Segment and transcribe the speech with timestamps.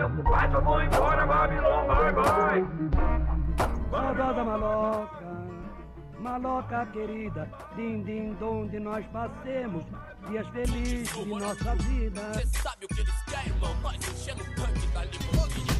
[0.00, 2.64] preocupado, eu vou embora, Babilônia, vai, vai.
[3.90, 5.26] Saudosa maloca,
[6.18, 9.84] maloca querida, din din donde nós passemos
[10.28, 12.34] dias felizes de nossa vida.
[12.34, 13.74] Cê sabe o que eles querem, irmão?
[13.82, 15.70] Nós enchendo o tanque da limusine.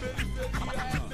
[0.00, 1.05] Periferia é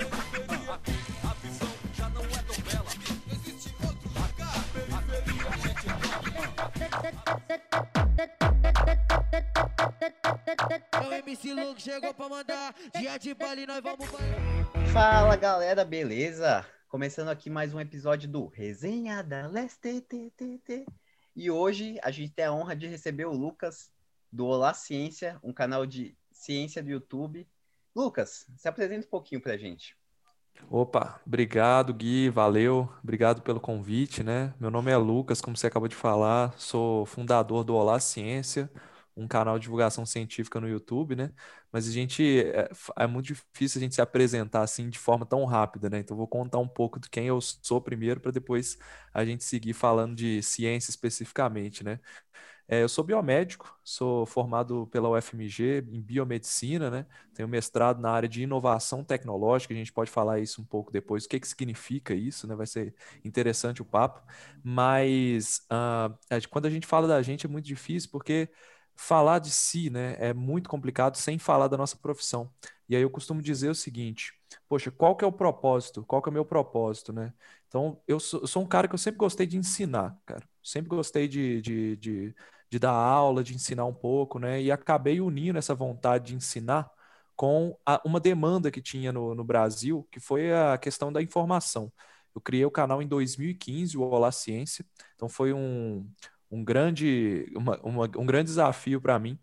[11.13, 12.75] o MC Luke chegou pra mandar.
[12.99, 14.09] Dia de baile, nós vamos
[14.95, 16.67] Fala galera, beleza?
[16.89, 20.07] Começando aqui mais um episódio do Resenha da Leste.
[21.37, 23.93] E hoje a gente tem a honra de receber o Lucas
[24.33, 27.47] do Olá Ciência, um canal de ciência do YouTube.
[27.95, 29.95] Lucas, se apresenta um pouquinho pra gente.
[30.71, 34.55] Opa, obrigado Gui, valeu, obrigado pelo convite, né?
[34.59, 38.71] Meu nome é Lucas, como você acabou de falar, sou fundador do Olá Ciência,
[39.17, 41.33] um canal de divulgação científica no YouTube, né?
[41.71, 45.45] Mas a gente é, é muito difícil a gente se apresentar assim de forma tão
[45.45, 45.99] rápida, né?
[45.99, 48.79] Então vou contar um pouco de quem eu sou primeiro para depois
[49.13, 52.01] a gente seguir falando de ciência especificamente, né?
[52.69, 57.07] É, eu sou biomédico, sou formado pela UFMG em biomedicina, né?
[57.35, 61.25] Tenho mestrado na área de inovação tecnológica, a gente pode falar isso um pouco depois,
[61.25, 62.55] o que, que significa isso, né?
[62.55, 62.95] Vai ser
[63.25, 64.23] interessante o papo.
[64.65, 66.17] Mas uh,
[66.51, 68.49] quando a gente fala da gente é muito difícil porque
[68.97, 72.51] falar de si, né, é muito complicado sem falar da nossa profissão.
[72.89, 74.33] E aí eu costumo dizer o seguinte:
[74.69, 76.05] poxa, qual que é o propósito?
[76.05, 77.33] Qual que é o meu propósito, né?
[77.69, 80.47] Então, eu sou, eu sou um cara que eu sempre gostei de ensinar, cara.
[80.63, 82.35] Sempre gostei de, de, de,
[82.71, 84.61] de dar aula, de ensinar um pouco, né?
[84.61, 86.91] E acabei unindo essa vontade de ensinar
[87.35, 91.91] com a, uma demanda que tinha no, no Brasil, que foi a questão da informação.
[92.35, 94.85] Eu criei o canal em 2015, o Olá Ciência.
[95.15, 96.07] Então foi um,
[96.53, 99.39] um grande, uma, uma, um grande desafio para mim.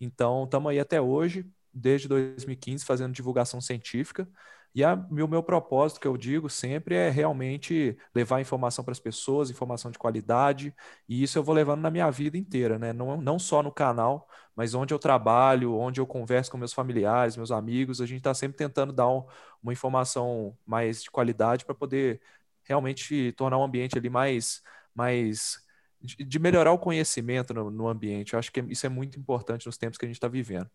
[0.00, 4.28] Então, estamos aí até hoje, desde 2015, fazendo divulgação científica.
[4.74, 9.00] E o meu, meu propósito, que eu digo sempre, é realmente levar informação para as
[9.00, 10.74] pessoas, informação de qualidade,
[11.08, 12.92] e isso eu vou levando na minha vida inteira, né?
[12.92, 17.36] Não, não só no canal, mas onde eu trabalho, onde eu converso com meus familiares,
[17.36, 19.24] meus amigos, a gente está sempre tentando dar um,
[19.62, 22.20] uma informação mais de qualidade para poder
[22.62, 24.62] realmente tornar o ambiente ali mais,
[24.94, 25.66] mais
[26.00, 28.32] de melhorar o conhecimento no, no, ambiente.
[28.32, 30.70] Eu acho que isso é muito importante nos tempos que a gente está vivendo.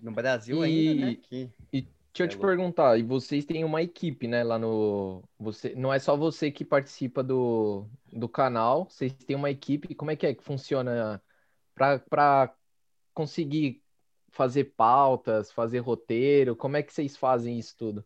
[0.00, 1.14] No Brasil e, ainda, né?
[1.14, 1.50] Que...
[1.72, 2.46] E deixa eu é te louco.
[2.46, 5.22] perguntar, e vocês têm uma equipe, né, lá no...
[5.38, 5.74] Você...
[5.74, 10.16] Não é só você que participa do, do canal, vocês têm uma equipe, como é
[10.16, 11.22] que é que funciona
[11.74, 12.54] para
[13.14, 13.82] conseguir
[14.30, 18.04] fazer pautas, fazer roteiro, como é que vocês fazem isso tudo?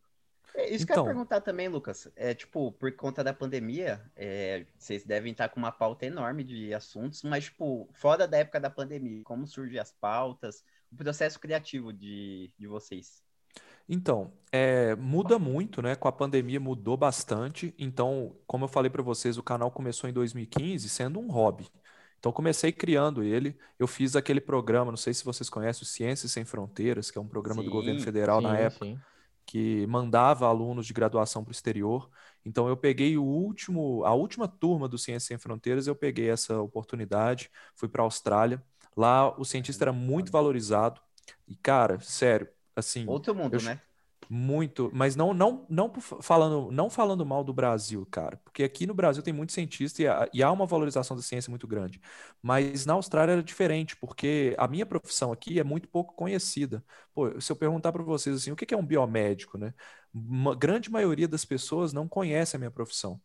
[0.64, 1.04] É, isso então, que eu ia então.
[1.04, 2.08] perguntar também, Lucas.
[2.16, 6.72] É, tipo, por conta da pandemia, é, vocês devem estar com uma pauta enorme de
[6.72, 11.92] assuntos, mas, tipo, fora da época da pandemia, como surgem as pautas, o processo criativo
[11.92, 13.22] de, de vocês?
[13.86, 15.94] Então, é, muda muito, né?
[15.94, 17.74] Com a pandemia mudou bastante.
[17.78, 21.68] Então, como eu falei para vocês, o canal começou em 2015 sendo um hobby.
[22.18, 23.54] Então, comecei criando ele.
[23.78, 27.20] Eu fiz aquele programa, não sei se vocês conhecem, o Ciências Sem Fronteiras, que é
[27.20, 28.86] um programa sim, do governo federal sim, na época.
[28.86, 28.98] Sim
[29.46, 32.10] que mandava alunos de graduação para o exterior.
[32.44, 36.60] Então eu peguei o último, a última turma do Ciências Sem Fronteiras, eu peguei essa
[36.60, 38.62] oportunidade, fui para a Austrália.
[38.96, 41.00] Lá o cientista era muito valorizado.
[41.48, 43.80] E cara, sério, assim, outro mundo, eu, né?
[44.28, 48.94] Muito, mas não, não, não falando, não falando mal do Brasil, cara, porque aqui no
[48.94, 52.00] Brasil tem muito cientista e há, e há, uma valorização da ciência muito grande.
[52.42, 56.82] Mas na Austrália era diferente, porque a minha profissão aqui é muito pouco conhecida.
[57.14, 59.74] Pô, se eu perguntar para vocês assim, o que é um biomédico, né?
[60.12, 63.20] Uma grande maioria das pessoas não conhece a minha profissão.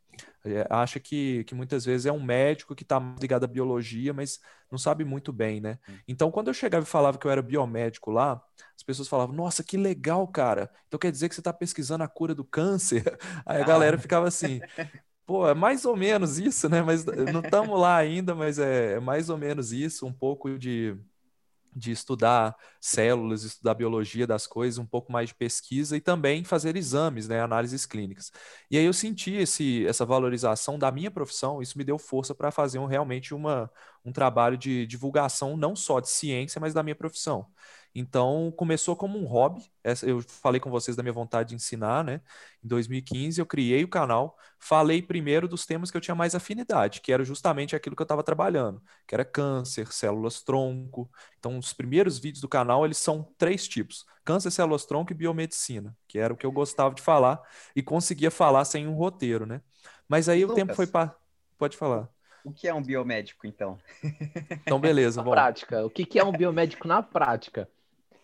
[0.45, 4.39] É, acha que, que muitas vezes é um médico que está ligado à biologia, mas
[4.71, 5.77] não sabe muito bem, né?
[5.87, 5.93] Hum.
[6.07, 8.41] Então, quando eu chegava e falava que eu era biomédico lá,
[8.75, 10.69] as pessoas falavam: Nossa, que legal, cara.
[10.87, 13.03] Então quer dizer que você está pesquisando a cura do câncer?
[13.45, 13.99] Aí a galera ah.
[13.99, 14.61] ficava assim.
[15.25, 16.81] Pô, é mais ou menos isso, né?
[16.81, 20.97] Mas não estamos lá ainda, mas é, é mais ou menos isso, um pouco de
[21.75, 26.75] de estudar células, estudar biologia das coisas, um pouco mais de pesquisa e também fazer
[26.75, 28.31] exames, né, análises clínicas.
[28.69, 32.51] E aí eu senti esse, essa valorização da minha profissão, isso me deu força para
[32.51, 33.71] fazer um, realmente uma,
[34.03, 37.47] um trabalho de divulgação não só de ciência, mas da minha profissão.
[37.93, 39.63] Então, começou como um hobby.
[40.03, 42.21] Eu falei com vocês da minha vontade de ensinar, né?
[42.63, 44.37] Em 2015, eu criei o canal.
[44.59, 48.05] Falei primeiro dos temas que eu tinha mais afinidade, que era justamente aquilo que eu
[48.05, 51.09] estava trabalhando, que era câncer, células tronco.
[51.39, 55.95] Então, os primeiros vídeos do canal, eles são três tipos: câncer, células tronco e biomedicina,
[56.07, 57.41] que era o que eu gostava de falar
[57.75, 59.61] e conseguia falar sem um roteiro, né?
[60.07, 61.15] Mas aí Lucas, o tempo foi para.
[61.57, 62.09] Pode falar.
[62.43, 63.77] O que é um biomédico, então?
[64.61, 65.21] Então, beleza.
[65.23, 65.85] Na prática.
[65.85, 67.69] O que é um biomédico na prática?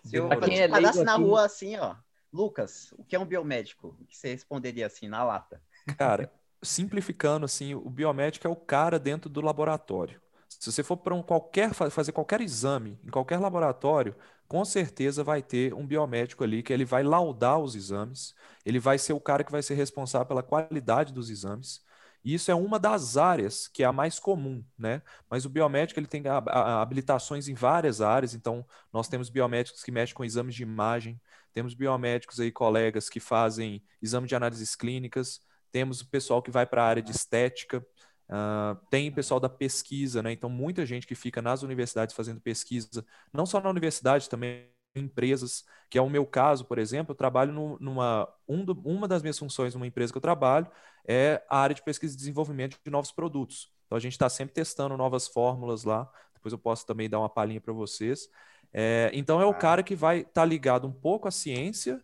[0.06, 1.96] Se eu quem é parasse na aqui- rua assim, ó.
[2.32, 3.96] Lucas, o que é um biomédico?
[4.00, 5.62] O que você responderia assim, na lata?
[5.98, 6.32] Cara,
[6.62, 10.22] simplificando assim, o biomédico é o cara dentro do laboratório.
[10.50, 14.16] Se você for para um qualquer fa- fazer qualquer exame em qualquer laboratório,
[14.48, 18.34] com certeza vai ter um biomédico ali que ele vai laudar os exames,
[18.66, 21.84] ele vai ser o cara que vai ser responsável pela qualidade dos exames.
[22.26, 25.04] E isso é uma das áreas que é a mais comum, né?
[25.30, 30.16] Mas o biomédico ele tem habilitações em várias áreas, então nós temos biomédicos que mexem
[30.16, 31.22] com exames de imagem,
[31.54, 35.40] temos biomédicos aí, colegas que fazem exame de análises clínicas,
[35.72, 37.86] temos o pessoal que vai para a área de estética,
[38.28, 40.32] ah, tem pessoal da pesquisa, né?
[40.32, 45.66] Então, muita gente que fica nas universidades fazendo pesquisa, não só na universidade, também empresas,
[45.90, 49.22] que é o meu caso, por exemplo, eu trabalho no- numa um do- uma das
[49.22, 50.68] minhas funções numa empresa que eu trabalho
[51.08, 53.72] é a área de pesquisa e desenvolvimento de novos produtos.
[53.86, 56.10] Então, a gente está sempre testando novas fórmulas lá.
[56.34, 58.30] Depois eu posso também dar uma palhinha para vocês.
[58.74, 59.54] É, então, é o Ah.
[59.54, 62.04] cara que vai estar ligado um pouco à ciência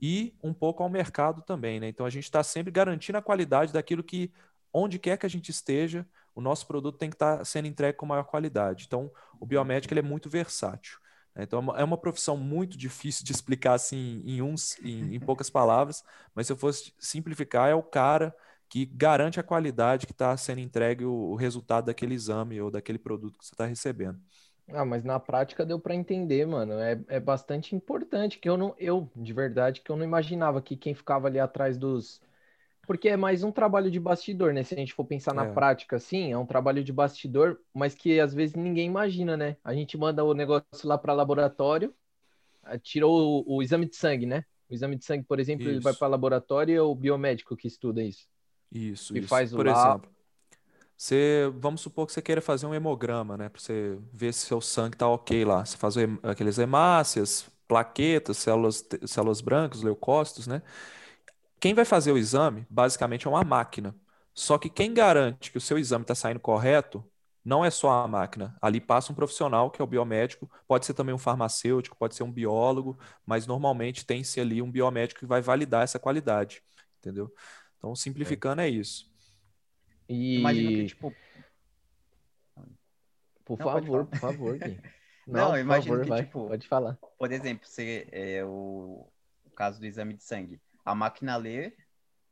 [0.00, 1.88] e um pouco ao mercado também, né?
[1.88, 4.32] Então, a gente está sempre garantindo a qualidade daquilo que,
[4.72, 8.06] onde quer que a gente esteja, o nosso produto tem que estar sendo entregue com
[8.06, 8.84] maior qualidade.
[8.86, 10.98] Então, o biomédico ele é muito versátil.
[11.34, 11.44] Né?
[11.44, 15.20] Então, é uma, é uma profissão muito difícil de explicar assim em, uns, em, em
[15.20, 16.02] poucas palavras,
[16.34, 18.34] mas se eu fosse simplificar, é o cara
[18.68, 22.98] que garante a qualidade que está sendo entregue o, o resultado daquele exame ou daquele
[22.98, 24.18] produto que você está recebendo.
[24.68, 26.74] Ah, mas na prática deu pra entender, mano.
[26.74, 30.76] É, é bastante importante que eu não, eu, de verdade, que eu não imaginava que
[30.76, 32.20] quem ficava ali atrás dos.
[32.86, 34.64] Porque é mais um trabalho de bastidor, né?
[34.64, 35.54] Se a gente for pensar na É.
[35.54, 39.56] prática, assim, é um trabalho de bastidor, mas que às vezes ninguém imagina, né?
[39.64, 41.94] A gente manda o negócio lá para laboratório,
[42.62, 44.44] ah, tirou o, o exame de sangue, né?
[44.68, 45.98] O exame de sangue, por exemplo, ele vai Isso.
[45.98, 48.26] para laboratório e é o biomédico que estuda isso.
[48.70, 49.28] Isso, E isso.
[49.28, 50.10] faz o Por exemplo,
[50.96, 53.48] você, vamos supor que você queira fazer um hemograma, né?
[53.48, 55.64] Para você ver se seu sangue tá ok lá.
[55.64, 60.62] Você faz aqueles hemácias, plaquetas, células, células brancas, leucócitos, né?
[61.62, 63.94] Quem vai fazer o exame, basicamente, é uma máquina.
[64.34, 67.08] Só que quem garante que o seu exame está saindo correto
[67.44, 68.58] não é só a máquina.
[68.60, 72.24] Ali passa um profissional, que é o biomédico, pode ser também um farmacêutico, pode ser
[72.24, 76.64] um biólogo, mas normalmente tem-se ali um biomédico que vai validar essa qualidade,
[76.98, 77.32] entendeu?
[77.78, 79.08] Então, simplificando é isso.
[80.08, 81.14] E, Imagino que, tipo,
[83.44, 84.80] por Não, favor, por favor, Gui.
[85.28, 86.98] Não, favor, que, vai, tipo, pode falar.
[87.16, 89.08] por exemplo, você, é, o,
[89.44, 90.60] o caso do exame de sangue.
[90.84, 91.74] A máquina lê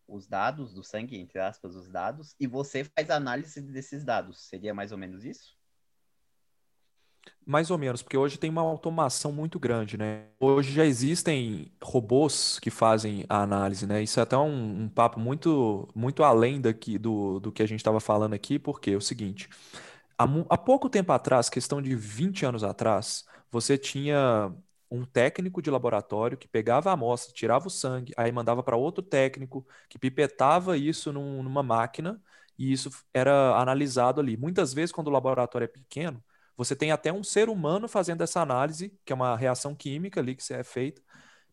[0.07, 4.49] os dados do sangue, entre aspas, os dados, e você faz a análise desses dados.
[4.49, 5.59] Seria mais ou menos isso?
[7.45, 10.27] Mais ou menos, porque hoje tem uma automação muito grande, né?
[10.39, 14.03] Hoje já existem robôs que fazem a análise, né?
[14.03, 17.81] Isso é até um, um papo muito, muito além daqui do, do que a gente
[17.81, 19.49] estava falando aqui, porque é o seguinte,
[20.19, 24.55] há, há pouco tempo atrás, questão de 20 anos atrás, você tinha
[24.91, 29.03] um técnico de laboratório que pegava a amostra, tirava o sangue, aí mandava para outro
[29.03, 32.21] técnico que pipetava isso num- numa máquina
[32.59, 34.37] e isso era analisado ali.
[34.37, 36.23] Muitas vezes, quando o laboratório é pequeno,
[36.57, 40.35] você tem até um ser humano fazendo essa análise, que é uma reação química ali
[40.35, 41.01] que é feita,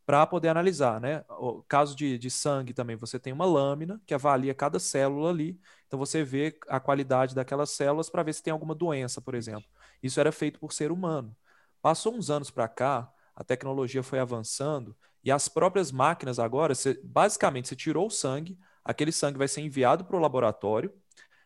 [0.06, 1.24] para poder analisar, né?
[1.30, 5.60] O caso de, de sangue também, você tem uma lâmina que avalia cada célula ali,
[5.86, 9.70] então você vê a qualidade daquelas células para ver se tem alguma doença, por exemplo.
[10.02, 11.36] Isso era feito por ser humano.
[11.82, 17.00] Passou uns anos para cá, a tecnologia foi avançando e as próprias máquinas agora, você-
[17.04, 20.94] basicamente, você tirou o sangue, aquele sangue vai ser enviado para o laboratório.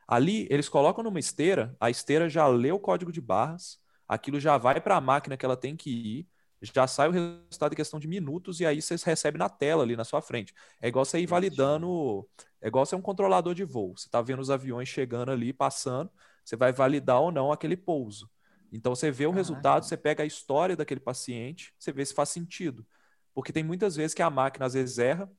[0.08, 4.58] Ali, eles colocam numa esteira, a esteira já lê o código de barras, aquilo já
[4.58, 6.28] vai para a máquina que ela tem que ir,
[6.62, 9.96] já sai o resultado em questão de minutos e aí vocês recebem na tela ali
[9.96, 10.54] na sua frente.
[10.82, 12.28] É igual você ir validando,
[12.62, 13.98] é igual você é um controlador de voo.
[13.98, 16.12] Você está vendo os aviões chegando ali, passando,
[16.46, 18.30] você vai validar ou não aquele pouso.
[18.72, 22.30] Então você vê o resultado, você pega a história daquele paciente, você vê se faz
[22.30, 22.86] sentido.
[23.34, 25.30] Porque tem muitas vezes que a máquina às vezes erra,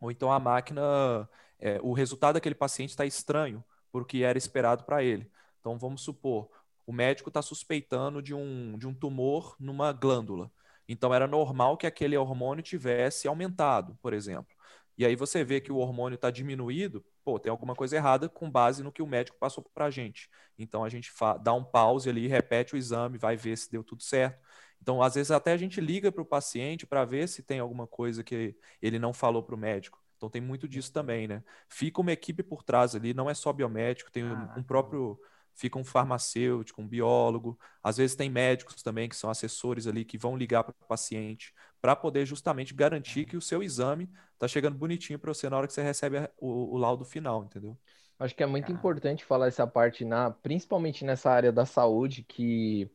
[0.00, 5.04] ou então a máquina, é, o resultado daquele paciente está estranho porque era esperado para
[5.04, 5.30] ele.
[5.60, 6.50] Então vamos supor,
[6.86, 10.50] o médico está suspeitando de um, de um tumor numa glândula.
[10.88, 14.54] Então era normal que aquele hormônio tivesse aumentado, por exemplo.
[14.96, 18.50] E aí você vê que o hormônio está diminuído, pô, tem alguma coisa errada com
[18.50, 20.28] base no que o médico passou para a gente.
[20.58, 21.10] Então a gente
[21.42, 24.40] dá um pause ali, repete o exame, vai ver se deu tudo certo.
[24.82, 27.86] Então, às vezes, até a gente liga para o paciente para ver se tem alguma
[27.86, 30.02] coisa que ele não falou para o médico.
[30.16, 31.42] Então, tem muito disso também, né?
[31.68, 35.20] Fica uma equipe por trás ali, não é só biomédico, tem um, um próprio.
[35.54, 37.58] Fica um farmacêutico, um biólogo.
[37.82, 41.52] Às vezes, tem médicos também que são assessores ali que vão ligar para o paciente
[41.80, 45.66] para poder justamente garantir que o seu exame está chegando bonitinho para você na hora
[45.66, 47.76] que você recebe o, o laudo final, entendeu?
[48.18, 48.78] Acho que é muito Cara.
[48.78, 52.88] importante falar essa parte, na, principalmente nessa área da saúde, que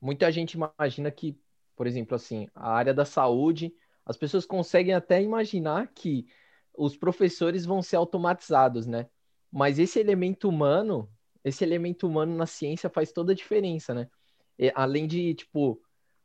[0.00, 1.38] muita gente imagina que
[1.76, 6.26] por exemplo, assim, a área da saúde, as pessoas conseguem até imaginar que
[6.76, 9.08] os professores vão ser automatizados, né?
[9.50, 11.08] Mas esse elemento humano,
[11.44, 14.08] esse elemento humano na ciência faz toda a diferença, né?
[14.58, 15.80] E, além de, tipo,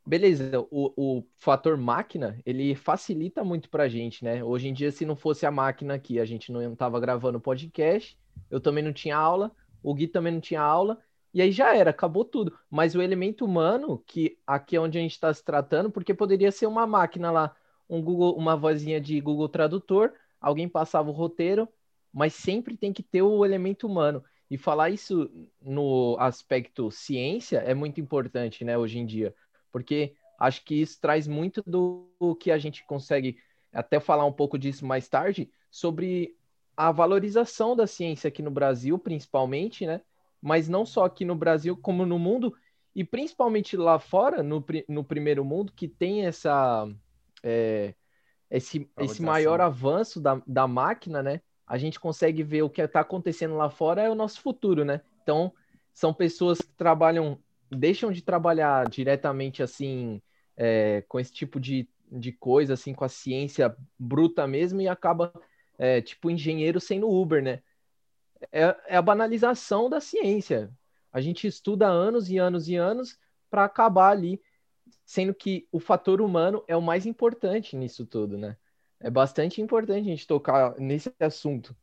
[0.06, 4.42] beleza, o, o fator máquina, ele facilita muito pra gente, né?
[4.42, 8.18] Hoje em dia, se não fosse a máquina aqui, a gente não estava gravando podcast,
[8.50, 10.98] eu também não tinha aula, o Gui também não tinha aula,
[11.32, 12.58] e aí já era, acabou tudo.
[12.68, 16.50] Mas o elemento humano, que aqui é onde a gente está se tratando, porque poderia
[16.50, 17.54] ser uma máquina lá,
[17.88, 21.68] um Google, uma vozinha de Google Tradutor, alguém passava o roteiro,
[22.12, 24.24] mas sempre tem que ter o elemento humano.
[24.50, 25.30] E falar isso
[25.62, 29.34] no aspecto ciência é muito importante, né, hoje em dia,
[29.70, 33.38] porque acho que isso traz muito do que a gente consegue
[33.72, 36.36] até falar um pouco disso mais tarde sobre
[36.76, 40.00] a valorização da ciência aqui no Brasil, principalmente, né?
[40.40, 42.56] Mas não só aqui no Brasil, como no mundo,
[42.94, 46.88] e principalmente lá fora, no, no primeiro mundo, que tem essa,
[47.42, 47.94] é,
[48.50, 51.40] esse, esse maior avanço da, da máquina, né?
[51.70, 55.02] A gente consegue ver o que está acontecendo lá fora é o nosso futuro, né?
[55.22, 55.52] Então,
[55.94, 57.38] são pessoas que trabalham,
[57.70, 60.20] deixam de trabalhar diretamente assim,
[60.56, 65.32] é, com esse tipo de, de coisa, assim, com a ciência bruta mesmo, e acaba
[65.78, 67.62] é, tipo engenheiro sendo Uber, né?
[68.50, 70.72] É, é a banalização da ciência.
[71.12, 73.16] A gente estuda anos e anos e anos
[73.48, 74.42] para acabar ali,
[75.06, 78.56] sendo que o fator humano é o mais importante nisso tudo, né?
[79.00, 81.74] É bastante importante a gente tocar nesse assunto.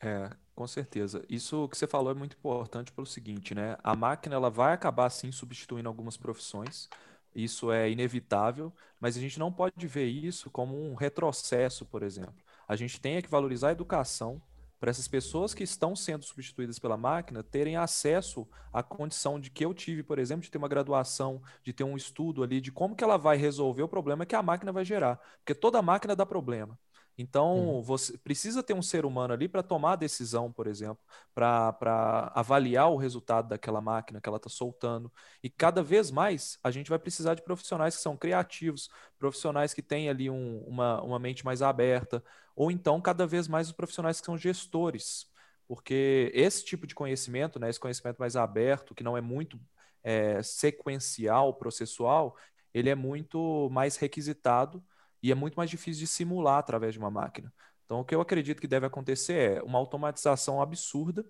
[0.00, 1.24] É, com certeza.
[1.28, 3.76] Isso que você falou é muito importante pelo seguinte, né?
[3.82, 6.88] A máquina ela vai acabar sim substituindo algumas profissões.
[7.34, 12.34] Isso é inevitável, mas a gente não pode ver isso como um retrocesso, por exemplo
[12.70, 14.40] a gente tem que valorizar a educação
[14.80, 19.64] para essas pessoas que estão sendo substituídas pela máquina terem acesso à condição de que
[19.64, 22.96] eu tive, por exemplo, de ter uma graduação, de ter um estudo ali de como
[22.96, 26.24] que ela vai resolver o problema que a máquina vai gerar, porque toda máquina dá
[26.24, 26.78] problema.
[27.20, 27.82] Então, uhum.
[27.82, 32.90] você precisa ter um ser humano ali para tomar a decisão, por exemplo, para avaliar
[32.90, 35.12] o resultado daquela máquina que ela está soltando.
[35.42, 39.82] E cada vez mais a gente vai precisar de profissionais que são criativos, profissionais que
[39.82, 42.24] têm ali um, uma, uma mente mais aberta,
[42.56, 45.26] ou então cada vez mais os profissionais que são gestores.
[45.68, 49.60] Porque esse tipo de conhecimento, né, esse conhecimento mais aberto, que não é muito
[50.02, 52.34] é, sequencial, processual,
[52.72, 54.82] ele é muito mais requisitado
[55.22, 57.52] e é muito mais difícil de simular através de uma máquina.
[57.84, 61.24] Então, o que eu acredito que deve acontecer é uma automatização absurda,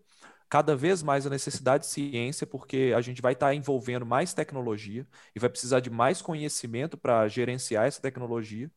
[0.49, 5.07] cada vez mais a necessidade de ciência, porque a gente vai estar envolvendo mais tecnologia
[5.35, 8.71] e vai precisar de mais conhecimento para gerenciar essa tecnologia,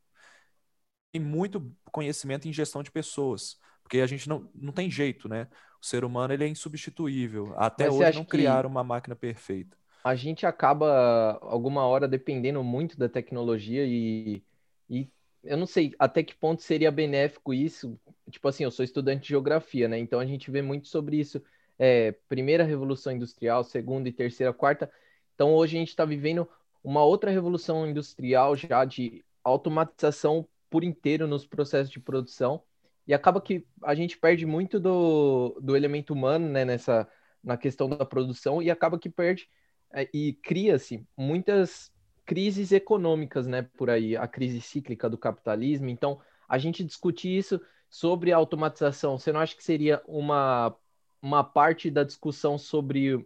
[1.14, 5.48] e muito conhecimento em gestão de pessoas, porque a gente não, não tem jeito, né?
[5.82, 7.54] O ser humano ele é insubstituível.
[7.58, 9.78] Até Mas hoje não criaram uma máquina perfeita.
[10.04, 14.44] A gente acaba alguma hora dependendo muito da tecnologia e
[14.90, 15.10] e
[15.44, 18.00] eu não sei até que ponto seria benéfico isso.
[18.30, 19.98] Tipo assim, eu sou estudante de geografia, né?
[20.00, 21.44] Então a gente vê muito sobre isso.
[21.78, 24.90] É, primeira revolução industrial, segunda e terceira, quarta.
[25.36, 26.48] Então hoje a gente está vivendo
[26.84, 32.64] uma outra revolução industrial já de automatização por inteiro nos processos de produção.
[33.06, 37.08] E acaba que a gente perde muito do, do elemento humano né, nessa,
[37.44, 39.50] na questão da produção e acaba que perde
[39.94, 41.92] é, e cria-se muitas
[42.26, 45.90] crises econômicas, né, por aí, a crise cíclica do capitalismo.
[45.90, 50.76] Então, a gente discutir isso sobre automatização, você não acha que seria uma,
[51.22, 53.26] uma parte da discussão sobre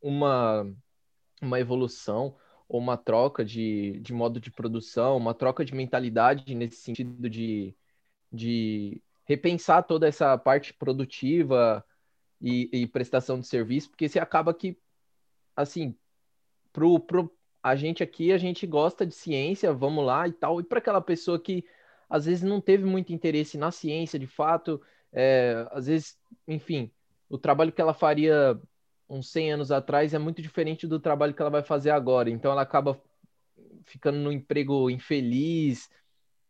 [0.00, 0.66] uma,
[1.42, 2.36] uma evolução
[2.68, 7.74] ou uma troca de, de modo de produção, uma troca de mentalidade nesse sentido de,
[8.32, 11.84] de repensar toda essa parte produtiva
[12.40, 14.78] e, e prestação de serviço, porque você acaba que,
[15.54, 15.96] assim,
[16.72, 20.60] pro, pro, a gente aqui, a gente gosta de ciência, vamos lá e tal.
[20.60, 21.64] E para aquela pessoa que
[22.08, 24.80] às vezes não teve muito interesse na ciência, de fato,
[25.12, 26.90] é, às vezes, enfim,
[27.28, 28.60] o trabalho que ela faria
[29.08, 32.30] uns 100 anos atrás é muito diferente do trabalho que ela vai fazer agora.
[32.30, 33.00] Então ela acaba
[33.84, 35.90] ficando no emprego infeliz.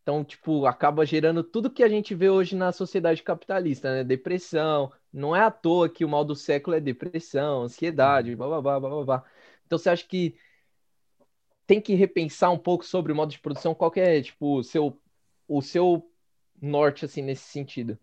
[0.01, 4.03] Então, tipo, acaba gerando tudo que a gente vê hoje na sociedade capitalista, né?
[4.03, 4.91] Depressão.
[5.13, 8.79] Não é à toa que o mal do século é depressão, ansiedade, blá, blá, blá,
[8.79, 9.23] blá, blá.
[9.65, 10.35] Então, você acha que
[11.65, 13.73] tem que repensar um pouco sobre o modo de produção?
[13.73, 14.99] Qual é, tipo, o seu,
[15.47, 16.09] o seu
[16.61, 17.97] norte, assim, nesse sentido?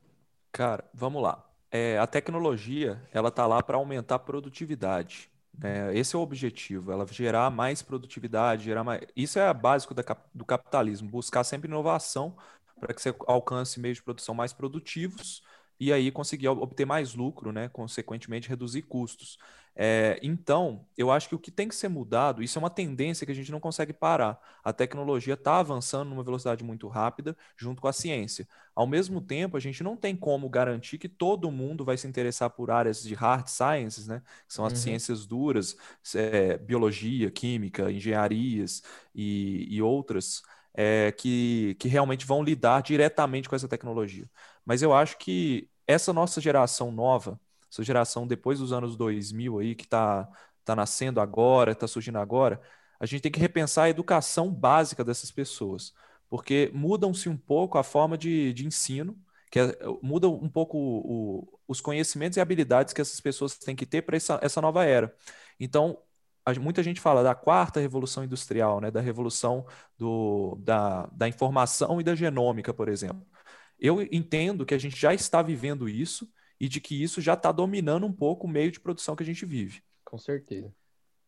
[0.52, 1.44] Cara, vamos lá.
[1.70, 5.30] É, a tecnologia, ela tá lá para aumentar a produtividade.
[5.56, 5.96] Né?
[5.96, 9.02] Esse é o objetivo, ela gerar mais produtividade, gerar mais...
[9.16, 12.36] Isso é básico da, do capitalismo, buscar sempre inovação
[12.80, 15.42] para que você alcance meios de produção mais produtivos
[15.80, 17.68] e aí conseguir obter mais lucro, né?
[17.68, 19.36] consequentemente reduzir custos.
[19.80, 23.24] É, então, eu acho que o que tem que ser mudado, isso é uma tendência
[23.24, 24.36] que a gente não consegue parar.
[24.64, 28.48] A tecnologia está avançando numa velocidade muito rápida junto com a ciência.
[28.74, 32.50] Ao mesmo tempo, a gente não tem como garantir que todo mundo vai se interessar
[32.50, 34.20] por áreas de hard sciences, né?
[34.48, 34.78] Que são as uhum.
[34.78, 35.76] ciências duras,
[36.12, 38.82] é, biologia, química, engenharias
[39.14, 40.42] e, e outras.
[40.74, 44.30] É, que, que realmente vão lidar diretamente com essa tecnologia.
[44.64, 49.74] Mas eu acho que essa nossa geração nova, essa geração depois dos anos 2000 aí,
[49.74, 50.28] que está
[50.64, 52.60] tá nascendo agora, está surgindo agora,
[53.00, 55.94] a gente tem que repensar a educação básica dessas pessoas,
[56.28, 59.16] porque mudam-se um pouco a forma de, de ensino,
[59.50, 63.86] que é, um pouco o, o, os conhecimentos e habilidades que essas pessoas têm que
[63.86, 65.14] ter para essa, essa nova era.
[65.58, 65.98] Então,
[66.60, 69.66] muita gente fala da quarta revolução industrial, né, da revolução
[69.98, 73.26] do, da, da informação e da genômica, por exemplo.
[73.78, 76.28] Eu entendo que a gente já está vivendo isso
[76.60, 79.26] e de que isso já está dominando um pouco o meio de produção que a
[79.26, 79.82] gente vive.
[80.04, 80.72] Com certeza.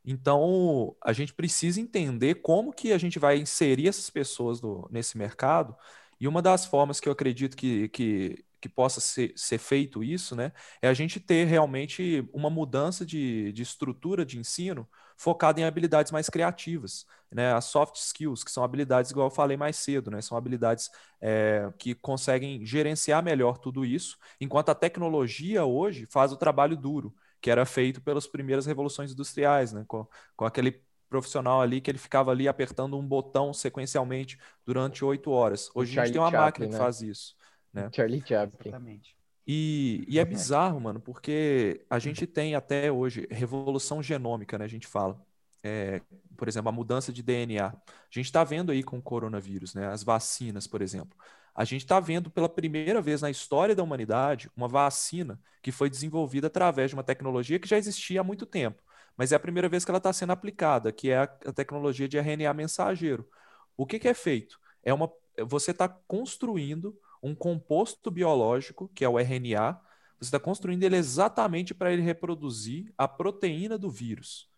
[0.05, 4.61] Então, a gente precisa entender como que a gente vai inserir essas pessoas
[4.91, 5.77] nesse mercado.
[6.19, 10.35] E uma das formas que eu acredito que, que, que possa ser, ser feito isso,
[10.35, 14.89] né, é a gente ter realmente uma mudança de, de estrutura de ensino
[15.21, 19.55] focada em habilidades mais criativas, né, as soft skills, que são habilidades, igual eu falei
[19.55, 25.63] mais cedo, né, são habilidades é, que conseguem gerenciar melhor tudo isso, enquanto a tecnologia
[25.63, 30.47] hoje faz o trabalho duro, que era feito pelas primeiras revoluções industriais, né, com, com
[30.47, 35.71] aquele profissional ali que ele ficava ali apertando um botão sequencialmente durante oito horas.
[35.75, 36.73] Hoje a gente tem uma Chaplin, máquina né?
[36.73, 37.37] que faz isso.
[37.75, 37.91] Né?
[37.93, 38.71] Charlie Chaplin.
[38.71, 39.20] Exatamente.
[39.53, 44.65] E, e, é bizarro, mano, porque a gente tem até hoje revolução genômica, né?
[44.65, 45.21] A gente fala.
[45.61, 46.01] É,
[46.37, 47.67] por exemplo, a mudança de DNA.
[47.67, 47.75] A
[48.09, 49.89] gente está vendo aí com o coronavírus, né?
[49.89, 51.19] As vacinas, por exemplo.
[51.53, 55.91] A gente está vendo pela primeira vez na história da humanidade uma vacina que foi
[55.91, 58.81] desenvolvida através de uma tecnologia que já existia há muito tempo,
[59.17, 62.17] mas é a primeira vez que ela está sendo aplicada, que é a, tecnologia de
[62.17, 63.29] RNA mensageiro.
[63.77, 64.61] O que, que é feito?
[64.85, 65.11] É uma,
[65.45, 69.81] você está construindo um composto biológico, que é o RNA,
[70.21, 74.49] você está construindo ele exatamente para ele reproduzir a proteína do vírus.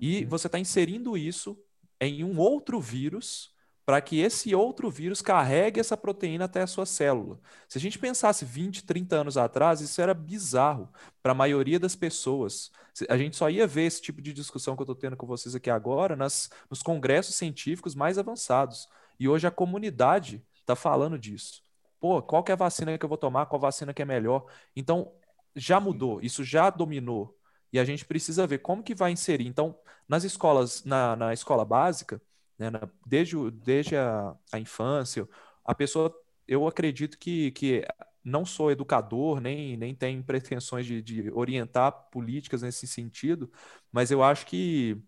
[0.00, 1.58] E você está inserindo isso
[2.00, 3.52] em um outro vírus
[3.84, 7.38] para que esse outro vírus carregue essa proteína até a sua célula.
[7.68, 10.88] Se a gente pensasse 20, 30 anos atrás, isso era bizarro
[11.22, 12.70] para a maioria das pessoas.
[13.08, 15.54] A gente só ia ver esse tipo de discussão que eu estou tendo com vocês
[15.54, 18.88] aqui agora nas, nos congressos científicos mais avançados.
[19.20, 21.64] E hoje a comunidade está falando disso
[22.04, 24.44] pô, qual que é a vacina que eu vou tomar, qual vacina que é melhor.
[24.76, 25.10] Então,
[25.56, 27.34] já mudou, isso já dominou.
[27.72, 29.46] E a gente precisa ver como que vai inserir.
[29.46, 29.74] Então,
[30.06, 32.20] nas escolas, na, na escola básica,
[32.58, 35.26] né, na, desde, desde a, a infância,
[35.64, 36.14] a pessoa,
[36.46, 37.86] eu acredito que, que
[38.22, 43.50] não sou educador, nem, nem tenho pretensões de, de orientar políticas nesse sentido,
[43.90, 45.02] mas eu acho que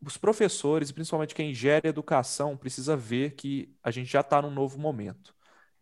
[0.00, 4.78] os professores, principalmente quem gera educação, precisa ver que a gente já está num novo
[4.78, 5.34] momento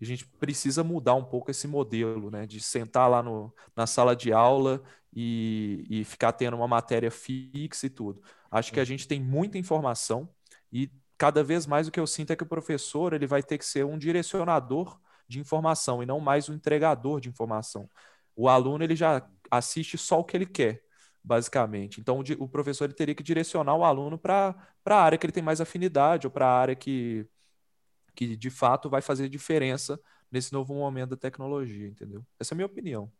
[0.04, 2.46] a gente precisa mudar um pouco esse modelo, né?
[2.46, 4.82] De sentar lá no, na sala de aula
[5.14, 8.22] e, e ficar tendo uma matéria fixa e tudo.
[8.50, 10.28] Acho que a gente tem muita informação
[10.72, 13.58] e cada vez mais o que eu sinto é que o professor ele vai ter
[13.58, 17.88] que ser um direcionador de informação e não mais um entregador de informação.
[18.34, 20.82] O aluno ele já assiste só o que ele quer,
[21.22, 22.00] basicamente.
[22.00, 24.54] Então o, o professor ele teria que direcionar o aluno para
[24.86, 27.26] a área que ele tem mais afinidade ou para a área que
[28.20, 29.98] que de fato vai fazer diferença
[30.30, 32.22] nesse novo momento da tecnologia, entendeu?
[32.38, 33.10] Essa é a minha opinião.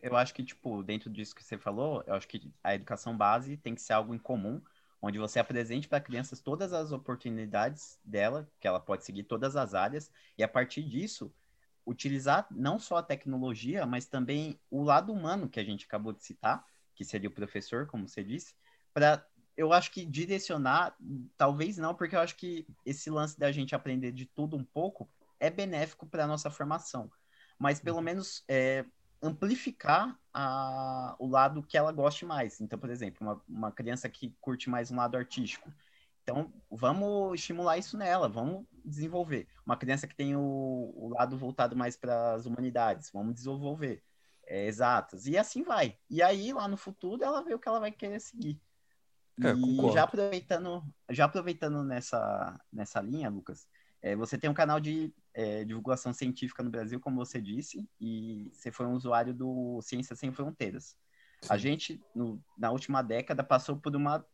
[0.00, 3.58] Eu acho que, tipo, dentro disso que você falou, eu acho que a educação base
[3.58, 4.62] tem que ser algo em comum,
[5.02, 9.74] onde você apresente para crianças todas as oportunidades dela, que ela pode seguir todas as
[9.74, 11.30] áreas, e a partir disso,
[11.84, 16.24] utilizar não só a tecnologia, mas também o lado humano que a gente acabou de
[16.24, 18.54] citar, que seria o professor, como você disse,
[18.94, 19.22] para
[19.56, 20.96] eu acho que direcionar,
[21.36, 25.08] talvez não, porque eu acho que esse lance da gente aprender de tudo um pouco
[25.38, 27.10] é benéfico para a nossa formação.
[27.58, 28.02] Mas pelo uhum.
[28.02, 28.84] menos é,
[29.22, 32.60] amplificar a, o lado que ela goste mais.
[32.60, 35.72] Então, por exemplo, uma, uma criança que curte mais um lado artístico.
[36.22, 39.46] Então, vamos estimular isso nela, vamos desenvolver.
[39.64, 44.02] Uma criança que tem o, o lado voltado mais para as humanidades, vamos desenvolver.
[44.46, 45.26] É, exatas.
[45.26, 45.98] E assim vai.
[46.10, 48.60] E aí, lá no futuro, ela vê o que ela vai querer seguir.
[49.42, 53.66] É, e já aproveitando, já aproveitando nessa, nessa linha, Lucas,
[54.00, 58.50] é, você tem um canal de é, divulgação científica no Brasil, como você disse, e
[58.52, 60.96] você foi um usuário do Ciências Sem Fronteiras.
[61.42, 61.48] Sim.
[61.48, 64.24] A gente, no, na última década, passou por uma,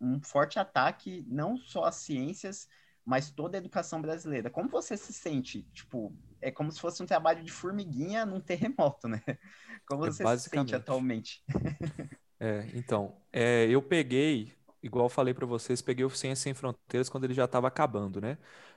[0.00, 2.68] um forte ataque, não só às ciências,
[3.04, 4.50] mas toda a educação brasileira.
[4.50, 9.08] Como você se sente, tipo, é como se fosse um trabalho de formiguinha num terremoto,
[9.08, 9.22] né?
[9.86, 11.42] Como É você se sente atualmente?
[12.44, 14.52] É, então, é, eu peguei,
[14.82, 18.20] igual eu falei para vocês, peguei o Ciência Sem Fronteiras quando ele já estava acabando,
[18.20, 18.36] né?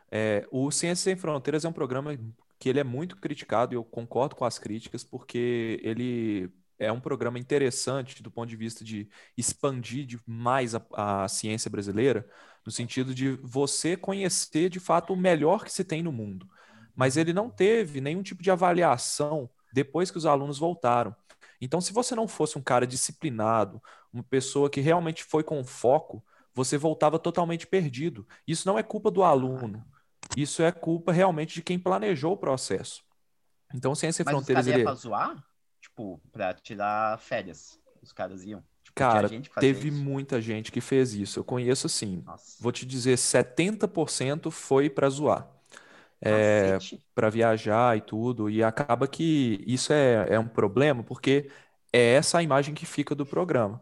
[0.09, 2.17] É, o Ciência Sem Fronteiras é um programa
[2.59, 6.49] que ele é muito criticado, e eu concordo com as críticas, porque ele
[6.79, 10.81] é um programa interessante do ponto de vista de expandir demais a,
[11.23, 12.25] a ciência brasileira,
[12.65, 16.47] no sentido de você conhecer de fato o melhor que se tem no mundo.
[16.95, 21.13] Mas ele não teve nenhum tipo de avaliação depois que os alunos voltaram.
[21.59, 23.81] Então, se você não fosse um cara disciplinado,
[24.13, 28.27] uma pessoa que realmente foi com foco, você voltava totalmente perdido.
[28.47, 29.83] Isso não é culpa do aluno.
[30.35, 33.03] Isso é culpa realmente de quem planejou o processo.
[33.73, 34.83] Então, Ciência Sem Mas os Fronteiras, caras iam ele...
[34.83, 35.43] pra zoar?
[35.81, 37.79] Tipo, pra tirar férias.
[38.01, 38.63] Os caras iam.
[38.83, 39.97] Tipo, Cara, teve isso.
[39.97, 41.39] muita gente que fez isso.
[41.39, 42.57] Eu conheço assim, Nossa.
[42.61, 45.47] vou te dizer, 70% foi para zoar.
[46.21, 46.81] É,
[47.15, 51.49] para viajar e tudo, e acaba que isso é, é um problema, porque
[51.93, 53.81] é essa a imagem que fica do programa.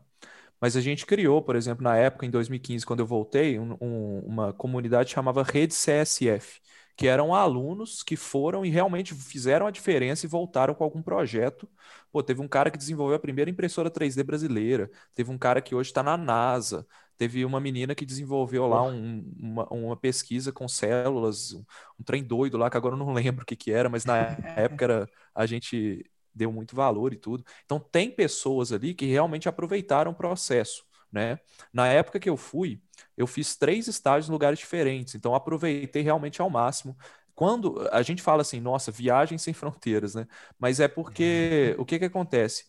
[0.59, 4.19] Mas a gente criou, por exemplo, na época, em 2015, quando eu voltei, um- um-
[4.25, 6.61] uma comunidade chamava Rede CSF,
[6.95, 11.69] que eram alunos que foram e realmente fizeram a diferença e voltaram com algum projeto.
[12.11, 15.75] Pô, teve um cara que desenvolveu a primeira impressora 3D brasileira, teve um cara que
[15.75, 20.67] hoje está na NASA, teve uma menina que desenvolveu lá um- uma, uma pesquisa com
[20.67, 21.63] células, um,
[21.99, 24.37] um trem doido lá, que agora eu não lembro o que que era, mas na
[24.55, 27.43] época era, a gente deu muito valor e tudo.
[27.63, 31.39] Então, tem pessoas ali que realmente aproveitaram o processo, né?
[31.73, 32.81] Na época que eu fui,
[33.15, 36.97] eu fiz três estágios em lugares diferentes, então aproveitei realmente ao máximo.
[37.33, 40.25] Quando a gente fala assim, nossa, viagem sem fronteiras, né?
[40.59, 42.65] Mas é porque o que que acontece?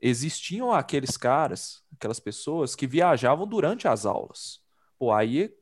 [0.00, 4.60] Existiam aqueles caras, aquelas pessoas que viajavam durante as aulas.
[4.98, 5.52] Pô, aí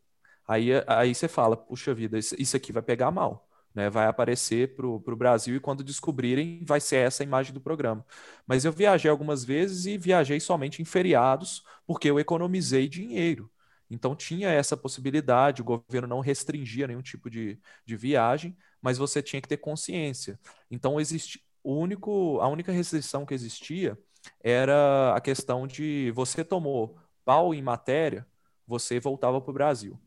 [0.47, 3.89] aí aí você fala, puxa vida, isso, aqui vai pegar mal, né?
[3.91, 8.05] Vai aparecer pro, pro Brasil e quando descobrirem, vai ser essa a imagem do programa.
[8.47, 13.51] Mas eu viajei algumas vezes e viajei somente em feriados, porque eu economizei dinheiro.
[13.91, 19.23] Então tinha essa possibilidade, o governo não restringia nenhum tipo de, de viagem, mas você
[19.23, 20.39] tinha que ter consciência.
[20.71, 23.99] Então existe o único, a única restrição que existia
[24.43, 28.27] era a questão de você tomou pau em matéria,
[28.67, 29.99] você voltava para o Brasil.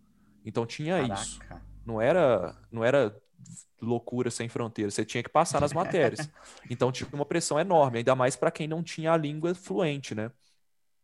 [0.46, 1.40] Então tinha isso.
[1.40, 1.66] Caraca.
[1.86, 3.16] Não era, não era
[3.82, 6.30] loucura sem fronteiras, você tinha que passar nas matérias.
[6.70, 10.32] Então tinha uma pressão enorme, ainda mais para quem não tinha a língua fluente, né?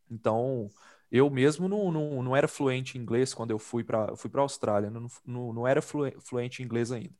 [0.09, 0.69] Então,
[1.11, 4.39] eu mesmo não, não, não era fluente em inglês quando eu fui para fui a
[4.41, 7.13] Austrália, não, não, não era flue- fluente em inglês ainda.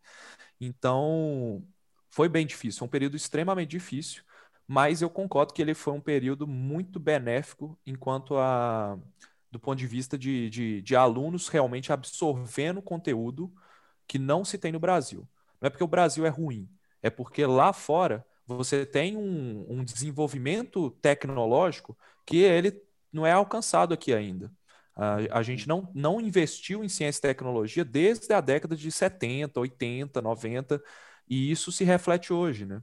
[0.60, 1.64] Então,
[2.10, 4.24] foi bem difícil, foi um período extremamente difícil,
[4.68, 8.98] mas eu concordo que ele foi um período muito benéfico enquanto a
[9.52, 13.54] do ponto de vista de, de, de alunos realmente absorvendo conteúdo
[14.08, 15.28] que não se tem no Brasil.
[15.62, 16.68] Não é porque o Brasil é ruim,
[17.04, 21.96] é porque lá fora você tem um, um desenvolvimento tecnológico
[22.26, 24.52] que ele não é alcançado aqui ainda.
[24.96, 29.60] A, a gente não, não investiu em ciência e tecnologia desde a década de 70,
[29.60, 30.84] 80, 90,
[31.28, 32.82] e isso se reflete hoje, né?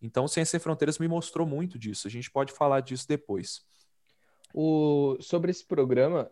[0.00, 2.06] Então, Ciência Sem Fronteiras me mostrou muito disso.
[2.06, 3.64] A gente pode falar disso depois.
[4.52, 6.30] O, sobre esse programa,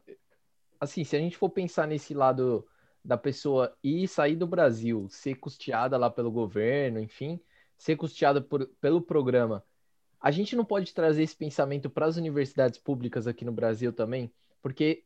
[0.78, 2.66] assim, se a gente for pensar nesse lado
[3.05, 7.40] da pessoa ir sair do Brasil, ser custeada lá pelo governo, enfim,
[7.76, 9.64] ser custeada por, pelo programa,
[10.20, 14.33] a gente não pode trazer esse pensamento para as universidades públicas aqui no Brasil também,
[14.62, 15.05] porque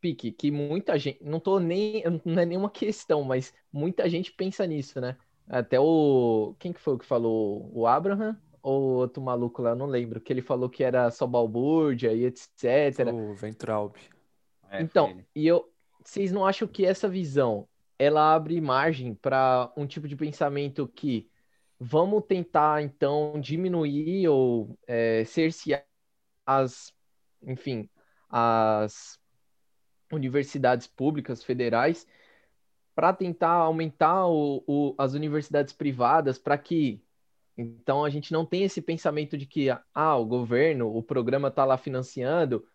[0.00, 4.64] pique que muita gente, não tô nem, não é nenhuma questão, mas muita gente pensa
[4.64, 5.16] nisso, né?
[5.48, 7.70] Até o quem que foi o que falou?
[7.72, 11.26] O Abraham ou outro maluco lá, eu não lembro, que ele falou que era só
[11.26, 13.12] balbúrdia e etc.
[13.12, 13.96] O Ventraub.
[14.70, 15.72] É, Então, e eu,
[16.04, 17.66] vocês não acham que essa visão
[17.98, 21.28] ela abre margem para um tipo de pensamento que
[21.80, 25.84] vamos tentar então diminuir ou é, cercear
[26.46, 26.92] as,
[27.42, 27.88] enfim,
[28.28, 29.18] as
[30.12, 32.06] universidades públicas federais
[32.98, 37.00] para tentar aumentar o, o- as universidades privadas para que
[37.56, 41.64] então a gente não tenha esse pensamento de que ah, o governo, o programa está
[41.64, 42.66] lá financiando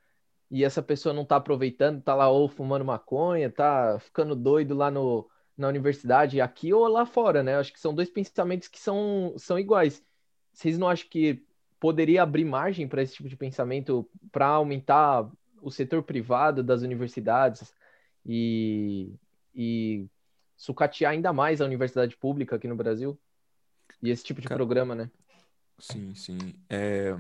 [0.50, 4.92] e essa pessoa não está aproveitando, está lá ou fumando maconha, está ficando doido lá
[4.92, 7.56] no, na universidade, aqui ou lá fora, né?
[7.58, 10.06] Acho que são dois pensamentos que são, são iguais.
[10.54, 11.46] Vocês não acham que
[11.80, 15.30] poderia abrir margem para esse tipo de pensamento para aumentar
[15.62, 17.74] o setor privado das universidades
[18.26, 19.14] e,
[19.56, 20.08] e
[20.64, 23.20] sucatear ainda mais a universidade pública aqui no Brasil?
[24.02, 25.12] E esse tipo de Cara, programa, né?
[25.78, 26.38] Sim, sim.
[26.70, 27.18] É,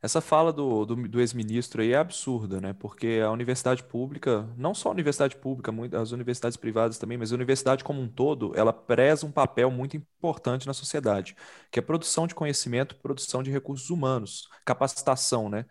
[0.00, 2.72] essa fala do, do, do ex-ministro aí é absurda, né?
[2.72, 7.34] Porque a universidade pública, não só a universidade pública, as universidades privadas também, mas a
[7.34, 11.34] universidade como um todo, ela preza um papel muito importante na sociedade,
[11.72, 15.66] que é produção de conhecimento, produção de recursos humanos, capacitação, né?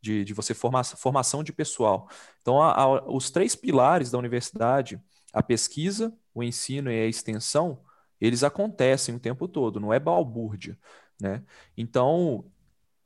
[0.00, 2.08] De, de você formar formação de pessoal.
[2.40, 5.02] Então, a, a, os três pilares da universidade,
[5.36, 7.82] a pesquisa, o ensino e a extensão,
[8.18, 10.78] eles acontecem o tempo todo, não é balbúrdia,
[11.20, 11.44] né?
[11.76, 12.50] Então,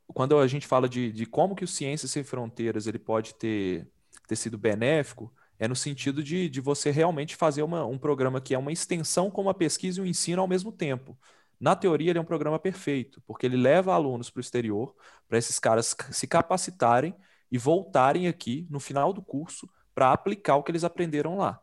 [0.07, 3.91] quando a gente fala de, de como que o Ciências Sem Fronteiras ele pode ter,
[4.29, 8.55] ter sido benéfico, é no sentido de, de você realmente fazer uma, um programa que
[8.55, 11.17] é uma extensão como a pesquisa e o ensino ao mesmo tempo.
[11.59, 14.95] Na teoria, ele é um programa perfeito, porque ele leva alunos para o exterior,
[15.27, 17.13] para esses caras se capacitarem
[17.51, 21.61] e voltarem aqui no final do curso para aplicar o que eles aprenderam lá.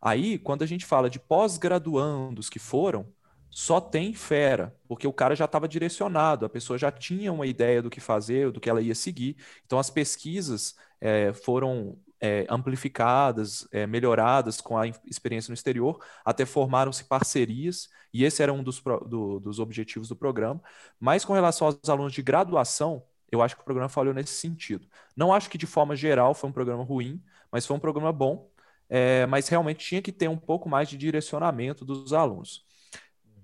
[0.00, 3.06] Aí, quando a gente fala de pós-graduandos que foram,
[3.50, 7.80] só tem fera, porque o cara já estava direcionado, a pessoa já tinha uma ideia
[7.80, 9.36] do que fazer, do que ela ia seguir.
[9.64, 16.44] Então, as pesquisas é, foram é, amplificadas, é, melhoradas com a experiência no exterior, até
[16.44, 20.60] formaram-se parcerias, e esse era um dos, do, dos objetivos do programa.
[20.98, 24.86] Mas com relação aos alunos de graduação, eu acho que o programa falhou nesse sentido.
[25.16, 28.50] Não acho que de forma geral foi um programa ruim, mas foi um programa bom,
[28.88, 32.64] é, mas realmente tinha que ter um pouco mais de direcionamento dos alunos.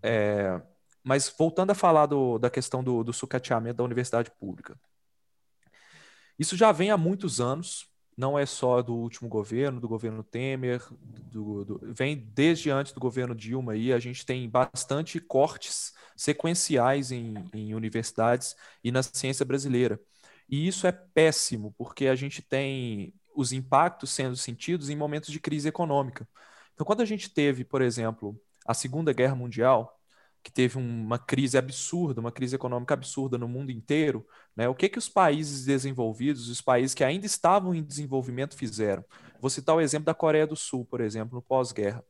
[0.03, 0.61] É,
[1.03, 4.79] mas voltando a falar do, da questão do, do sucateamento da universidade pública.
[6.39, 10.83] Isso já vem há muitos anos, não é só do último governo, do governo Temer,
[11.01, 17.11] do, do, vem desde antes do governo Dilma aí, a gente tem bastante cortes sequenciais
[17.11, 20.01] em, em universidades e na ciência brasileira.
[20.49, 25.41] E isso é péssimo, porque a gente tem os impactos sendo sentidos em momentos de
[25.41, 26.29] crise econômica.
[26.75, 29.99] Então, quando a gente teve, por exemplo, a Segunda Guerra Mundial,
[30.43, 34.69] que teve uma crise absurda, uma crise econômica absurda no mundo inteiro, né?
[34.69, 39.05] o que, que os países desenvolvidos, os países que ainda estavam em desenvolvimento fizeram?
[39.41, 42.05] Vou citar o exemplo da Coreia do Sul, por exemplo, no pós-guerra.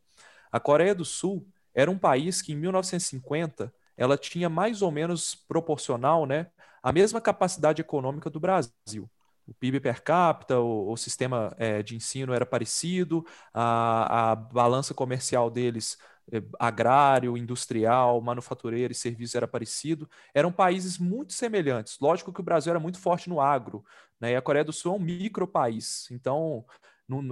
[0.50, 5.34] A Coreia do Sul era um país que em 1950 ela tinha mais ou menos
[5.34, 6.48] proporcional né,
[6.82, 9.10] a mesma capacidade econômica do Brasil.
[9.46, 14.94] O PIB per capita, o, o sistema é, de ensino era parecido, a, a balança
[14.94, 15.98] comercial deles
[16.30, 21.98] eh, agrário, industrial, manufatureiro e serviço era parecido, eram países muito semelhantes.
[22.00, 23.84] Lógico que o Brasil era muito forte no agro,
[24.20, 24.32] né?
[24.32, 26.64] e a Coreia do Sul é um micro país, então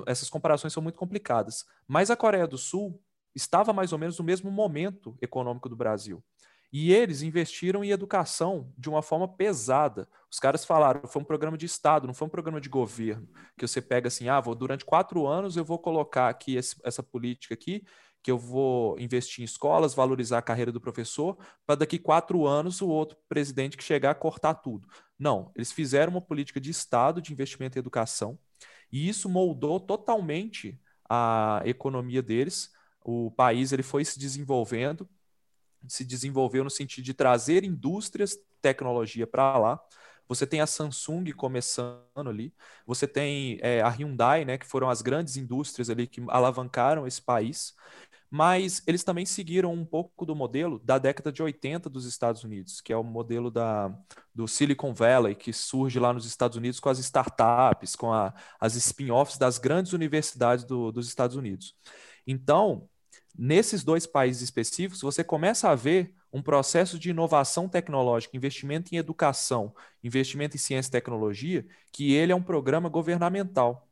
[0.07, 1.65] essas comparações são muito complicadas.
[1.87, 3.01] Mas a Coreia do Sul
[3.35, 6.23] estava mais ou menos no mesmo momento econômico do Brasil.
[6.73, 10.09] E eles investiram em educação de uma forma pesada.
[10.31, 13.29] Os caras falaram, foi um programa de Estado, não foi um programa de governo,
[13.59, 17.03] que você pega assim, ah, vou, durante quatro anos eu vou colocar aqui esse, essa
[17.03, 17.85] política aqui,
[18.23, 22.81] que eu vou investir em escolas, valorizar a carreira do professor, para daqui quatro anos
[22.81, 24.87] o outro presidente que chegar cortar tudo.
[25.19, 28.39] Não, eles fizeram uma política de Estado de investimento em educação,
[28.93, 30.79] e isso moldou totalmente
[31.09, 32.71] a economia deles.
[33.03, 35.09] O país ele foi se desenvolvendo,
[35.89, 39.81] se desenvolveu no sentido de trazer indústrias, tecnologia para lá.
[40.29, 42.55] Você tem a Samsung começando ali,
[42.87, 47.21] você tem é, a Hyundai, né, que foram as grandes indústrias ali que alavancaram esse
[47.21, 47.75] país
[48.31, 52.81] mas eles também seguiram um pouco do modelo da década de 80 dos Estados Unidos,
[52.81, 53.93] que é o modelo da,
[54.33, 58.77] do Silicon Valley, que surge lá nos Estados Unidos com as startups, com a, as
[58.77, 61.75] spin-offs das grandes universidades do, dos Estados Unidos.
[62.25, 62.89] Então,
[63.39, 68.99] nesses dois países específicos, você começa a ver um processo de inovação tecnológica, investimento em
[68.99, 73.89] educação, investimento em ciência e tecnologia, que ele é um programa governamental.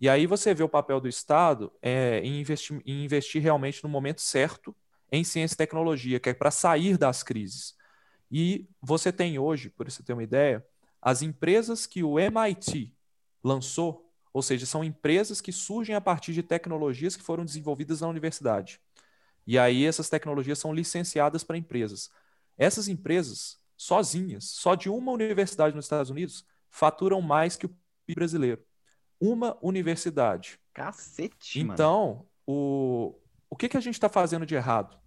[0.00, 3.88] E aí você vê o papel do Estado é, em, investir, em investir realmente no
[3.88, 4.74] momento certo
[5.10, 7.74] em ciência e tecnologia, que é para sair das crises.
[8.30, 10.64] E você tem hoje, por você ter uma ideia,
[11.00, 12.94] as empresas que o MIT
[13.44, 18.08] lançou, ou seja, são empresas que surgem a partir de tecnologias que foram desenvolvidas na
[18.08, 18.80] universidade.
[19.46, 22.10] E aí essas tecnologias são licenciadas para empresas.
[22.56, 28.14] Essas empresas, sozinhas, só de uma universidade nos Estados Unidos, faturam mais que o PIB
[28.14, 28.64] brasileiro
[29.22, 30.58] uma universidade.
[30.74, 32.28] Cacete, Então, mano.
[32.44, 33.14] o,
[33.48, 34.98] o que, que a gente está fazendo de errado?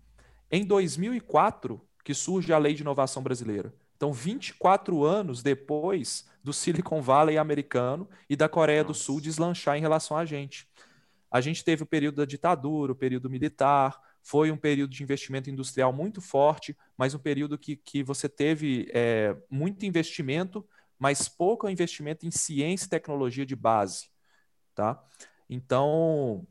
[0.49, 3.73] Em 2004, que surge a Lei de Inovação Brasileira.
[3.95, 8.93] Então, 24 anos depois do Silicon Valley americano e da Coreia Nossa.
[8.93, 10.67] do Sul deslanchar em relação a gente.
[11.31, 15.49] A gente teve o período da ditadura, o período militar, foi um período de investimento
[15.49, 21.69] industrial muito forte, mas um período que, que você teve é, muito investimento, mas pouco
[21.69, 24.09] investimento em ciência e tecnologia de base,
[24.73, 25.03] tá?
[25.49, 26.45] Então,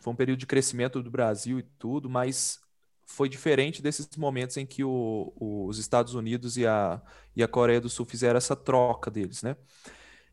[0.00, 2.60] foi um período de crescimento do Brasil e tudo, mas
[3.06, 7.00] foi diferente desses momentos em que o, os Estados Unidos e a,
[7.36, 9.56] e a Coreia do Sul fizeram essa troca deles, né?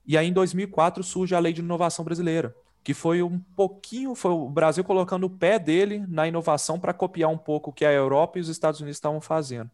[0.06, 4.32] E aí, em 2004, surge a Lei de Inovação Brasileira, que foi um pouquinho, foi
[4.32, 7.92] o Brasil colocando o pé dele na inovação para copiar um pouco o que a
[7.92, 9.70] Europa e os Estados Unidos estavam fazendo.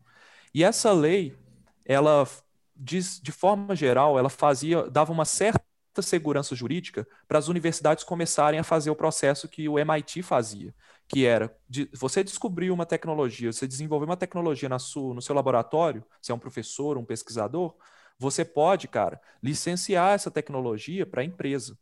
[0.54, 1.38] E essa lei,
[1.86, 2.28] ela,
[2.76, 5.62] de, de forma geral, ela fazia, dava uma certa
[6.02, 10.74] segurança jurídica para as universidades começarem a fazer o processo que o MIT fazia,
[11.08, 15.34] que era de, você descobrir uma tecnologia, você desenvolver uma tecnologia na sua, no seu
[15.34, 17.76] laboratório, se é um professor, um pesquisador,
[18.20, 21.78] você pode, cara, licenciar essa tecnologia para a empresa.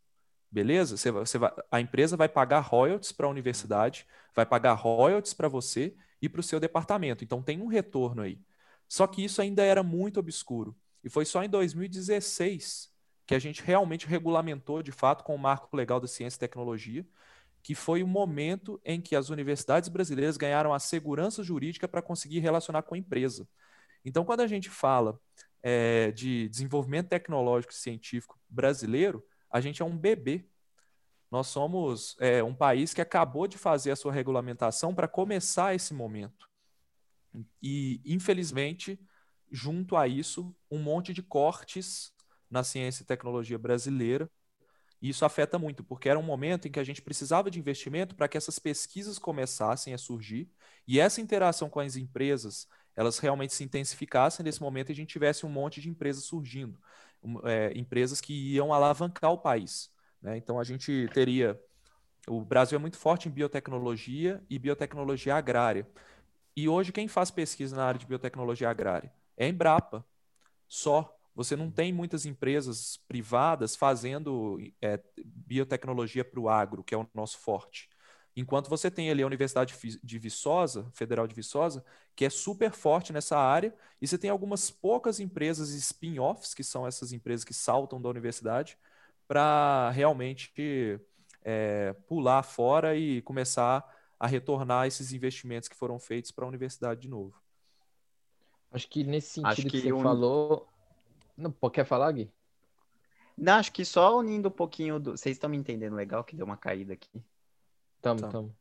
[0.50, 0.96] Beleza?
[0.96, 5.48] Você, você vai, a empresa vai pagar royalties para a universidade, vai pagar royalties para
[5.48, 7.24] você e para o seu departamento.
[7.24, 8.40] Então tem um retorno aí.
[8.88, 10.76] Só que isso ainda era muito obscuro.
[11.02, 12.94] E foi só em 2016
[13.26, 17.04] que a gente realmente regulamentou, de fato, com o marco legal da ciência e tecnologia,
[17.66, 22.38] que foi o momento em que as universidades brasileiras ganharam a segurança jurídica para conseguir
[22.38, 23.44] relacionar com a empresa.
[24.04, 25.18] Então, quando a gente fala
[25.64, 30.46] é, de desenvolvimento tecnológico e científico brasileiro, a gente é um bebê.
[31.28, 35.92] Nós somos é, um país que acabou de fazer a sua regulamentação para começar esse
[35.92, 36.48] momento.
[37.60, 38.96] E, infelizmente,
[39.50, 42.12] junto a isso, um monte de cortes
[42.48, 44.30] na ciência e tecnologia brasileira.
[45.00, 48.14] E isso afeta muito, porque era um momento em que a gente precisava de investimento
[48.14, 50.50] para que essas pesquisas começassem a surgir
[50.88, 55.10] e essa interação com as empresas elas realmente se intensificassem nesse momento e a gente
[55.10, 56.80] tivesse um monte de empresas surgindo,
[57.44, 59.92] é, empresas que iam alavancar o país.
[60.20, 60.38] Né?
[60.38, 61.60] Então a gente teria.
[62.26, 65.86] O Brasil é muito forte em biotecnologia e biotecnologia agrária.
[66.56, 69.12] E hoje quem faz pesquisa na área de biotecnologia agrária?
[69.36, 70.04] É a Embrapa.
[70.66, 71.15] Só.
[71.36, 77.06] Você não tem muitas empresas privadas fazendo é, biotecnologia para o agro, que é o
[77.14, 77.90] nosso forte.
[78.34, 83.12] Enquanto você tem ali a Universidade de Viçosa, Federal de Viçosa, que é super forte
[83.12, 88.00] nessa área, e você tem algumas poucas empresas spin-offs, que são essas empresas que saltam
[88.00, 88.78] da universidade,
[89.28, 90.98] para realmente
[91.44, 93.84] é, pular fora e começar
[94.18, 97.38] a retornar esses investimentos que foram feitos para a universidade de novo.
[98.72, 100.02] Acho que nesse sentido acho que, que você un...
[100.02, 100.68] falou.
[101.36, 102.30] Não, quer falar, Gui?
[103.36, 105.16] Não, acho que só unindo um pouquinho do.
[105.16, 107.22] Vocês estão me entendendo legal que deu uma caída aqui.
[108.00, 108.32] Tamo, tamo.
[108.32, 108.56] tamo.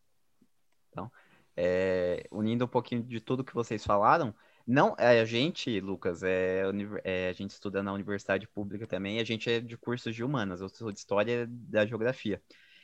[0.90, 1.12] Então,
[1.56, 4.36] é, unindo um pouquinho de tudo que vocês falaram,
[4.68, 6.64] não, é, a gente, Lucas, é,
[7.04, 10.60] é, a gente estuda na universidade pública também, a gente é de cursos de humanas,
[10.60, 12.42] eu sou de história da geografia.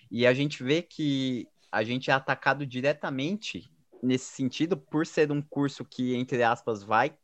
[0.10, 3.71] E a gente vê que a gente é atacado diretamente
[4.04, 7.15] nesse sentido por ser um curso que, entre aspas, vai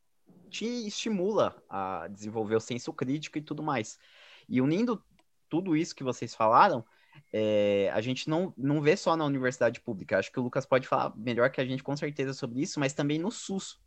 [0.50, 4.00] te estimula a desenvolver o senso crítico e tudo mais.
[4.48, 5.04] E unindo
[5.50, 6.86] tudo isso que vocês falaram,
[7.32, 10.18] é, a gente não, não vê só na universidade pública.
[10.18, 12.94] Acho que o Lucas pode falar melhor que a gente com certeza sobre isso, mas
[12.94, 13.80] também no SUS.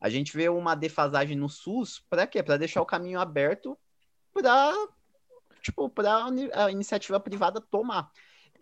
[0.00, 2.42] A gente vê uma defasagem no SUS para quê?
[2.42, 3.78] Para deixar o caminho aberto
[4.32, 4.74] para
[5.60, 8.10] tipo, para a iniciativa privada tomar.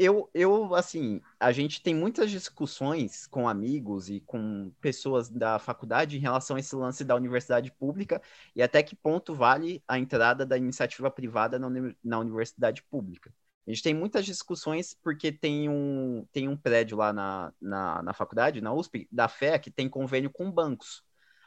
[0.00, 6.16] Eu, eu, assim, a gente tem muitas discussões com amigos e com pessoas da faculdade
[6.16, 8.22] em relação a esse lance da universidade pública
[8.54, 11.68] e até que ponto vale a entrada da iniciativa privada na,
[12.04, 13.34] na universidade pública.
[13.66, 18.14] A gente tem muitas discussões porque tem um, tem um prédio lá na, na, na
[18.14, 21.02] faculdade, na USP, da FE, que tem convênio com bancos.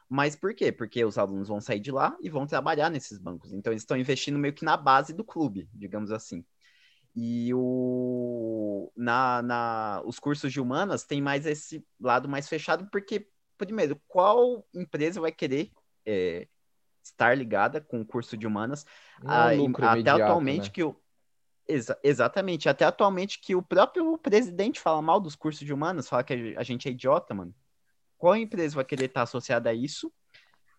[0.10, 0.72] Mas por quê?
[0.74, 3.54] Porque os alunos vão sair de lá e vão trabalhar nesses bancos.
[3.54, 6.46] Então, eles estão investindo meio que na base do clube, digamos assim.
[7.15, 13.28] E o, na, na, os cursos de humanas tem mais esse lado mais fechado, porque,
[13.58, 15.71] primeiro, qual empresa vai querer
[16.06, 16.47] é,
[17.04, 18.86] estar ligada com o curso de humanas?
[19.26, 19.50] Ah,
[19.91, 20.69] até atualmente, né?
[20.74, 20.95] que o
[21.71, 22.67] Exa exatamente.
[22.67, 26.63] Até atualmente que o próprio presidente fala mal dos cursos de humanas, fala que a
[26.63, 27.54] gente é idiota, mano.
[28.17, 30.12] Qual empresa vai querer estar associada a isso?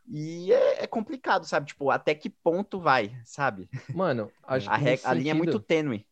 [0.09, 1.67] E é, é complicado, sabe?
[1.67, 3.69] Tipo, até que ponto vai, sabe?
[3.95, 6.07] Mano, acho a, que a linha é muito tênue.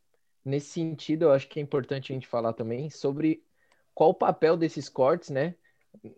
[0.45, 3.43] Nesse sentido, eu acho que é importante a gente falar também sobre
[3.95, 5.55] qual o papel desses cortes, né?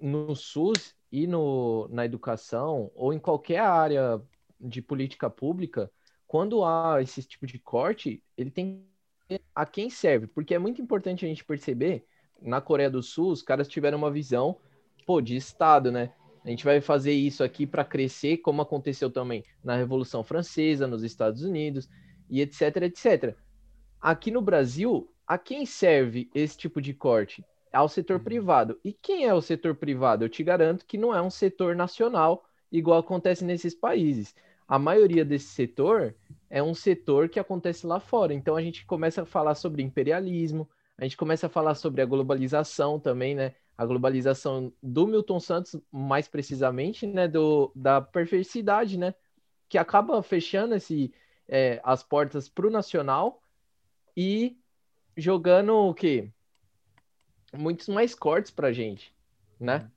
[0.01, 4.21] No SUS e no, na educação, ou em qualquer área
[4.61, 5.91] de política pública,
[6.27, 8.87] quando há esse tipo de corte, ele tem
[9.55, 12.07] a quem serve, porque é muito importante a gente perceber,
[12.41, 14.59] na Coreia do Sul, os caras tiveram uma visão,
[15.07, 16.13] pô, de Estado, né?
[16.45, 21.03] A gente vai fazer isso aqui para crescer, como aconteceu também na Revolução Francesa, nos
[21.03, 21.89] Estados Unidos,
[22.29, 23.37] e etc, etc.
[24.03, 27.45] Aqui no Brasil, a quem serve esse tipo de corte?
[27.73, 28.25] Ao setor uhum.
[28.25, 28.81] privado.
[28.85, 30.25] E quem é o setor privado?
[30.25, 34.35] Eu te garanto que não é um setor nacional, igual acontece nesses países
[34.73, 36.15] a maioria desse setor
[36.49, 38.33] é um setor que acontece lá fora.
[38.33, 42.07] Então a gente começa a falar sobre imperialismo, a gente começa a falar sobre a
[42.07, 43.55] globalização também, né?
[43.77, 49.15] a globalização do Milton Santos, mais precisamente, né, do, da perversidade, né,
[49.69, 51.13] que acaba fechando esse,
[51.47, 53.42] é, as portas para o nacional
[54.17, 54.57] e
[55.17, 56.31] jogando o quê?
[57.55, 59.15] Muitos mais cortes para gente,
[59.61, 59.91] né?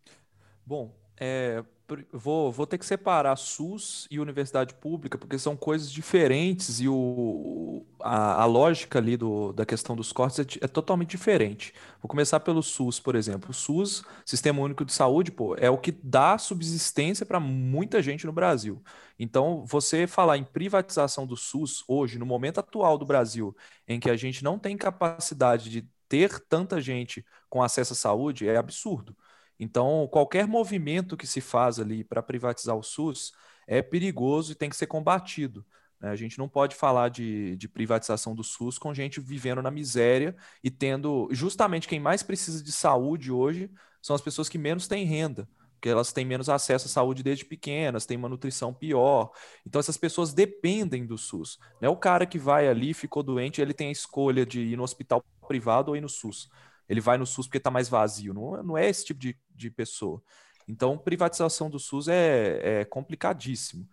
[0.66, 1.64] Bom, é,
[2.12, 7.86] vou, vou ter que separar SUS e universidade pública, porque são coisas diferentes e o,
[8.00, 11.74] a, a lógica ali do, da questão dos cortes é, é, totalmente diferente.
[12.02, 13.52] Vou começar pelo SUS, por exemplo.
[13.52, 18.26] O SUS, Sistema Único de Saúde, pô, é o que dá subsistência para muita gente
[18.26, 18.82] no Brasil.
[19.18, 23.56] Então, você falar em privatização do SUS hoje, no momento atual do Brasil,
[23.88, 28.48] em que a gente não tem capacidade de ter tanta gente com acesso à saúde,
[28.48, 29.16] é absurdo.
[29.60, 33.32] Então, qualquer movimento que se faz ali para privatizar o SUS
[33.68, 35.66] é perigoso e tem que ser combatido.
[36.00, 36.10] Né?
[36.10, 40.36] A gente não pode falar de, de, privatização do SUS com gente vivendo na miséria
[40.64, 41.28] e tendo.
[41.32, 45.90] Justamente quem mais precisa de saúde hoje são as pessoas que menos têm renda, porque
[45.90, 49.32] elas têm menos acesso à saúde desde pequenas, têm uma nutrição pior.
[49.66, 51.58] Então, essas pessoas dependem do SUS.
[51.82, 54.84] É o cara que vai ali, ficou doente, ele tem a escolha de ir no
[54.84, 56.50] hospital privado ou ir no SUS
[56.88, 58.34] ele vai no SUS porque está mais vazio.
[58.34, 60.22] Não, não é esse tipo de, de pessoa.
[60.68, 63.88] Então, privatização do SUS é, é complicadíssimo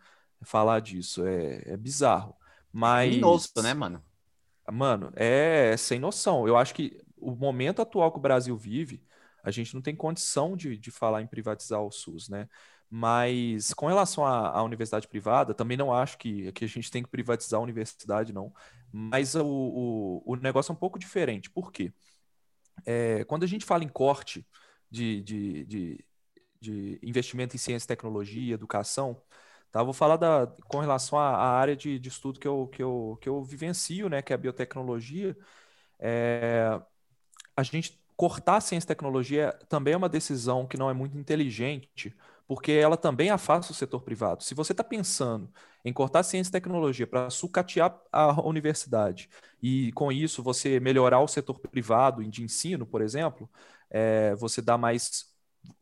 [0.45, 2.34] falar disso, é, é bizarro.
[2.72, 3.11] Mas.
[3.11, 4.03] Criminoso, né, mano?
[4.70, 6.47] Mano, é sem noção.
[6.47, 9.05] Eu acho que o momento atual que o Brasil vive,
[9.43, 12.49] a gente não tem condição de, de falar em privatizar o SUS, né?
[12.88, 17.03] Mas com relação à, à, universidade privada, também não acho que, que a gente tem
[17.03, 18.53] que privatizar a universidade, não.
[18.93, 21.51] Mas o, o, o negócio é um pouco diferente.
[21.51, 21.93] Por quê?
[22.86, 24.46] É, quando a gente fala em corte
[24.90, 26.04] de, de, de,
[26.60, 29.20] de, investimento em ciência, tecnologia, educação,
[29.70, 29.82] tá?
[29.82, 33.18] vou falar da, com relação à, à área de, de, estudo que eu, que, eu,
[33.20, 35.36] que eu vivencio, né, que é a biotecnologia.
[35.98, 36.80] É,
[37.56, 42.14] a gente cortar ciência e tecnologia também é uma decisão que não é muito inteligente,
[42.53, 44.42] porque ela também afasta o setor privado.
[44.44, 45.50] Se você está pensando
[45.82, 49.30] em cortar ciência e tecnologia para sucatear a universidade
[49.62, 53.50] e, com isso, você melhorar o setor privado de ensino, por exemplo,
[53.90, 55.32] é, você dá mais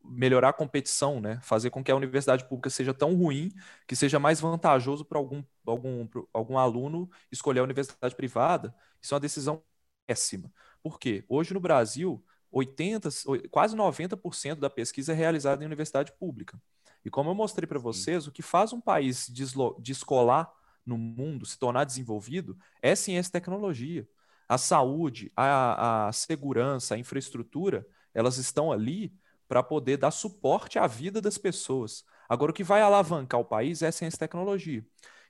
[0.03, 1.39] melhorar a competição, né?
[1.43, 3.51] Fazer com que a universidade pública seja tão ruim
[3.85, 8.73] que seja mais vantajoso para algum, algum, algum aluno escolher a universidade privada.
[9.01, 9.61] Isso é uma decisão
[10.07, 10.49] péssima.
[10.81, 11.25] Por quê?
[11.27, 13.09] Hoje no Brasil, 80,
[13.49, 16.59] quase 90% da pesquisa é realizada em universidade pública.
[17.03, 19.31] E como eu mostrei para vocês, o que faz um país
[19.79, 20.51] descolar
[20.85, 24.07] no mundo, se tornar desenvolvido, é ciência e tecnologia.
[24.47, 29.13] A saúde, a, a segurança, a infraestrutura, elas estão ali
[29.47, 32.03] para poder dar suporte à vida das pessoas.
[32.27, 34.85] Agora, o que vai alavancar o país é ciência e tecnologia.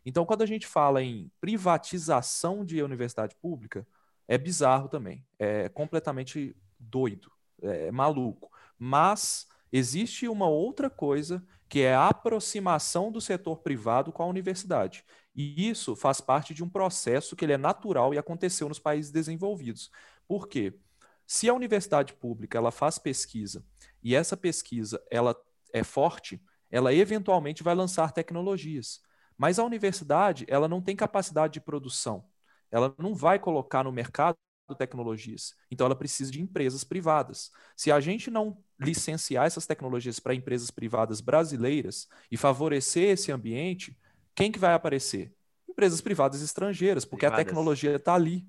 [0.05, 3.87] Então, quando a gente fala em privatização de universidade pública,
[4.27, 5.25] é bizarro também.
[5.37, 8.51] É completamente doido, é maluco.
[8.77, 15.05] Mas existe uma outra coisa que é a aproximação do setor privado com a universidade.
[15.33, 19.09] E isso faz parte de um processo que ele é natural e aconteceu nos países
[19.09, 19.89] desenvolvidos.
[20.27, 20.77] Por quê?
[21.25, 23.63] Se a universidade pública ela faz pesquisa
[24.03, 25.33] e essa pesquisa ela
[25.71, 28.99] é forte, ela eventualmente vai lançar tecnologias.
[29.37, 32.25] Mas a universidade ela não tem capacidade de produção.
[32.69, 34.37] Ela não vai colocar no mercado
[34.75, 35.53] tecnologias.
[35.69, 37.51] Então ela precisa de empresas privadas.
[37.75, 43.97] Se a gente não licenciar essas tecnologias para empresas privadas brasileiras e favorecer esse ambiente,
[44.35, 45.33] quem que vai aparecer?
[45.69, 47.41] Empresas privadas estrangeiras, porque privadas.
[47.41, 48.45] a tecnologia está ali.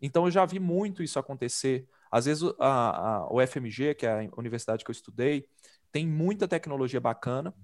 [0.00, 1.88] Então eu já vi muito isso acontecer.
[2.10, 5.48] Às vezes a, a, o FMG, que é a universidade que eu estudei,
[5.90, 7.54] tem muita tecnologia bacana,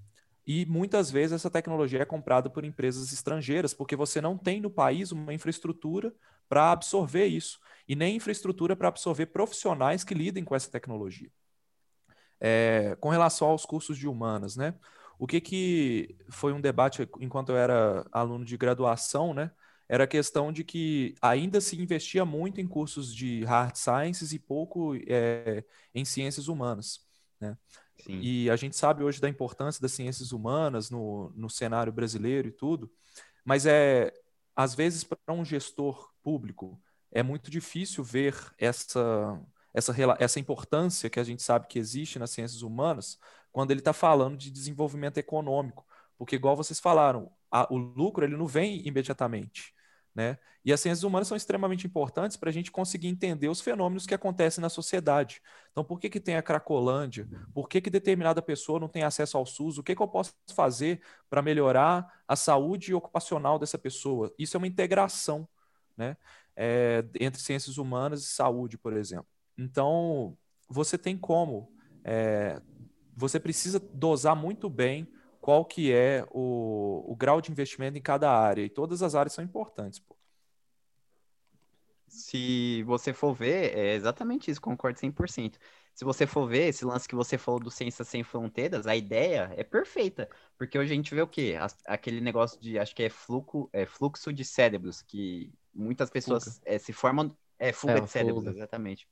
[0.46, 4.70] e muitas vezes essa tecnologia é comprada por empresas estrangeiras, porque você não tem no
[4.70, 6.12] país uma infraestrutura
[6.48, 11.30] para absorver isso e nem infraestrutura para absorver profissionais que lidem com essa tecnologia.
[12.40, 14.74] É, com relação aos cursos de humanas, né?
[15.18, 19.50] O que, que foi um debate enquanto eu era aluno de graduação, né?
[19.88, 24.38] Era a questão de que ainda se investia muito em cursos de hard sciences e
[24.38, 25.64] pouco é,
[25.94, 27.00] em ciências humanas,
[27.40, 27.56] né?
[28.02, 28.18] Sim.
[28.20, 32.52] E a gente sabe hoje da importância das ciências humanas no, no cenário brasileiro e
[32.52, 32.90] tudo,
[33.44, 34.12] mas é
[34.56, 36.80] às vezes para um gestor público
[37.12, 39.40] é muito difícil ver essa,
[39.72, 43.18] essa, essa importância que a gente sabe que existe nas ciências humanas
[43.52, 45.86] quando ele está falando de desenvolvimento econômico.
[46.18, 49.72] Porque, igual vocês falaram, a, o lucro ele não vem imediatamente.
[50.14, 50.38] Né?
[50.64, 54.14] E as ciências humanas são extremamente importantes para a gente conseguir entender os fenômenos que
[54.14, 55.42] acontecem na sociedade.
[55.70, 57.28] Então, por que, que tem a Cracolândia?
[57.52, 59.76] Por que, que determinada pessoa não tem acesso ao SUS?
[59.76, 64.32] O que, que eu posso fazer para melhorar a saúde ocupacional dessa pessoa?
[64.38, 65.46] Isso é uma integração.
[65.96, 66.16] Né?
[66.56, 69.26] é, entre ciências humanas e saúde, por exemplo.
[69.58, 70.36] Então,
[70.68, 71.72] você tem como
[72.04, 72.60] é,
[73.16, 75.08] você precisa dosar muito bem
[75.40, 78.62] qual que é o, o grau de investimento em cada área.
[78.62, 79.98] E todas as áreas são importantes.
[79.98, 80.16] Pô.
[82.08, 85.58] Se você for ver, é exatamente isso, concordo 100%.
[85.94, 89.52] Se você for ver esse lance que você falou do Ciência Sem Fronteiras, a ideia
[89.56, 91.56] é perfeita, porque hoje a gente vê o quê?
[91.86, 93.10] Aquele negócio de, acho que é,
[93.72, 98.44] é fluxo de cérebros, que muitas pessoas é, se formam, é fuga É, de cérebros,
[98.44, 98.50] fuga.
[98.58, 99.08] exatamente.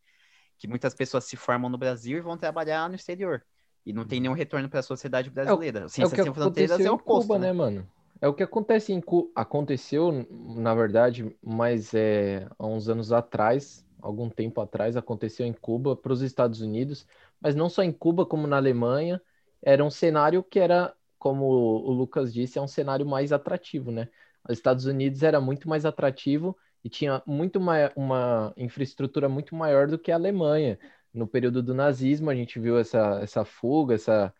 [0.58, 3.44] Que muitas pessoas se formam no Brasil e vão trabalhar no exterior.
[3.84, 5.80] E não tem nenhum retorno para a sociedade brasileira.
[5.80, 7.52] É o Ciência que Sem Fronteiras é o em Cuba, né, né?
[7.52, 7.88] mano?
[8.20, 9.30] É o que acontece em Cuba.
[9.34, 15.96] Aconteceu, na verdade, mas é, há uns anos atrás, algum tempo atrás, aconteceu em Cuba
[15.96, 17.06] para os Estados Unidos,
[17.40, 19.20] mas não só em Cuba, como na Alemanha.
[19.60, 24.08] Era um cenário que era, como o Lucas disse, é um cenário mais atrativo, né?
[24.48, 29.86] Os Estados Unidos era muito mais atrativo e tinha muito mai- uma infraestrutura muito maior
[29.88, 30.78] do que a Alemanha.
[31.14, 34.34] No período do nazismo, a gente viu essa, essa fuga, essa,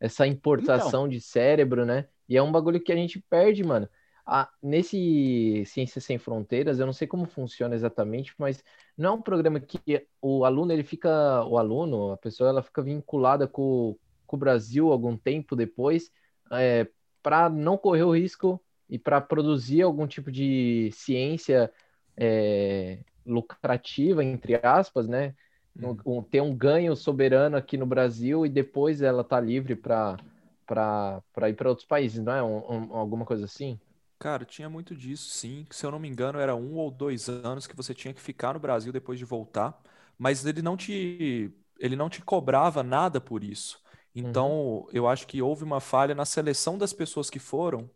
[0.00, 2.08] essa importação de cérebro, né?
[2.28, 3.88] E é um bagulho que a gente perde, mano.
[4.26, 8.62] Ah, nesse Ciências Sem Fronteiras, eu não sei como funciona exatamente, mas
[8.96, 12.82] não é um programa que o aluno, ele fica, o aluno, a pessoa, ela fica
[12.82, 16.10] vinculada com, com o Brasil algum tempo depois,
[16.52, 16.86] é,
[17.22, 21.72] para não correr o risco e para produzir algum tipo de ciência
[22.16, 25.34] é, lucrativa, entre aspas, né?
[25.76, 26.04] Uhum.
[26.04, 30.20] Um- ter um ganho soberano aqui no Brasil e depois ela tá livre para
[30.66, 32.42] para ir para outros países, não é?
[32.42, 33.80] Um- um- alguma coisa assim?
[34.18, 35.64] Cara, tinha muito disso, sim.
[35.70, 38.52] Se eu não me engano, era um ou dois anos que você tinha que ficar
[38.54, 39.80] no Brasil depois de voltar,
[40.18, 43.80] mas ele não te, ele não te cobrava nada por isso.
[44.14, 47.88] Então, eu acho que houve uma falha na seleção das pessoas que foram,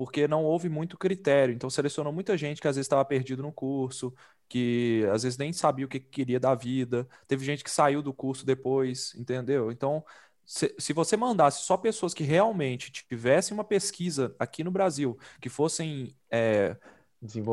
[0.00, 1.54] porque não houve muito critério.
[1.54, 4.14] Então, selecionou muita gente que às vezes estava perdido no curso,
[4.48, 7.06] que às vezes nem sabia o que queria da vida.
[7.28, 9.70] Teve gente que saiu do curso depois, entendeu?
[9.70, 10.02] Então,
[10.42, 15.50] se, se você mandasse só pessoas que realmente tivessem uma pesquisa aqui no Brasil, que
[15.50, 16.78] fossem é,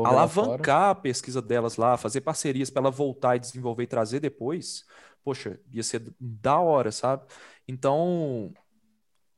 [0.06, 4.86] alavancar a pesquisa delas lá, fazer parcerias para ela voltar e desenvolver e trazer depois,
[5.22, 7.26] poxa, ia ser da hora, sabe?
[7.68, 8.54] Então,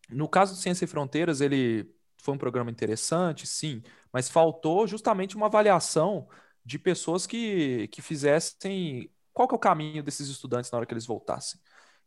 [0.09, 5.37] no caso do Ciência e Fronteiras, ele foi um programa interessante, sim, mas faltou justamente
[5.37, 6.29] uma avaliação
[6.65, 10.93] de pessoas que, que fizessem qual que é o caminho desses estudantes na hora que
[10.93, 11.61] eles voltassem,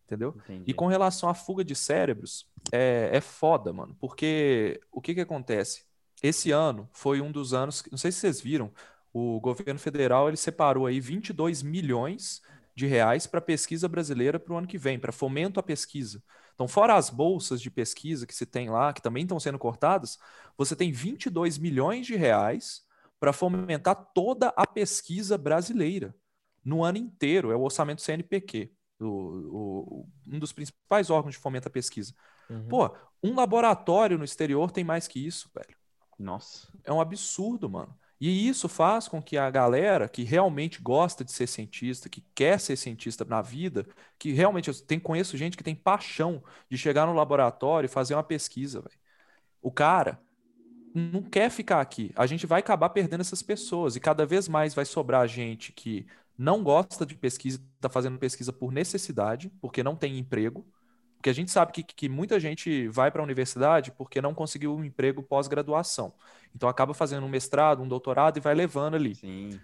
[0.06, 0.36] entendeu?
[0.44, 0.64] Entendi.
[0.68, 5.22] E com relação à fuga de cérebros, é, é foda, mano, porque o que que
[5.22, 5.86] acontece?
[6.22, 8.72] Esse ano foi um dos anos, não sei se vocês viram,
[9.12, 12.42] o governo federal ele separou aí 22 milhões
[12.76, 16.24] de reais para pesquisa brasileira para o ano que vem, para fomento à pesquisa.
[16.54, 20.18] Então, fora as bolsas de pesquisa que se tem lá, que também estão sendo cortadas,
[20.58, 22.84] você tem 22 milhões de reais
[23.20, 26.16] para fomentar toda a pesquisa brasileira
[26.64, 27.52] no ano inteiro.
[27.52, 32.14] É o orçamento CNPq, o- o- um dos principais órgãos de fomento à pesquisa.
[32.50, 32.68] Uhum.
[32.68, 35.76] Pô, um laboratório no exterior tem mais que isso, velho.
[36.20, 36.68] Nossa.
[36.84, 37.98] É um absurdo, mano.
[38.26, 42.58] E isso faz com que a galera que realmente gosta de ser cientista, que quer
[42.58, 43.86] ser cientista na vida,
[44.18, 48.14] que realmente eu tenho, conheço gente que tem paixão de chegar no laboratório e fazer
[48.16, 48.96] uma pesquisa, velho.
[49.62, 50.22] O cara
[50.96, 52.14] não quer ficar aqui.
[52.16, 56.08] A gente vai acabar perdendo essas pessoas e cada vez mais vai sobrar gente que
[56.38, 60.66] não gosta de pesquisa, está fazendo pesquisa por necessidade, porque não tem emprego.
[61.24, 64.76] Porque a gente sabe que, que muita gente vai para a universidade porque não conseguiu
[64.76, 66.14] um emprego pós-graduação.
[66.54, 69.16] Então acaba fazendo um mestrado, um doutorado e vai levando ali.
[69.16, 69.58] Sim.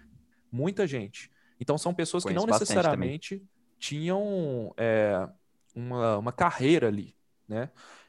[0.50, 1.30] Muita gente.
[1.60, 3.42] Então são pessoas que Conheço não bastante necessariamente
[3.78, 5.28] tinham é,
[5.74, 7.14] uma, uma carreira ali,
[7.46, 7.68] né?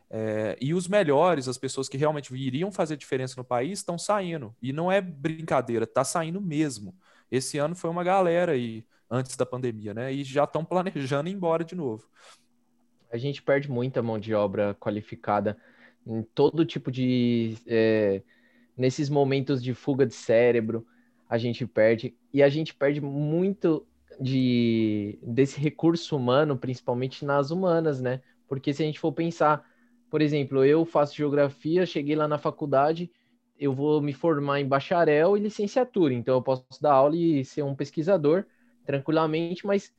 [0.09, 4.55] É, e os melhores, as pessoas que realmente iriam fazer diferença no país, estão saindo.
[4.61, 6.95] E não é brincadeira, tá saindo mesmo.
[7.29, 10.13] Esse ano foi uma galera aí, antes da pandemia, né?
[10.13, 12.07] E já estão planejando ir embora de novo.
[13.12, 15.57] A gente perde muita mão de obra qualificada
[16.05, 17.57] em todo tipo de.
[17.68, 18.24] é,
[18.78, 20.86] nesses momentos de fuga de cérebro,
[21.30, 22.18] a gente perde.
[22.34, 23.88] E a gente perde muito
[24.20, 28.22] de, desse recurso humano, principalmente nas humanas, né?
[28.47, 29.66] Porque se a gente for pensar,
[30.09, 33.12] por exemplo, eu faço geografia, cheguei lá na faculdade,
[33.57, 37.64] eu vou me formar em bacharel e licenciatura, então eu posso dar aula e ser
[37.64, 38.45] um pesquisador
[38.86, 39.93] tranquilamente, mas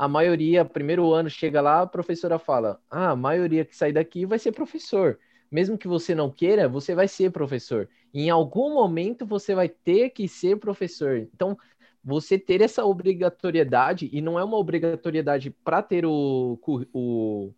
[0.00, 4.24] a maioria, primeiro ano, chega lá, a professora fala: Ah, a maioria que sai daqui
[4.24, 5.18] vai ser professor.
[5.52, 7.86] Mesmo que você não queira, você vai ser professor.
[8.14, 11.18] Em algum momento você vai ter que ser professor.
[11.18, 11.54] Então,
[12.02, 16.58] você ter essa obrigatoriedade, e não é uma obrigatoriedade para ter o,
[16.94, 17.52] o,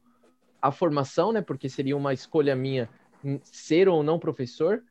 [0.61, 1.43] a formação, né?
[1.43, 2.88] Porque seria uma escolha minha
[3.45, 4.82] ser ou não professor,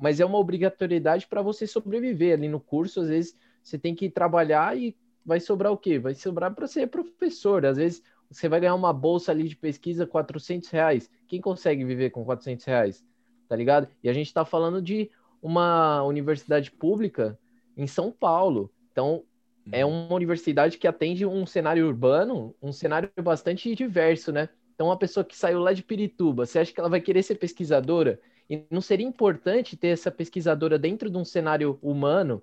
[0.00, 3.00] mas é uma obrigatoriedade para você sobreviver ali no curso.
[3.00, 4.94] Às vezes você tem que trabalhar e
[5.24, 5.98] vai sobrar o quê?
[5.98, 7.64] Vai sobrar para ser professor.
[7.66, 11.10] Às vezes você vai ganhar uma bolsa ali de pesquisa 400 reais.
[11.26, 13.04] Quem consegue viver com 400 reais?
[13.48, 13.88] Tá ligado?
[14.02, 15.10] E a gente tá falando de
[15.42, 17.38] uma universidade pública
[17.76, 18.72] em São Paulo.
[18.92, 19.24] Então,
[19.72, 19.92] é Uhum.
[20.08, 24.48] uma universidade que atende um cenário urbano, um cenário bastante diverso, né?
[24.74, 27.36] Então, uma pessoa que saiu lá de Pirituba, você acha que ela vai querer ser
[27.36, 28.20] pesquisadora?
[28.48, 32.42] E não seria importante ter essa pesquisadora dentro de um cenário humano,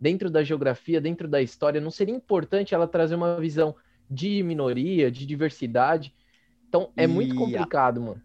[0.00, 1.80] dentro da geografia, dentro da história?
[1.80, 3.76] Não seria importante ela trazer uma visão
[4.10, 6.14] de minoria, de diversidade?
[6.68, 8.22] Então, é muito E a- complicado, mano.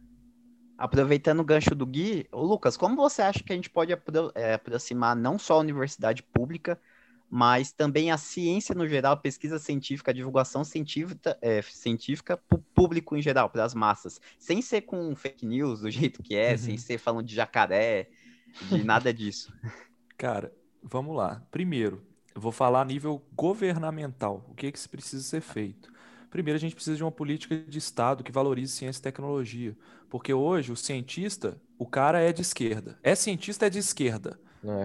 [0.78, 4.32] Aproveitando o gancho do Gui, ô Lucas, como você acha que a gente pode apro-
[4.36, 6.80] é, aproximar não só a universidade pública,
[7.30, 12.58] mas também a ciência no geral, a pesquisa científica, a divulgação científica, é, científica para
[12.58, 16.36] o público em geral, para as massas, sem ser com fake news do jeito que
[16.36, 16.78] é, sem Uhum.
[16.78, 18.10] ser falando de jacaré,
[18.72, 19.54] de nada disso.
[20.18, 20.52] Cara,
[20.84, 21.42] vamos lá.
[21.50, 22.02] Primeiro,
[22.36, 24.46] eu vou falar a nível governamental.
[24.50, 25.92] O que que se precisa ser feito?
[26.30, 29.78] Primeiro, a gente precisa de uma política de Estado que valorize ciência e tecnologia.
[30.10, 32.98] Porque hoje, o cientista, o cara é de esquerda.
[33.04, 34.40] É cientista, é de esquerda.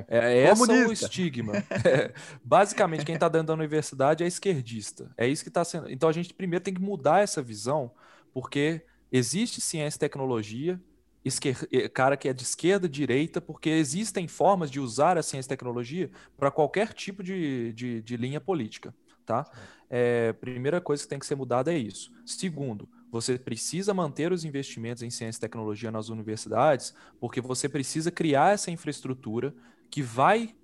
[0.09, 1.53] É, é esse é o estigma.
[1.85, 2.13] É,
[2.45, 5.11] basicamente, quem está dentro da universidade é esquerdista.
[5.17, 5.91] É isso que está sendo.
[5.91, 7.91] Então, a gente primeiro tem que mudar essa visão,
[8.33, 10.81] porque existe ciência e tecnologia,
[11.25, 15.49] esquer- eh, cara que é de esquerda, direita, porque existem formas de usar a ciência
[15.49, 18.95] e tecnologia para qualquer tipo de, de, de linha política,
[19.27, 19.51] tá?
[19.91, 22.11] É, primeira coisa que tem que ser mudada é isso.
[22.25, 28.11] Segundo, você precisa manter os investimentos em ciência e tecnologia nas universidades, porque você precisa
[28.11, 29.55] criar essa infraestrutura
[29.91, 30.55] que vai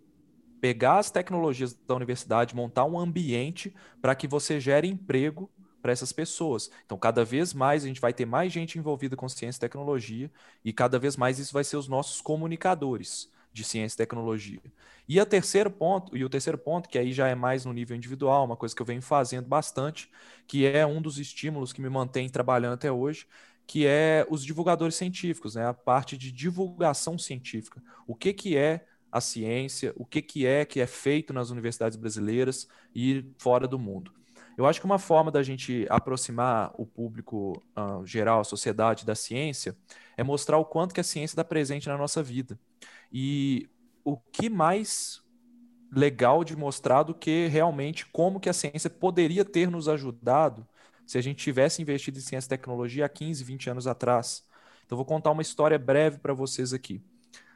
[0.61, 5.51] pegar as tecnologias da universidade, montar um ambiente para que você gere emprego
[5.85, 6.71] para essas pessoas.
[6.87, 10.31] Então, cada vez mais a gente vai ter mais gente envolvida com ciência e tecnologia
[10.65, 14.63] e cada vez mais isso vai ser os nossos comunicadores de ciência e tecnologia.
[15.07, 17.95] E a terceiro ponto, e o terceiro ponto, que aí já é mais no nível
[17.95, 20.11] individual, uma coisa que eu venho fazendo bastante,
[20.47, 23.27] que é um dos estímulos que me mantém trabalhando até hoje,
[23.67, 25.67] que é os divulgadores científicos, né?
[25.67, 27.83] A parte de divulgação científica.
[28.07, 31.97] O que que é a ciência, o que que é que é feito nas universidades
[31.99, 34.24] brasileiras e fora do mundo.
[34.57, 39.15] Eu acho que uma forma da gente aproximar o público ah, geral, a sociedade da
[39.15, 39.77] ciência,
[40.17, 42.59] é mostrar o quanto que a ciência está presente na nossa vida.
[43.13, 43.69] E
[44.05, 45.23] o que mais
[45.91, 50.67] legal de mostrar do que realmente como que a ciência poderia ter nos ajudado
[51.07, 54.45] se a gente tivesse investido em ciência e tecnologia há 15, 20 anos atrás.
[54.85, 57.03] Então, vou contar uma história breve para vocês aqui.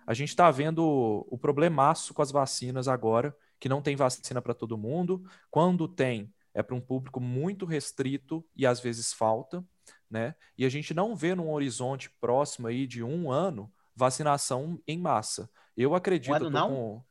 [0.07, 4.55] A gente está vendo o problemaço com as vacinas agora, que não tem vacina para
[4.55, 5.23] todo mundo.
[5.51, 9.65] Quando tem, é para um público muito restrito e às vezes falta,
[10.11, 10.35] né?
[10.57, 15.49] E a gente não vê num horizonte próximo aí de um ano vacinação em massa.
[15.77, 16.33] Eu acredito.
[16.33, 16.69] Um ano não?
[16.69, 17.05] com-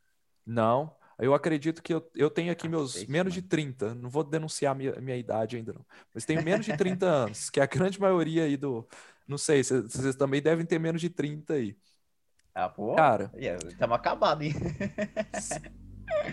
[0.46, 0.96] Não.
[1.18, 3.96] Eu acredito que eu, eu tenho aqui meus Cacete, menos de 30.
[3.96, 5.86] Não vou denunciar a minha, minha idade ainda, não.
[6.14, 8.86] Mas tenho menos de 30 anos, que é a grande maioria aí do.
[9.26, 11.76] Não sei, vocês também devem ter menos de 30 aí.
[12.54, 13.32] Ah, pô, Cara,
[13.68, 14.54] estamos acabados, hein?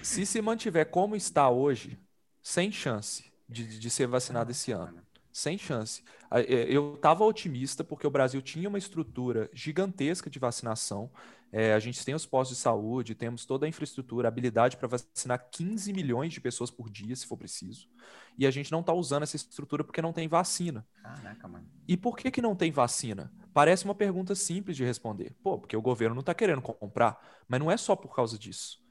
[0.02, 1.98] se se mantiver como está hoje,
[2.44, 5.02] sem chance de, de ser vacinado esse ano.
[5.32, 6.04] Sem chance.
[6.30, 11.10] É, Eu estava otimista porque o Brasil tinha uma estrutura gigantesca de vacinação.
[11.50, 15.48] É, a gente tem os postos de saúde, temos toda a infraestrutura, habilidade para vacinar
[15.50, 17.88] 15 milhões de pessoas por dia, se for preciso.
[18.36, 20.86] E a gente não está usando essa estrutura porque não tem vacina.
[21.02, 21.66] Caraca, mano.
[21.88, 23.32] E por que que não tem vacina?
[23.54, 25.34] Parece uma pergunta simples de responder.
[25.42, 27.18] Pô, porque o governo não está querendo comprar.
[27.48, 28.82] Mas não é só por causa disso.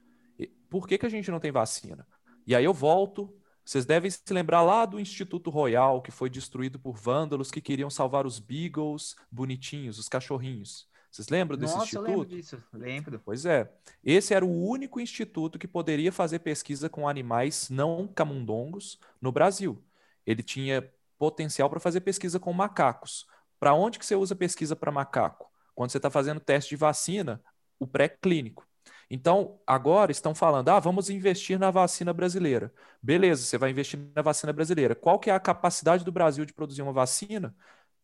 [0.68, 2.06] Por que que a gente não tem vacina?
[2.46, 3.32] E aí eu volto.
[3.64, 7.88] Vocês devem se lembrar lá do Instituto Royal, que foi destruído por vândalos que queriam
[7.88, 10.86] salvar os beagles bonitinhos, os cachorrinhos.
[11.10, 12.36] Vocês lembram desse Nossa, eu lembro instituto?
[12.36, 13.22] disso, lembro.
[13.24, 13.72] Pois é.
[14.02, 19.82] Esse era o único instituto que poderia fazer pesquisa com animais não camundongos no Brasil.
[20.26, 23.26] Ele tinha potencial para fazer pesquisa com macacos.
[23.60, 25.50] Para onde que você usa pesquisa para macaco?
[25.74, 27.40] Quando você está fazendo teste de vacina,
[27.78, 28.66] o pré-clínico.
[29.10, 32.72] Então, agora estão falando, ah, vamos investir na vacina brasileira.
[33.02, 34.94] Beleza, você vai investir na vacina brasileira.
[34.94, 37.54] Qual que é a capacidade do Brasil de produzir uma vacina?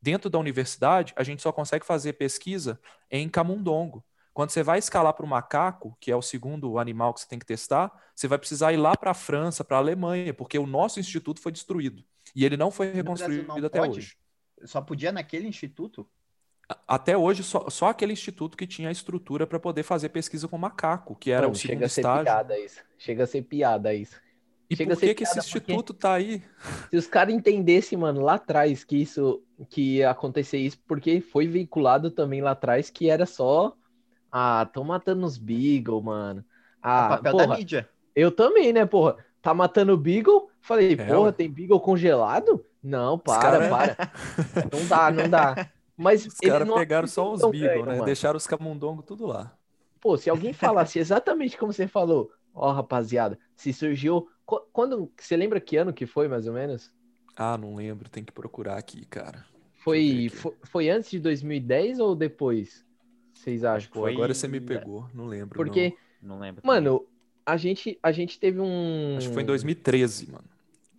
[0.02, 2.80] Dentro da universidade, a gente só consegue fazer pesquisa
[3.10, 4.04] em camundongo.
[4.32, 7.38] Quando você vai escalar para o macaco, que é o segundo animal que você tem
[7.38, 10.66] que testar, você vai precisar ir lá para a França, para a Alemanha, porque o
[10.66, 12.04] nosso instituto foi destruído.
[12.34, 13.98] E ele não foi reconstruído não até pode?
[13.98, 14.16] hoje.
[14.64, 16.08] Só podia naquele instituto?
[16.86, 20.56] Até hoje, só, só aquele instituto que tinha a estrutura para poder fazer pesquisa com
[20.58, 22.24] macaco, que era Mano, o segundo chega a ser estágio.
[22.24, 22.80] piada isso.
[22.98, 24.20] Chega a ser piada isso.
[24.68, 26.42] E Chega por que, que esse instituto tá aí?
[26.90, 31.48] Se os caras entendessem, mano, lá atrás que isso que ia acontecer isso, porque foi
[31.48, 33.74] veiculado também lá atrás que era só
[34.30, 36.44] ah, tão matando os Beagle, mano.
[36.84, 37.88] É o Ah, papel da porra, mídia.
[38.14, 39.16] eu também, né, porra?
[39.42, 40.48] Tá matando o Beagle?
[40.60, 41.32] Falei, É, porra, ué.
[41.32, 42.64] tem Beagle congelado?
[42.82, 44.12] Não, para, cara- para.
[44.72, 45.68] Não dá, não dá.
[46.00, 47.92] Mas Os caras não pegaram só os ganho, né?
[47.92, 48.04] mano.
[48.04, 49.54] Deixaram os camundongos tudo lá.
[50.00, 54.26] Pô, se alguém falasse exatamente como você falou, ó, rapaziada, se surgiu.
[54.46, 55.12] qu- Quando.
[55.18, 56.90] Você lembra que ano que foi, mais ou menos?
[57.36, 59.44] Ah, não lembro, tem que procurar aqui, cara.
[59.74, 60.28] Foi, aqui.
[60.30, 62.84] foi, foi antes de 2010 ou depois?
[63.34, 63.90] Vocês acham?
[63.92, 65.56] Pô, Foi- agora você me pegou, não lembro.
[65.56, 66.62] Porque, Não lembro.
[66.66, 67.06] mano,
[67.44, 69.10] a gente, a gente teve um.
[69.12, 69.18] não.
[69.18, 70.44] Acho que foi em 2013, mano.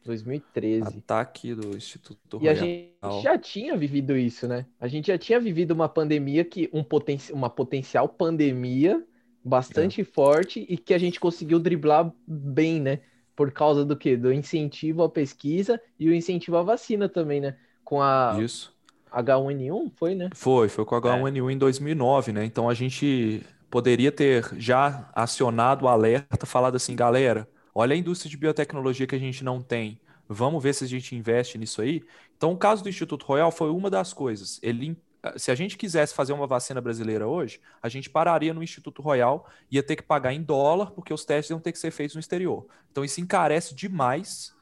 [0.04, 0.98] 2013.
[0.98, 2.56] Ataque do Instituto E a Royal.
[2.56, 4.66] gente já tinha vivido isso, né?
[4.80, 9.06] A gente já tinha vivido uma pandemia que um poten uma potencial pandemia
[9.44, 13.00] bastante forte e que a gente conseguiu driblar bem, né?
[13.36, 14.16] Por causa do quê?
[14.18, 17.58] Do incentivo à pesquisa e o incentivo à vacina também, né?
[17.84, 18.74] Com a Isso.
[19.12, 20.30] H1N1, foi, né?
[20.34, 22.46] Foi, foi com a H1N1 em 2009, né?
[22.46, 28.30] Então a gente poderia ter já acionado o alerta, falado assim, galera, olha a indústria
[28.30, 30.00] de biotecnologia que a gente não tem.
[30.28, 32.04] Vamos ver se a gente investe nisso aí.
[32.38, 34.60] Então, o caso do Instituto Royal foi uma das coisas.
[34.64, 34.98] Ele,
[35.36, 39.50] se a gente quisesse fazer uma vacina brasileira hoje, a gente pararia no Instituto Royal,
[39.70, 42.20] ia ter que pagar em dólar, porque os testes iam ter que ser feitos no
[42.20, 42.66] exterior.
[42.92, 44.56] Então, isso encarece demais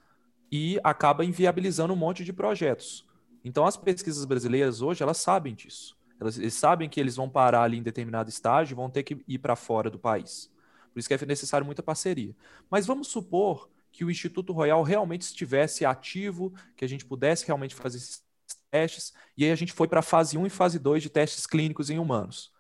[0.52, 3.08] e acaba inviabilizando um monte de projetos.
[3.44, 5.98] Então, as pesquisas brasileiras hoje, elas sabem disso.
[6.20, 9.24] Elas, eles sabem que eles vão parar ali em determinado estágio e vão ter que
[9.28, 10.52] ir para fora do país.
[10.92, 12.36] Por isso que é necessário muita parceria.
[12.70, 17.76] Mas vamos supor que o Instituto Royal realmente estivesse ativo, que a gente pudesse realmente
[17.76, 18.24] fazer esses
[18.70, 21.90] testes, e aí a gente foi para fase 1 e fase 2 de testes clínicos
[21.90, 22.52] em humanos.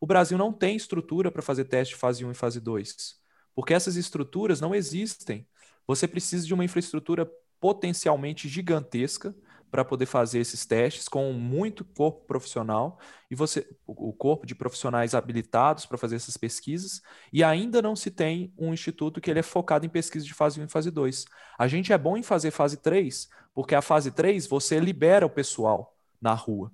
[0.00, 3.16] O Brasil não tem estrutura para fazer teste fase 1 e fase 2,
[3.54, 5.46] porque essas estruturas não existem.
[5.86, 9.34] Você precisa de uma infraestrutura potencialmente gigantesca
[9.74, 12.96] para poder fazer esses testes com muito corpo profissional
[13.28, 17.02] e você o corpo de profissionais habilitados para fazer essas pesquisas
[17.32, 20.60] e ainda não se tem um instituto que ele é focado em pesquisa de fase
[20.60, 21.24] 1 e fase 2.
[21.58, 25.30] A gente é bom em fazer fase 3, porque a fase 3 você libera o
[25.30, 26.70] pessoal na rua.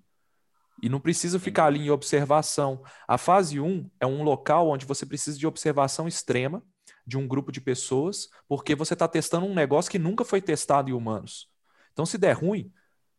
[0.82, 2.82] E não precisa ficar ali em observação.
[3.08, 6.62] A fase 1 é um local onde você precisa de observação extrema
[7.06, 10.90] de um grupo de pessoas, porque você está testando um negócio que nunca foi testado
[10.90, 11.48] em humanos.
[11.94, 12.70] Então, se der ruim,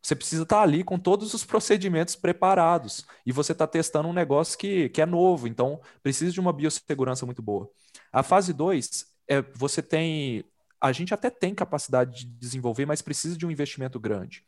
[0.02, 3.06] você precisa estar ali com todos os procedimentos preparados.
[3.24, 7.24] E você está testando um negócio que, que é novo, então precisa de uma biossegurança
[7.26, 7.70] muito boa.
[8.12, 10.44] A fase 2 é você tem.
[10.80, 14.44] A gente até tem capacidade de desenvolver, mas precisa de um investimento grande.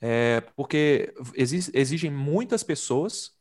[0.00, 3.32] É, porque exi- exigem muitas pessoas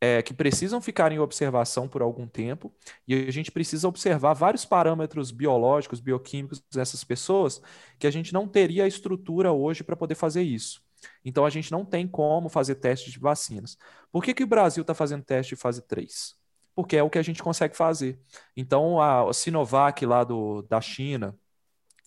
[0.00, 2.74] é, que precisam ficar em observação por algum tempo,
[3.08, 7.62] e a gente precisa observar vários parâmetros biológicos, bioquímicos dessas pessoas,
[7.98, 10.85] que a gente não teria a estrutura hoje para poder fazer isso.
[11.24, 13.76] Então a gente não tem como fazer teste de vacinas.
[14.12, 16.34] Por que, que o Brasil está fazendo teste de fase 3?
[16.74, 18.18] Porque é o que a gente consegue fazer.
[18.56, 21.34] Então a Sinovac lá do, da China,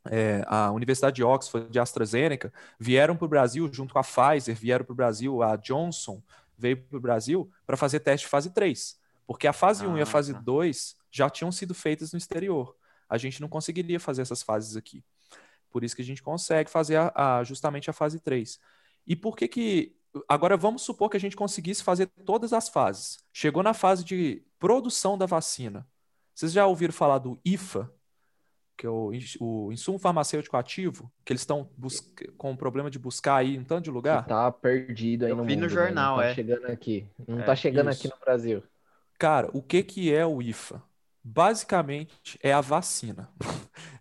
[0.09, 4.55] é, a Universidade de Oxford, de AstraZeneca, vieram para o Brasil junto com a Pfizer,
[4.55, 6.21] vieram para o Brasil, a Johnson
[6.57, 8.97] veio para o Brasil para fazer teste de fase 3.
[9.25, 10.39] Porque a fase 1 e a Ah, fase tá.
[10.39, 12.75] 2 já tinham sido feitas no exterior.
[13.07, 15.03] A gente não conseguiria fazer essas fases aqui.
[15.71, 18.59] Por isso que a gente consegue fazer a- a- justamente a fase 3.
[19.09, 19.97] E por que que.
[20.27, 23.19] Agora vamos supor que a gente conseguisse fazer todas as fases.
[23.33, 25.87] Chegou na fase de produção da vacina.
[26.35, 27.91] Vocês já ouviram falar do IFA,
[28.77, 31.69] que é o, o insumo farmacêutico ativo, que eles estão
[32.37, 34.23] com problema de buscar aí em tanto de lugar?
[34.23, 35.75] Que tá perdido aí Eu no vi no mundo, né?
[35.75, 36.33] jornal, Não tá é.
[36.33, 37.07] chegando aqui.
[37.27, 37.99] Não É, tá chegando isso.
[37.99, 38.63] aqui no Brasil.
[39.17, 40.81] Cara, o que que é o IFA?
[41.23, 43.29] Basicamente é a vacina.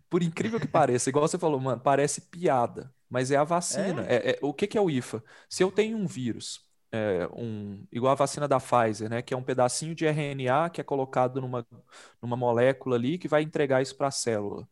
[0.08, 4.04] Por incrível que pareça, igual você falou, mano, parece piada, mas é a vacina.
[4.06, 5.22] É- é- o que que é o IFA?
[5.48, 9.36] Se eu tenho um vírus, é, um, igual a vacina da Pfizer, né, que é
[9.36, 11.66] um pedacinho de RNA que é colocado numa,
[12.22, 14.66] numa molécula ali que vai entregar isso para a célula.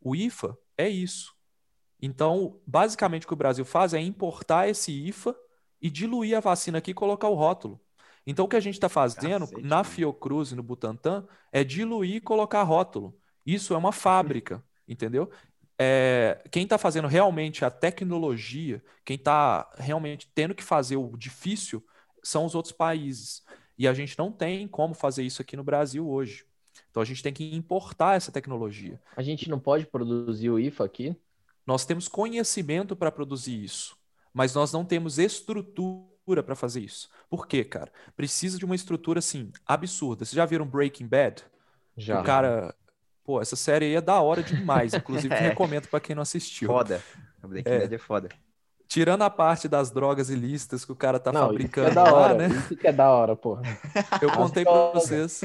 [0.00, 1.34] O IFA é isso.
[2.00, 5.36] Então, basicamente, o que o Brasil faz é importar esse IFA
[5.80, 7.80] e diluir a vacina aqui e colocar o rótulo.
[8.26, 9.84] Então, o que a gente está fazendo Cacete, na.
[9.84, 13.18] Fiocruz e no Butantan é diluir e colocar rótulo.
[13.44, 15.30] Isso é uma fábrica, entendeu?
[15.78, 21.82] É, quem está fazendo realmente a tecnologia, quem está realmente tendo que fazer o difícil,
[22.22, 23.42] são os outros países.
[23.78, 26.44] E a gente não tem como fazer isso aqui no Brasil hoje.
[26.90, 29.00] Então, a gente tem que importar essa tecnologia.
[29.16, 31.16] A gente não pode produzir o IFA aqui?
[31.66, 33.96] Nós temos conhecimento para produzir isso,
[34.34, 37.08] mas nós não temos estrutura para fazer isso.
[37.28, 37.92] Por quê, cara?
[38.16, 40.24] Precisa de uma estrutura assim absurda.
[40.24, 41.44] Vocês já viram Breaking Bad?
[41.96, 42.20] Já.
[42.20, 42.74] O cara,
[43.30, 44.92] pô, essa série aí é da hora demais.
[44.92, 45.38] Inclusive, É.
[45.38, 46.66] recomendo para quem não assistiu.
[46.68, 47.00] Foda.
[47.42, 47.78] Breaking É.
[47.80, 48.28] Bad é foda.
[48.88, 51.94] Tirando a parte das drogas ilícitas que o cara tá Não, isso que fabricando é
[51.94, 52.34] da lá, hora.
[52.34, 52.48] né?
[52.48, 53.62] Isso que é da hora, porra.
[54.20, 55.42] Eu contei para vocês,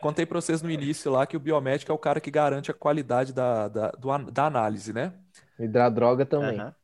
[0.00, 2.74] contei para vocês no início lá que o biomédico é o cara que garante a
[2.74, 5.12] qualidade da, da, do da análise, né?
[5.58, 6.60] Hidradroga também.
[6.60, 6.74] Aham.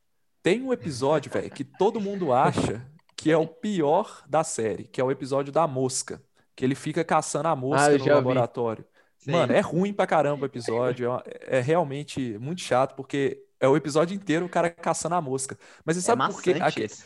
[0.43, 2.84] Tem um episódio, velho, que todo mundo acha
[3.16, 6.20] que é o pior da série, que é o episódio da mosca.
[6.57, 8.34] Que ele fica caçando a mosca Ah, no vi.
[9.22, 9.30] Sim.
[9.32, 11.06] Mano, é ruim pra caramba o episódio.
[11.06, 15.20] é uma- É, realmente muito chato, porque é o episódio inteiro o cara caçando a
[15.20, 15.56] mosca.
[15.84, 16.50] Mas você É sabe por quê?
[16.82, 17.04] esse.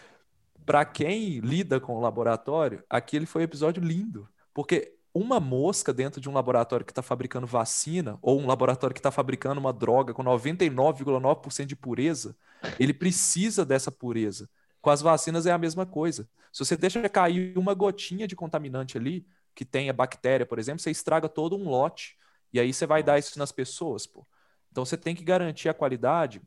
[0.64, 4.26] Pra quem lida com o laboratório, aquele foi um episódio lindo.
[4.54, 8.98] Porque uma mosca dentro de um laboratório que está fabricando vacina, ou um laboratório que
[9.00, 12.36] está fabricando uma droga com 99,9% de pureza,
[12.78, 14.48] ele precisa dessa pureza.
[14.80, 16.28] Com as vacinas é a mesma coisa.
[16.52, 19.26] Se você deixa cair uma gotinha de contaminante ali,
[19.56, 22.16] que tenha bactéria, por exemplo, você estraga todo um lote.
[22.52, 24.24] E aí você vai dar isso nas pessoas, pô.
[24.70, 26.42] Então você tem que garantir a qualidade,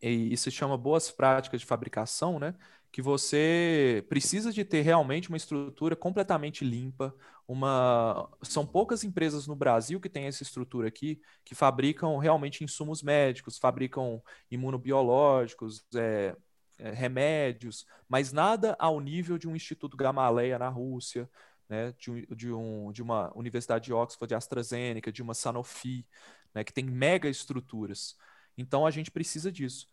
[0.00, 2.54] e isso se chama boas práticas de fabricação, né?
[2.92, 7.14] Que você precisa de ter realmente uma estrutura completamente limpa.
[7.46, 8.30] Uma...
[8.42, 13.58] São poucas empresas no Brasil que têm essa estrutura aqui, que fabricam realmente insumos médicos,
[13.58, 16.36] fabricam imunobiológicos, é,
[16.78, 21.28] é, remédios, mas nada ao nível de um Instituto Gamaleya na Rússia,
[21.68, 21.92] né?
[21.98, 26.06] De, de, um, de uma Universidade de Oxford, de AstraZeneca, de uma Sanofi,
[26.54, 26.64] né?
[26.64, 28.16] Que tem mega estruturas.
[28.56, 29.88] Então a gente precisa disso.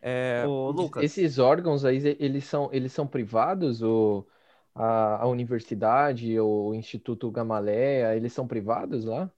[0.00, 3.82] É, Ô, Lucas, Esses órgãos aí, eles são, eles são privados?
[3.82, 4.28] Ou
[4.74, 9.30] a, a universidade ou o Instituto Gamaleya, eles são privados lá?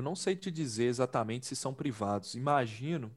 [0.00, 2.34] eu não sei te dizer exatamente se são privados.
[2.34, 3.14] Imagino.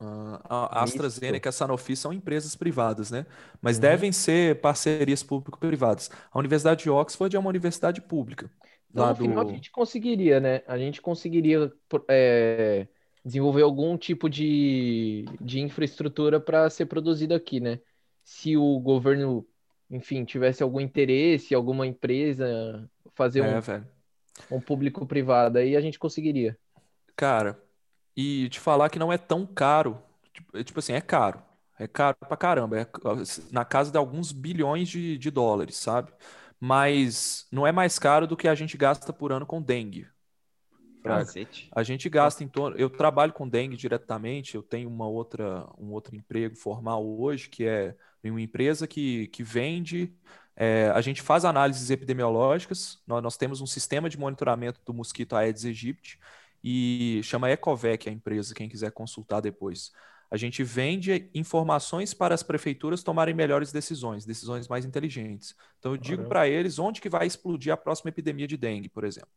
[0.00, 0.40] Ah,
[0.80, 0.82] a.
[0.82, 3.26] AstraZeneca e a Sanofi são empresas privadas, né?
[3.60, 3.78] Mas Uhum.
[3.78, 6.10] devem ser parcerias público-privadas.
[6.32, 8.50] A Universidade de Oxford é uma universidade pública.
[8.90, 9.52] Então, no final, a do...
[9.52, 10.62] gente conseguiria, né?
[10.66, 11.70] A gente conseguiria
[12.08, 12.88] é,
[13.24, 17.80] desenvolver algum tipo de, de infraestrutura para ser produzido aqui, né?
[18.24, 19.46] Se o governo,
[19.90, 23.86] enfim, tivesse algum interesse, alguma empresa fazer É, um, velho.
[24.50, 26.58] um público-privado, aí a gente conseguiria.
[27.14, 27.58] Cara,
[28.16, 30.02] e te falar que não é tão caro.
[30.32, 31.42] Tipo, é tipo assim, é caro.
[31.78, 32.80] É caro pra caramba.
[32.80, 32.86] É
[33.52, 36.12] na casa de alguns bilhões de, de dólares, sabe?
[36.58, 40.08] Mas não é mais caro do que a gente gasta por ano com dengue.
[41.74, 42.76] A gente gasta em torno.
[42.76, 47.64] Eu trabalho com dengue diretamente, eu tenho uma outra, um outro emprego formal hoje, que
[47.64, 50.12] é em uma empresa que, que vende.
[50.56, 55.36] é, a gente faz análises epidemiológicas, nós, nós temos um sistema de monitoramento do mosquito
[55.36, 56.18] Aedes aegypti
[56.68, 59.92] e chama Ecovec a empresa, quem quiser consultar depois.
[60.28, 65.54] A gente vende informações para as prefeituras tomarem melhores decisões, decisões mais inteligentes.
[65.78, 69.04] Então eu digo para eles onde que vai explodir a próxima epidemia de dengue, por
[69.04, 69.28] exemplo.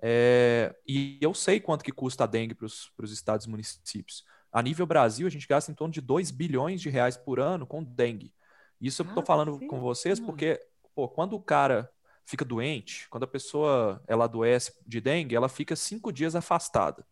[0.00, 4.24] É, e eu sei quanto que custa a dengue para os estados e municípios.
[4.52, 7.66] A nível Brasil, a gente gasta em torno de 2 bilhões de reais por ano
[7.66, 8.32] com dengue.
[8.80, 10.60] Isso eu estou falando Cacete, com vocês porque,
[10.94, 11.90] pô, quando o cara
[12.24, 17.06] fica doente, quando a pessoa ela adoece de dengue, ela fica cinco dias afastada.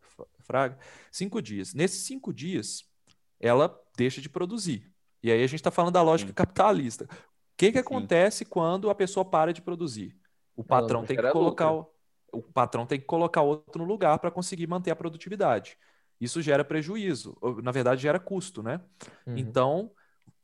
[0.00, 0.78] Fra- Fraga?
[1.10, 1.74] Cinco dias.
[1.74, 2.84] Nesses cinco dias,
[3.38, 4.90] ela deixa de produzir.
[5.22, 6.34] E aí a gente está falando da lógica Sim.
[6.34, 7.04] capitalista.
[7.04, 7.08] O
[7.56, 7.84] que que Sim.
[7.84, 10.16] acontece quando a pessoa para de produzir?
[10.56, 11.86] O patrão tem que colocar o,
[12.32, 15.76] o patrão tem que colocar outro no lugar para conseguir manter a produtividade.
[16.20, 18.80] Isso gera prejuízo, na verdade gera custo, né?
[19.26, 19.38] Uhum.
[19.38, 19.90] Então,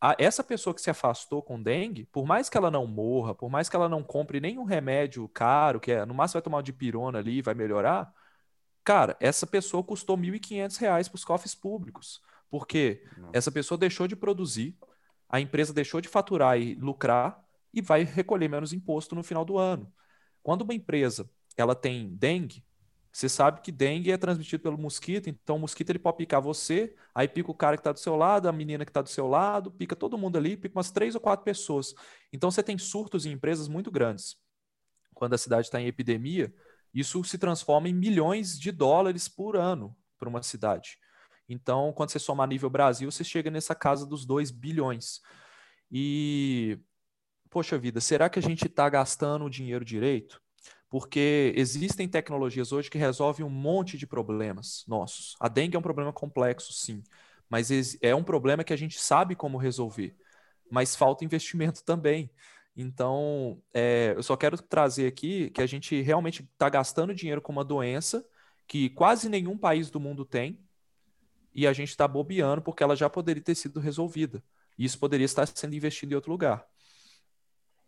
[0.00, 3.48] a- essa pessoa que se afastou com dengue, por mais que ela não morra, por
[3.50, 6.62] mais que ela não compre nenhum remédio caro, que é, no máximo vai tomar uma
[6.62, 8.12] dipirona ali e vai melhorar,
[8.84, 12.20] cara, essa pessoa custou 1.500 reais para os cofres públicos,
[12.50, 13.30] porque Nossa.
[13.32, 14.76] essa pessoa deixou de produzir,
[15.28, 17.42] a empresa deixou de faturar e lucrar
[17.72, 19.92] e vai recolher menos imposto no final do ano.
[20.42, 22.64] Quando uma empresa ela tem dengue,
[23.16, 26.94] você sabe que dengue é transmitido pelo mosquito, então o mosquito ele pode picar você,
[27.14, 29.26] aí pica o cara que está do seu lado, a menina que está do seu
[29.26, 31.94] lado, pica todo mundo ali, pica umas três ou quatro pessoas.
[32.30, 34.36] Então você tem surtos em empresas muito grandes.
[35.14, 36.54] Quando a cidade está em epidemia,
[36.92, 40.98] isso se transforma em milhões de dólares por ano para uma cidade.
[41.48, 45.22] Então, quando você soma nível Brasil, você chega nessa casa dos 2 bilhões.
[45.90, 46.78] E,
[47.48, 50.38] poxa vida, será que a gente está gastando o dinheiro direito?
[50.88, 55.36] Porque existem tecnologias hoje que resolvem um monte de problemas nossos.
[55.40, 57.02] A dengue é um problema complexo, sim,
[57.48, 57.70] mas
[58.00, 60.16] é um problema que a gente sabe como resolver,
[60.70, 62.30] mas falta investimento também.
[62.76, 67.52] Então, é, eu só quero trazer aqui que a gente realmente está gastando dinheiro com
[67.52, 68.24] uma doença
[68.66, 70.60] que quase nenhum país do mundo tem,
[71.56, 74.44] e a gente está bobeando porque ela já poderia ter sido resolvida.
[74.78, 76.66] E isso poderia estar sendo investido em outro lugar.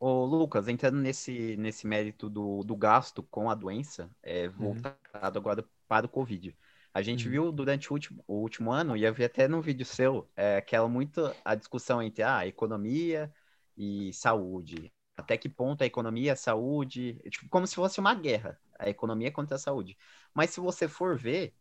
[0.01, 5.68] Ô, Lucas, entrando nesse, nesse mérito do, do gasto com a doença, é, voltado agora
[5.88, 6.57] para o Covid.
[6.94, 7.28] A gente Uhum.
[7.28, 10.57] viu durante o último, o último ano, e eu vi até no vídeo seu, é,
[10.57, 13.32] aquela muito a discussão entre ah, economia
[13.76, 14.92] e saúde.
[15.16, 18.88] Até que ponto a economia, a saúde, é tipo, como se fosse uma guerra, a
[18.88, 19.96] economia contra a saúde.
[20.32, 21.57] Mas se você for ver,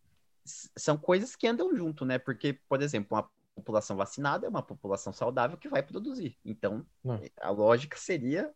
[0.78, 2.18] são coisas que andam junto, né?
[2.20, 6.38] Porque, por exemplo, uma população vacinada é uma população saudável que vai produzir.
[6.46, 7.20] Então, Não.
[7.42, 8.54] a lógica seria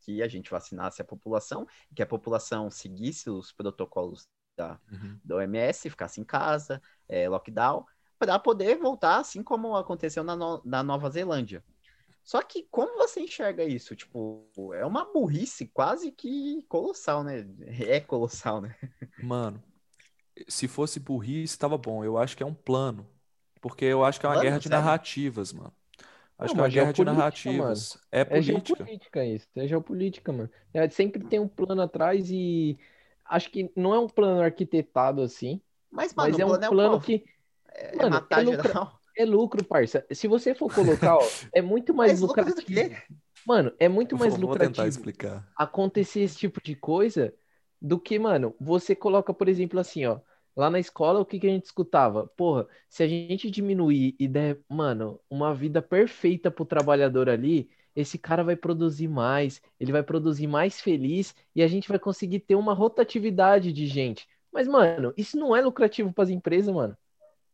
[0.00, 5.18] que a gente vacinasse a população, que a população seguisse os protocolos da, Uhum.
[5.24, 7.84] da OMS, ficasse em casa, é, lockdown,
[8.18, 11.64] para poder voltar, assim como aconteceu na, No- na Nova Zelândia.
[12.22, 13.94] Só que como você enxerga isso?
[13.96, 17.44] Tipo, é uma burrice quase que colossal, né?
[17.90, 18.74] É colossal, né?
[19.20, 19.62] Mano,
[20.48, 22.04] se fosse burrice, tava bom.
[22.04, 23.06] Eu acho que é um plano.
[23.64, 24.44] Porque eu acho que é uma Plano?
[24.44, 24.70] guerra de Sério?
[24.70, 25.74] narrativas, mano.
[26.38, 27.98] Acho Não, que é uma mas guerra de narrativas.
[28.12, 28.92] É É política.
[28.94, 30.50] geopolítica isso, é geopolítica, mano.
[30.72, 32.78] É, sempre tem um plano atrás e
[33.24, 35.60] acho que não é um plano arquitetado assim,
[35.90, 37.24] Mas, mano, mas é um plano é que
[38.00, 39.00] É mano, matar é geral.
[39.16, 40.06] é lucro, parça.
[40.12, 42.62] Se você for colocar, ó, é muito mais Mas lucro lucrativo.
[42.64, 42.96] quê?
[43.46, 45.46] Mano, é muito mais Vou, vou tentar lucrativo explicar.
[45.56, 47.34] acontecer esse tipo de coisa
[47.80, 50.20] do que, mano, você coloca, por exemplo, assim, ó,
[50.56, 52.26] lá na escola, o que que a gente escutava?
[52.36, 58.18] Porra, se a gente diminuir e der, mano, uma vida perfeita pro trabalhador ali, esse
[58.18, 62.54] cara vai produzir mais, ele vai produzir mais feliz e a gente vai conseguir ter
[62.56, 64.28] uma rotatividade de gente.
[64.52, 66.96] Mas, mano, isso não é lucrativo pras empresas, mano.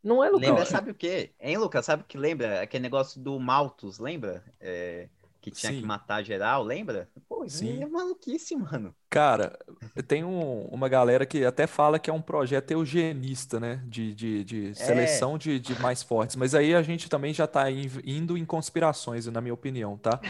[0.03, 0.66] Não é Lembra, lucrativo.
[0.66, 1.34] sabe o quê?
[1.38, 1.84] Hein, Lucas?
[1.84, 2.62] Sabe o que lembra?
[2.62, 4.44] Aquele negócio do Malthus, lembra?
[4.59, 5.09] É,
[5.41, 5.74] que tinha Sim.
[5.74, 7.11] que matar geral, lembra?
[7.28, 7.68] Pô, isso Sim.
[7.68, 8.95] aí é maluquice, mano.
[9.09, 9.59] Cara,
[10.07, 13.82] tem um- uma galera que até fala que é um projeto eugenista, né?
[13.86, 16.36] De, de, de seleção de, de mais fortes.
[16.36, 20.22] Mas aí a gente também já tá in- indo em conspirações, na minha opinião, tá?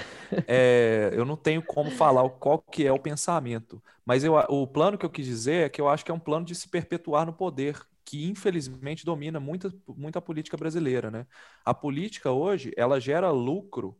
[0.46, 3.82] É, eu não tenho como falar qual que é o pensamento.
[4.04, 6.20] Mas eu, o plano que eu quis dizer é que eu acho que é um
[6.20, 11.26] plano de se perpetuar no poder, que infelizmente domina muita, muita política brasileira, né?
[11.64, 13.96] A política hoje, ela gera lucro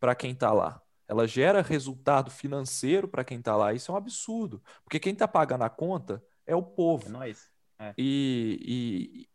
[0.00, 0.80] para quem tá lá.
[1.08, 3.72] Ela gera resultado financeiro para quem está lá.
[3.74, 4.62] Isso é um absurdo.
[4.84, 7.08] Porque quem está pagando a conta é o É povo.
[7.08, 7.50] nóis.
[7.96, 9.28] E, e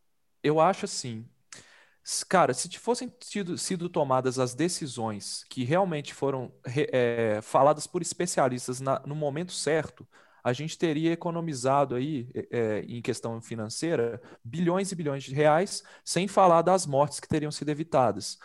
[0.44, 1.28] eu acho assim,
[2.28, 6.52] cara, se fossem tido, sido tomadas as decisões que realmente foram
[6.92, 10.08] é, faladas por especialistas na- no momento certo,
[10.44, 12.48] a gente teria economizado aí, é,
[12.80, 17.52] é, em questão financeira, bilhões e bilhões de reais, sem falar das mortes que teriam
[17.52, 18.40] sido evitadas.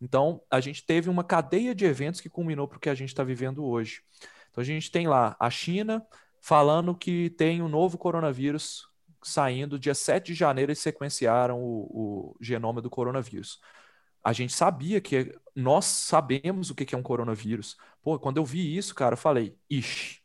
[0.00, 3.08] Então, a gente teve uma cadeia de eventos que culminou para o que a gente
[3.08, 4.02] está vivendo hoje.
[4.50, 6.06] Então, a gente tem lá a China
[6.40, 8.88] falando que tem um novo coronavírus
[9.22, 13.60] saindo dia 7 de janeiro, eles sequenciaram o, o genoma do coronavírus.
[14.22, 17.76] A gente sabia que nós sabemos o que é um coronavírus.
[18.02, 20.20] Pô, quando eu vi isso, cara, eu falei, ixi,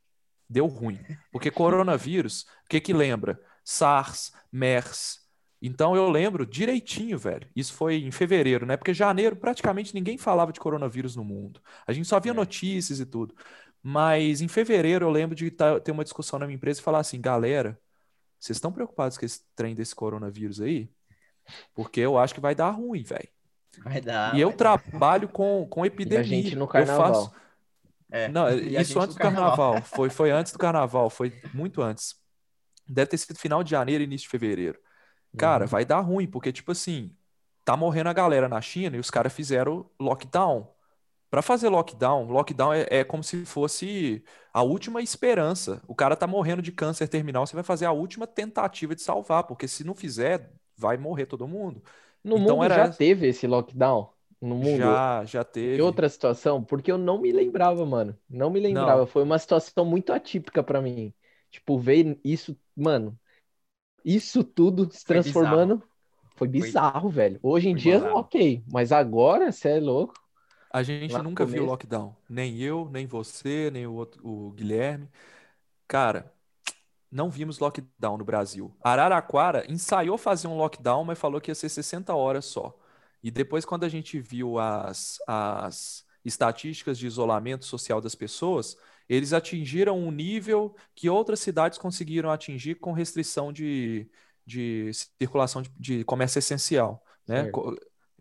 [0.49, 0.99] deu ruim.
[1.31, 3.39] Porque coronavírus, o que que lembra?
[3.63, 5.22] SARS, MERS.
[5.65, 7.49] Então eu lembro direitinho, velho.
[7.55, 8.77] Isso foi em fevereiro, né?
[8.77, 11.61] Porque janeiro praticamente ninguém falava de coronavírus no mundo.
[11.87, 12.35] A gente só via É.
[12.35, 13.35] notícias e tudo.
[13.81, 17.21] Mas em fevereiro eu lembro de ter uma discussão na minha empresa e falar assim,
[17.21, 17.79] galera,
[18.39, 20.91] vocês estão preocupados com esse trem desse coronavírus aí?
[21.73, 23.29] Porque eu acho que vai dar ruim, velho.
[23.83, 24.35] Vai dar.
[24.35, 24.57] E eu dar.
[24.57, 26.23] trabalho com, com epidemia.
[26.23, 27.13] gente no Eu carnaval.
[27.13, 27.35] faço.
[28.11, 29.81] É, Não, e a isso antes do carnaval.
[29.83, 32.15] Foi, foi antes do carnaval, foi muito antes.
[32.87, 34.79] Deve ter sido final de janeiro, início de fevereiro.
[35.37, 35.67] Cara, Uhum.
[35.67, 37.15] vai dar ruim, porque, tipo assim,
[37.65, 40.73] tá morrendo a galera na China e os caras fizeram lockdown.
[41.29, 44.23] Pra fazer lockdown, lockdown é, é como se fosse
[44.53, 45.81] a última esperança.
[45.87, 49.45] O cara tá morrendo de câncer terminal, você vai fazer a última tentativa de salvar,
[49.45, 51.83] porque se não fizer, vai morrer todo mundo.
[52.23, 54.13] No Então mundo era já teve esse lockdown?
[54.41, 55.01] No mundo?
[55.01, 55.83] Já, já teve.
[55.83, 56.63] outra situação?
[56.63, 58.17] Porque eu não me lembrava, mano.
[58.29, 59.05] Não me lembrava.
[59.05, 59.07] Não.
[59.07, 61.13] Foi uma situação muito atípica pra mim.
[61.51, 63.19] Tipo, ver isso, mano,
[64.03, 65.83] isso tudo se Foi transformando.
[66.35, 67.39] Foi bizarro, velho.
[67.43, 68.19] Hoje em Foi dia, bizarro.
[68.19, 68.63] ok.
[68.71, 70.13] Mas agora, você é louco.
[70.71, 72.15] A gente Lá nunca viu lockdown.
[72.27, 75.07] Nem eu, nem você, nem o, outro, o Guilherme.
[75.87, 76.33] Cara,
[77.11, 78.75] não vimos lockdown no Brasil.
[78.83, 82.75] Araraquara ensaiou fazer um lockdown, mas falou que ia ser 60 horas só.
[83.21, 88.75] E depois, quando a gente viu as, as estatísticas de isolamento social das pessoas,
[89.09, 94.09] eles atingiram um nível que outras cidades conseguiram atingir com restrição de,
[94.45, 97.49] de circulação de, de comércio essencial, né?
[97.49, 97.75] Co-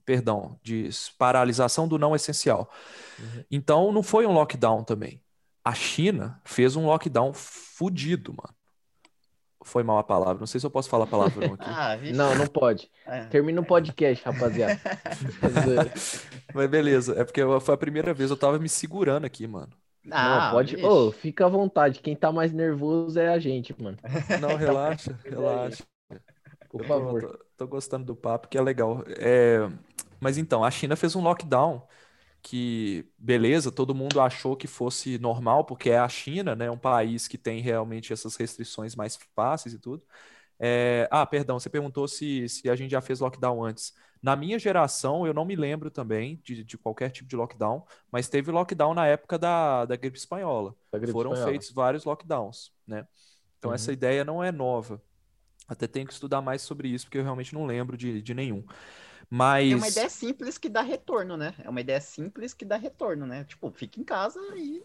[0.05, 2.69] Perdão, de paralisação do não essencial.
[3.21, 3.45] Uhum.
[3.49, 5.23] Então, não foi um lockdown também.
[5.65, 8.53] A China fez um lockdown fudido, mano.
[9.65, 10.41] Foi mal a palavra.
[10.41, 11.65] Não sei se eu posso falar palavrão aqui.
[11.65, 11.97] Ah.
[12.13, 12.91] Não, não pode.
[13.07, 13.27] É.
[13.27, 14.81] Termina o podcast, rapaziada.
[16.53, 19.73] Mas beleza, é porque foi a primeira vez, eu tava me segurando aqui, mano.
[20.11, 20.77] Ah, Não, pode.
[20.83, 22.01] Ô, fica à vontade.
[22.01, 23.99] Quem tá mais nervoso é a gente, mano.
[24.41, 25.85] Não, relaxa, relaxa.
[26.69, 27.21] Por favor.
[27.21, 29.05] tô- tô gostando do papo, que é legal.
[29.19, 29.59] É,
[30.21, 31.87] mas então, a China fez um lockdown
[32.43, 36.71] que, beleza, todo mundo achou que fosse normal, porque é a China, né?
[36.71, 40.05] Um país que tem realmente essas restrições mais fáceis e tudo.
[40.61, 43.95] É, ah, perdão, você perguntou se, se a gente já fez lockdown antes.
[44.23, 48.29] Na minha geração, eu não me lembro também de, de qualquer tipo de lockdown, mas
[48.29, 50.75] teve lockdown na época da, da gripe espanhola.
[50.93, 51.45] Da gripe Foram espanhola.
[51.45, 53.07] feitos vários lockdowns, né?
[53.59, 53.75] Então Uhum.
[53.75, 55.03] essa ideia não é nova.
[55.69, 58.65] Até tenho que estudar mais sobre isso, porque eu realmente não lembro de, de nenhum.
[59.31, 61.55] Mas É uma ideia simples que dá retorno, né?
[61.65, 63.45] É uma ideia simples que dá retorno, né?
[63.45, 64.85] Tipo, fica em casa e,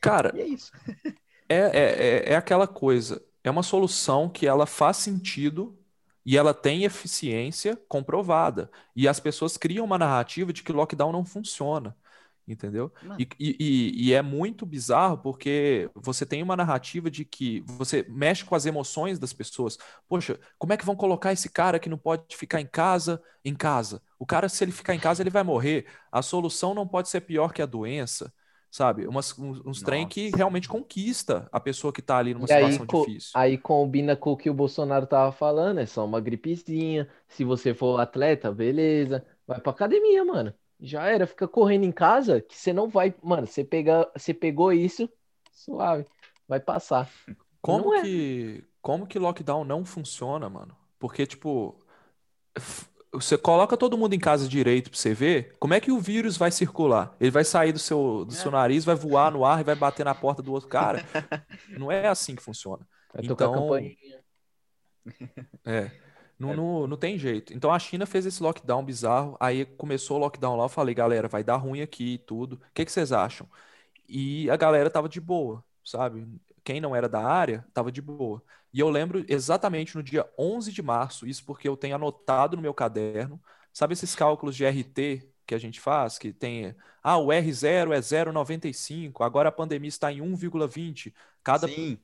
[0.00, 0.72] cara, e é isso.
[1.48, 5.78] É, é, é, é aquela coisa, é uma solução que ela faz sentido
[6.24, 8.70] e ela tem eficiência comprovada.
[8.94, 11.96] E as pessoas criam uma narrativa de que lockdown não funciona,
[12.46, 12.92] entendeu?
[13.18, 18.04] E, e, e- e é muito bizarro porque você tem uma narrativa de que você
[18.08, 19.78] mexe com as emoções das pessoas.
[20.08, 23.54] Poxa, como é que vão colocar esse cara que não pode ficar em casa em
[23.54, 24.02] casa?
[24.18, 25.86] O cara, se ele ficar em casa, ele vai morrer.
[26.10, 28.32] A solução não pode ser pior que a doença.
[28.72, 29.06] Sabe?
[29.08, 32.78] Umas, uns, uns trem que realmente conquista a pessoa que tá ali numa E aí,
[32.78, 33.32] situação co- difícil.
[33.32, 37.08] aí combina com o que o Bolsonaro tava falando, é só uma gripezinha.
[37.28, 39.24] Se você for atleta, beleza.
[39.46, 40.54] Vai pra academia, mano.
[40.80, 43.14] Já era, fica correndo em casa que você não vai.
[43.22, 45.08] Mano, você pega, você pegou isso,
[45.52, 46.04] suave,
[46.48, 47.10] vai passar.
[47.60, 48.02] Como Não é.
[48.02, 50.76] que, como que lockdown não funciona, mano?
[50.98, 51.78] Porque, tipo,
[53.12, 56.36] você coloca todo mundo em casa direito pra você ver, como é que o vírus
[56.36, 57.14] vai circular?
[57.20, 60.04] Ele vai sair do seu, do seu nariz, vai voar no ar e vai bater
[60.04, 61.04] na porta do outro cara?
[61.76, 62.86] Não é assim que funciona.
[63.12, 63.96] Vai tocar Então, campainha.
[65.64, 65.92] É.
[66.38, 67.52] Não, não, não tem jeito.
[67.54, 71.28] Então a China fez esse lockdown bizarro, aí começou o lockdown lá, eu falei, galera,
[71.28, 72.54] vai dar ruim aqui e tudo.
[72.56, 73.48] O que que vocês acham?
[74.08, 76.26] E a galera tava de boa, sabe?
[76.64, 78.42] Quem não era da área, tava de boa.
[78.72, 82.62] E eu lembro exatamente no dia 11 de março, isso porque eu tenho anotado no
[82.62, 83.40] meu caderno,
[83.72, 88.00] sabe esses cálculos de RT que a gente faz, que tem, ah, o R0 é
[88.00, 91.98] 0,95, agora a pandemia está em 1,20, cada, Sim,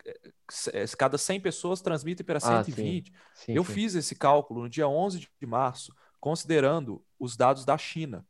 [0.73, 2.73] eh, cada 100 pessoas transmitem para Ah, sim.
[2.73, 3.13] 120.
[3.35, 8.27] Sim, Eu fiz esse cálculo no dia 11 de março, considerando os dados da China.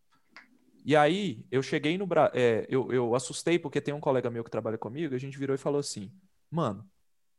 [0.84, 2.32] E aí, eu cheguei no Brasil,
[2.68, 5.58] eu, eu assustei porque tem um colega meu que trabalha comigo, a gente virou e
[5.58, 6.10] falou assim,
[6.50, 6.88] mano,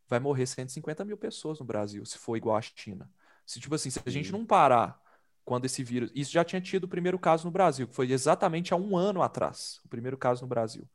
[0.08, 3.10] vai morrer 150 mil pessoas no Brasil, se for igual à China.
[3.46, 5.02] Se, tipo assim, se a gente não parar
[5.44, 6.12] quando esse vírus...
[6.14, 9.22] Isso já tinha tido o primeiro caso no Brasil, que foi exatamente há um ano
[9.22, 10.88] atrás, o primeiro caso no Brasil.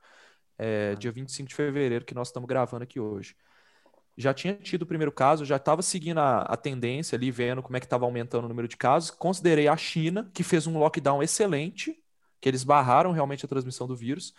[0.56, 3.34] É, dia 25 de fevereiro, que nós estamos gravando aqui hoje
[4.16, 7.76] já tinha tido o primeiro caso, já estava seguindo a, a tendência ali, vendo como
[7.76, 9.10] é que estava aumentando o número de casos.
[9.10, 12.03] Considerei a China, que fez um lockdown excelente,
[12.44, 14.34] que eles barraram realmente a transmissão do vírus.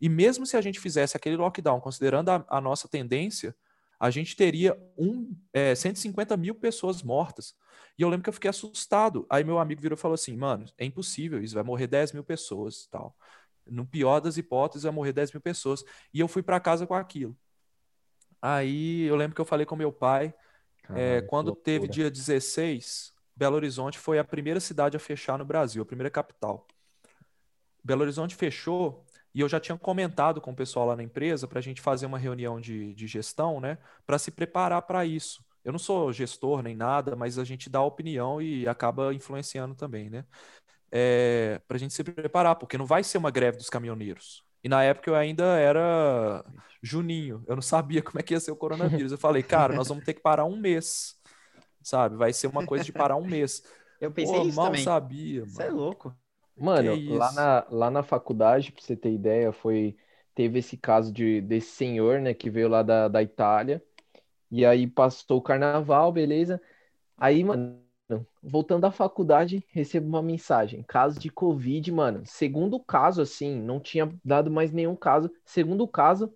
[0.00, 3.54] E mesmo se a gente fizesse aquele lockdown, considerando a, a nossa tendência,
[3.96, 7.54] a gente teria um, é, 150 mil pessoas mortas.
[7.96, 9.24] E eu lembro que eu fiquei assustado.
[9.30, 12.24] Aí meu amigo virou e falou assim, mano, é impossível isso, vai morrer 10 mil
[12.24, 13.16] pessoas tal.
[13.64, 15.84] No pior das hipóteses, vai morrer 10 mil pessoas.
[16.12, 17.38] E eu fui para casa com aquilo.
[18.42, 20.34] Aí eu lembro que eu falei com meu pai,
[20.88, 25.44] é, Caralho, quando teve dia 16, Belo Horizonte foi a primeira cidade a fechar no
[25.44, 26.66] Brasil, a primeira capital.
[27.84, 29.04] Belo Horizonte fechou
[29.34, 32.06] e eu já tinha comentado com o pessoal lá na empresa para a gente fazer
[32.06, 35.44] uma reunião de, de gestão, né, para se preparar para isso.
[35.64, 40.10] Eu não sou gestor nem nada, mas a gente dá opinião e acaba influenciando também,
[40.10, 40.24] né?
[40.90, 44.44] É, para a gente se preparar, porque não vai ser uma greve dos caminhoneiros.
[44.62, 46.44] E na época eu ainda era
[46.82, 49.12] Juninho, eu não sabia como é que ia ser o coronavírus.
[49.12, 51.16] Eu falei, cara, nós vamos ter que parar um mês,
[51.82, 52.16] sabe?
[52.16, 53.62] Vai ser uma coisa de parar um mês.
[54.00, 54.84] eu pensei Pô, nisso mal também.
[54.84, 55.70] sabia, Você é mano.
[55.70, 56.16] louco.
[56.56, 59.96] Mano, lá na, lá na faculdade, pra você ter ideia, foi
[60.34, 63.82] teve esse caso de desse senhor, né, que veio lá da, da Itália,
[64.50, 66.60] e aí passou o carnaval, beleza?
[67.18, 67.80] Aí, mano,
[68.42, 74.12] voltando da faculdade, recebo uma mensagem, caso de Covid, mano, segundo caso, assim, não tinha
[74.24, 76.32] dado mais nenhum caso, segundo caso,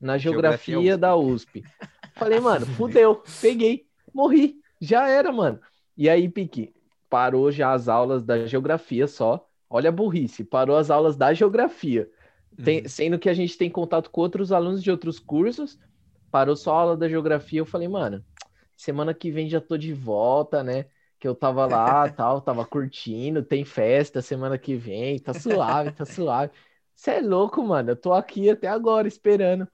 [0.00, 1.66] na Geografia geografia da USP.
[2.14, 5.60] Falei, mano, fudeu, peguei, morri, já era, mano.
[5.96, 6.74] E aí, Pique,
[7.10, 9.48] parou já as aulas da geografia só.
[9.74, 12.10] Olha a burrice, parou as aulas da geografia.
[12.62, 12.88] Tem- Uhum.
[12.88, 15.78] sendo que a gente tem contato com outros alunos de outros cursos,
[16.30, 17.60] parou só a aula da geografia.
[17.60, 18.24] Eu falei, mano,
[18.76, 20.86] semana que vem já tô de volta, né?
[21.18, 26.04] Que eu tava lá, tal, tava curtindo, tem festa semana que vem, tá suave, tá
[26.04, 26.52] suave.
[26.94, 27.90] Você é louco, mano.
[27.92, 29.68] Eu tô aqui até agora esperando.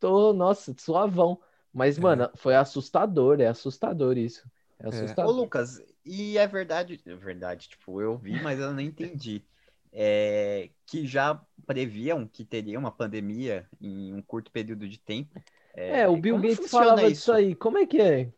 [0.00, 1.40] Tô, nossa, suavão.
[1.72, 2.00] Mas, É.
[2.00, 4.48] mano, foi assustador, é assustador isso.
[4.78, 4.88] É
[5.20, 5.30] Ô, assustador.
[5.30, 9.44] Lucas, e é verdade, é verdade, tipo, eu vi, mas eu não entendi.
[9.92, 11.34] É, que já
[11.66, 15.42] previam que teria uma pandemia em um curto período de tempo.
[15.74, 17.20] É, o Bill Gates falava isso?
[17.20, 17.54] disso aí.
[17.54, 18.32] Como é que é?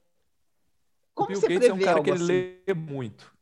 [1.17, 2.33] O Como Bill você Gates é um cara que ele assim?
[2.67, 3.33] lê muito.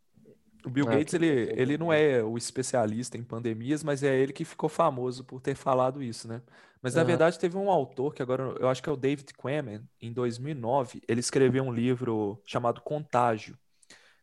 [0.64, 1.26] O Bill Ah, Gates, que ele,
[1.56, 5.54] ele não é o especialista em pandemias, mas é ele que ficou famoso por ter
[5.56, 6.42] falado isso, né?
[6.82, 7.04] Mas na Aham.
[7.04, 11.02] verdade teve um autor que agora eu acho que é o David Quammen, em 2009,
[11.08, 13.58] ele escreveu um livro chamado Contágio.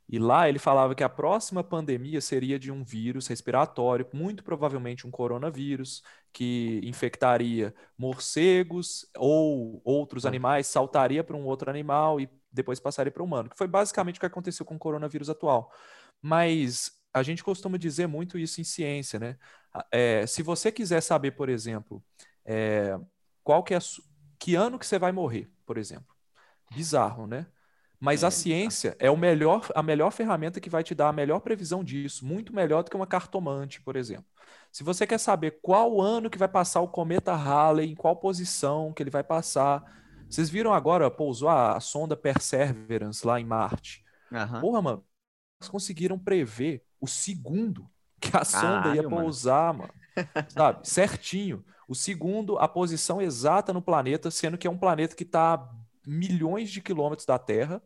[0.07, 5.07] E lá ele falava que a próxima pandemia seria de um vírus respiratório, muito provavelmente
[5.07, 12.79] um coronavírus, que infectaria morcegos ou outros animais, saltaria para um outro animal e depois
[12.79, 15.71] passaria para o humano, que foi basicamente o que aconteceu com o coronavírus atual.
[16.21, 19.37] Mas a gente costuma dizer muito isso em ciência, né?
[19.91, 22.03] É, se você quiser saber, por exemplo,
[22.45, 22.97] é,
[23.43, 23.79] qual que é
[24.39, 26.13] que ano que você vai morrer, por exemplo,
[26.71, 27.47] bizarro, né?
[27.99, 31.13] Mas É, a ciência é o melhor, a melhor ferramenta que vai te dar a
[31.13, 34.25] melhor previsão disso, muito melhor do que uma cartomante, por exemplo.
[34.71, 38.93] Se você quer saber qual ano que vai passar o cometa Halley, em qual posição
[38.93, 39.83] que ele vai passar,
[40.29, 44.03] vocês viram agora, pousou a, a sonda Perseverance lá em Marte.
[44.31, 44.59] Aham.
[44.59, 45.05] Porra, mano,
[45.61, 47.89] eles conseguiram prever o segundo
[48.21, 49.31] que a sonda ia Caralho, mano.
[49.31, 49.93] pousar, mano.
[50.47, 50.87] Sabe?
[50.87, 51.65] Certinho.
[51.87, 55.69] O segundo, a posição exata no planeta, sendo que é um planeta que está
[56.05, 57.81] milhões de quilômetros da Terra,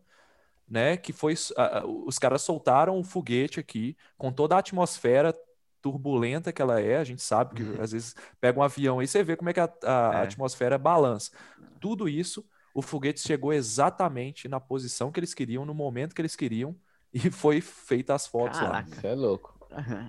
[0.68, 0.98] né?
[0.98, 1.34] Que foi.
[1.58, 5.34] a- os caras soltaram o foguete aqui, com toda a atmosfera
[5.82, 6.98] turbulenta que ela é.
[6.98, 9.60] A gente sabe que às vezes pega um avião aí, você vê como é que
[9.60, 10.24] a, a É.
[10.24, 11.32] atmosfera balança.
[11.80, 16.36] Tudo isso, o foguete chegou exatamente na posição que eles queriam, no momento que eles
[16.36, 16.76] queriam,
[17.14, 18.70] e foi feita as fotos lá.
[18.70, 18.96] Caraca.
[18.96, 19.58] Isso é louco.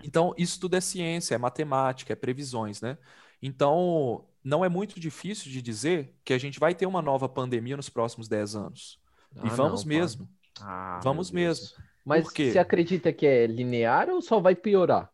[0.03, 2.99] Então, isso tudo é ciência, é matemática, é previsões, né?
[3.43, 7.77] Então, não é muito difícil de dizer que a gente vai ter uma nova pandemia
[7.77, 9.01] nos próximos 10 anos.
[9.37, 10.29] Ah, e vamos não, mesmo,
[10.61, 11.71] Ah, vamos mesmo.
[12.05, 12.51] Mas Por quê?
[12.53, 15.13] você acredita que é linear ou só vai piorar?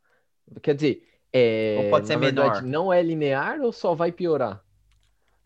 [0.63, 1.39] Quer dizer, é,
[1.75, 2.65] Ou pode ser na verdade, menor?
[2.65, 4.65] não é linear ou só vai piorar?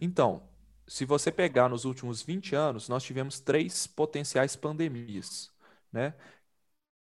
[0.01, 0.49] Então,
[0.87, 5.53] se você pegar nos últimos 20 anos, nós tivemos três potenciais pandemias,
[5.93, 6.15] né?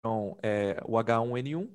[0.01, 1.70] Então, é, o H1N1,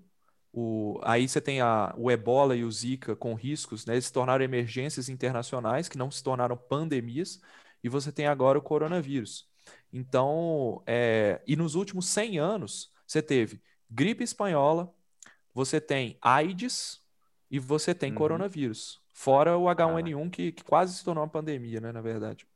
[0.59, 3.93] o, aí você tem a, o Ebola e o Zika com riscos, né?
[3.93, 7.39] Eles se tornaram emergências internacionais, que não se tornaram pandemias,
[7.83, 9.47] e você tem agora o coronavírus.
[9.93, 14.93] Então, é, e nos últimos 100 anos, você teve gripe espanhola,
[15.53, 17.01] você tem AIDS
[17.51, 18.15] e você tem Uhum.
[18.17, 19.01] coronavírus.
[19.13, 22.47] Fora o H1N1, que, que quase se tornou uma pandemia, né, na verdade.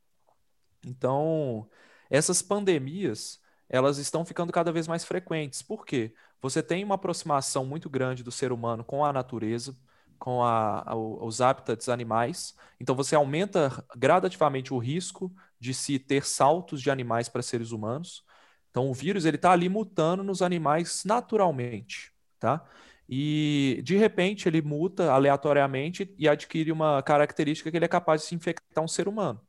[0.86, 1.68] Então,
[2.10, 5.62] essas pandemias, elas estão ficando cada vez mais frequentes.
[5.62, 6.14] Por quê?
[6.42, 9.76] Você tem uma aproximação muito grande do ser humano com a natureza,
[10.18, 12.54] com a- a- os hábitats animais.
[12.80, 18.24] Então, você aumenta gradativamente o risco de se ter saltos de animais para seres humanos.
[18.70, 22.64] Então, o vírus ele está ali mutando nos animais naturalmente, tá?
[23.08, 28.28] E de repente ele muta aleatoriamente e adquire uma característica que ele é capaz de
[28.28, 29.40] se infectar um ser humano.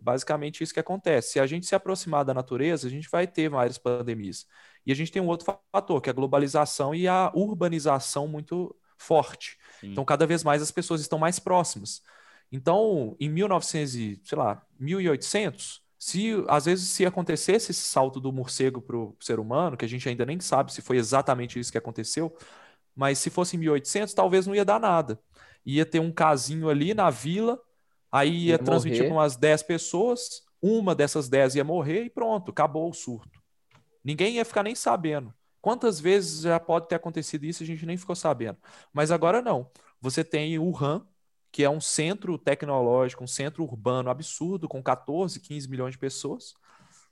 [0.00, 1.32] Basicamente isso que acontece.
[1.32, 4.46] Se a gente se aproximar da natureza, a gente vai ter várias pandemias.
[4.86, 8.74] E a gente tem um outro fator, que é a globalização e a urbanização muito
[8.98, 9.58] forte.
[9.80, 9.92] Sim.
[9.92, 12.02] Então, cada vez mais as pessoas estão mais próximas.
[12.50, 18.32] Então, em 1900, e, sei lá, 1800, se às vezes se acontecesse esse salto do
[18.32, 21.70] morcego para o ser humano, que a gente ainda nem sabe se foi exatamente isso
[21.70, 22.36] que aconteceu,
[22.94, 25.18] mas se fosse em 1800, talvez não ia dar nada.
[25.64, 27.58] Ia ter um casinho ali na vila,
[28.12, 32.52] aí ia Ia transmitir para umas 10 pessoas, uma dessas 10 ia morrer e pronto,
[32.52, 33.42] acabou o surto.
[34.04, 35.34] Ninguém ia ficar nem sabendo.
[35.60, 38.58] Quantas vezes já pode ter acontecido isso e a gente nem ficou sabendo?
[38.92, 39.70] Mas agora não.
[40.00, 41.06] Você tem Wuhan,
[41.52, 46.54] que é um centro tecnológico, um centro urbano absurdo, com 14, 15 milhões de pessoas.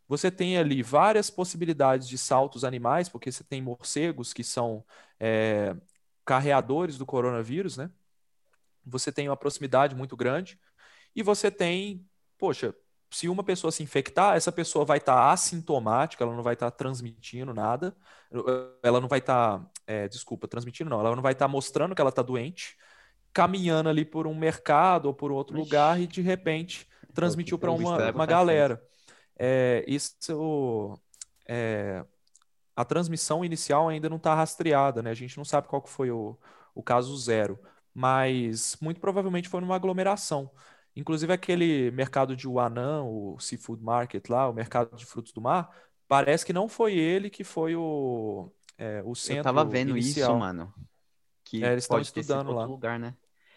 [0.09, 4.85] Você tem ali várias possibilidades de saltos animais, porque você tem morcegos que são
[5.21, 5.77] é,
[6.25, 7.91] carreadores do coronavírus, né?
[8.85, 10.59] Você tem uma proximidade muito grande.
[11.15, 12.07] E você tem,
[12.39, 12.75] poxa,
[13.11, 17.53] se uma pessoa se infectar, essa pessoa vai estar assintomática, ela não vai estar transmitindo
[17.53, 17.95] nada,
[18.83, 22.11] ela não vai estar, é, desculpa, transmitindo não, ela não vai estar mostrando que ela
[22.11, 22.77] está doente,
[23.33, 25.65] caminhando ali por um mercado ou por outro Ixi.
[25.65, 28.83] lugar e de repente transmitiu para uma, estrago uma tá galera.
[29.37, 31.01] É, isso,
[31.49, 32.05] é,
[32.77, 35.11] a transmissão inicial ainda não está rastreada, né?
[35.11, 36.39] A gente não sabe qual que foi o,
[36.75, 37.59] o caso zero,
[37.93, 40.51] mas muito provavelmente foi numa aglomeração.
[40.97, 45.71] Inclusive aquele mercado de Wuhan, o Seafood Market lá, o mercado de frutos do mar,
[46.09, 50.35] parece que não foi ele que foi o, é, o Eu centro tava vendo isso,
[50.35, 50.37] inicial.
[50.37, 50.73] mano.
[51.45, 52.73] Que É, eles estão estudando outro lá.
[52.73, 53.17] lugar, né?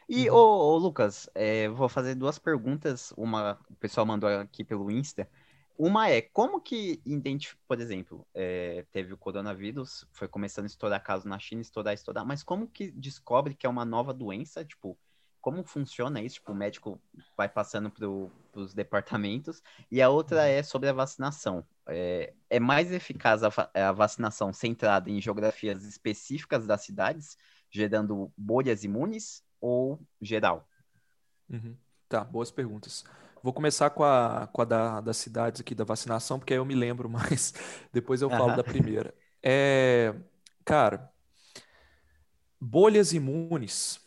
[0.10, 0.32] E, Uhum.
[0.32, 0.38] ô,
[0.76, 3.14] ô, Lucas, é, vou fazer duas perguntas.
[3.18, 5.30] Uma, o pessoal mandou aqui pelo Insta.
[5.78, 11.04] Uma é, como que identifica, por exemplo, é, teve o coronavírus, foi começando a estourar
[11.04, 14.64] casos na China, estourar, estourar, mas como que descobre que é uma nova doença?
[14.66, 14.98] Tipo,
[15.44, 16.36] como funciona isso?
[16.36, 17.00] Tipo, o médico
[17.36, 18.08] vai passando para
[18.60, 19.62] os departamentos.
[19.92, 21.68] E a outra é sobre a vacinação.
[21.86, 27.38] É, é mais eficaz a, a vacinação centrada em geografias específicas das cidades,
[27.70, 30.66] gerando bolhas imunes, ou geral?
[31.50, 31.76] Uhum.
[32.08, 33.04] Tá, boas perguntas.
[33.44, 36.64] Vou começar com a, com a da, das cidades aqui da vacinação, porque aí eu
[36.66, 37.54] me lembro mais.
[37.92, 38.56] Depois eu falo Aham.
[38.56, 39.14] da primeira.
[39.44, 40.16] é,
[40.64, 41.12] cara,
[42.62, 44.03] bolhas imunes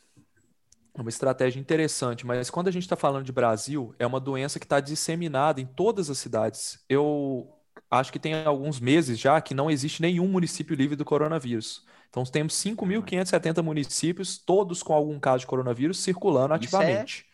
[1.02, 4.64] uma estratégia interessante, mas quando a gente está falando de Brasil, é uma doença que
[4.66, 6.82] está disseminada em todas as cidades.
[6.89, 7.48] Eu
[7.90, 11.85] acho que tem alguns meses já que não existe nenhum município livre do coronavírus.
[12.09, 17.27] Então temos 5.570 municípios, todos com algum caso de coronavírus, circulando Isso é- ativamente.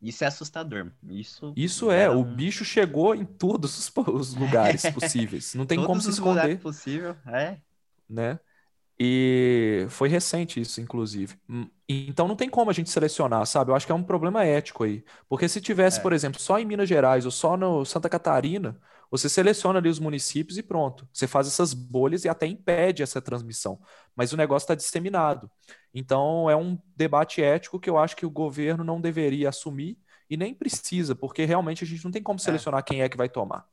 [0.00, 0.92] Isso é assustador.
[1.08, 5.54] Isso, Isso é, gera o um- bicho chegou em todos os, os lugares possíveis.
[5.54, 7.16] Não tem como se esconder, possível.
[7.26, 7.56] É.
[8.08, 8.38] né?
[9.00, 11.36] E foi recente isso, inclusive.
[11.90, 13.70] Então não tem como a gente selecionar, sabe?
[13.70, 15.02] Eu acho que é um problema ético aí.
[15.28, 16.02] Porque se tivesse, É.
[16.02, 18.78] por exemplo, só em Minas Gerais ou só no Santa Catarina,
[19.10, 21.08] você seleciona ali os municípios e pronto.
[21.12, 23.80] Você faz essas bolhas e até impede essa transmissão.
[24.14, 25.50] Mas o negócio está disseminado.
[25.94, 29.98] Então é um debate ético que eu acho que o governo não deveria assumir
[30.28, 33.30] e nem precisa, porque realmente a gente não tem como selecionar quem é que vai
[33.30, 33.66] tomar.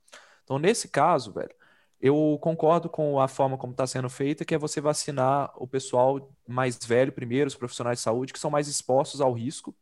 [0.44, 1.54] Então, nesse caso, velho,
[2.02, 6.32] eu concordo com a forma como está sendo feita, que é você vacinar o pessoal
[6.48, 9.76] mais velho primeiro, os profissionais de saúde, que são mais expostos ao risco,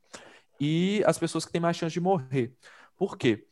[0.60, 2.53] e as pessoas que têm mais chance de morrer.
[2.95, 3.48] Por quê?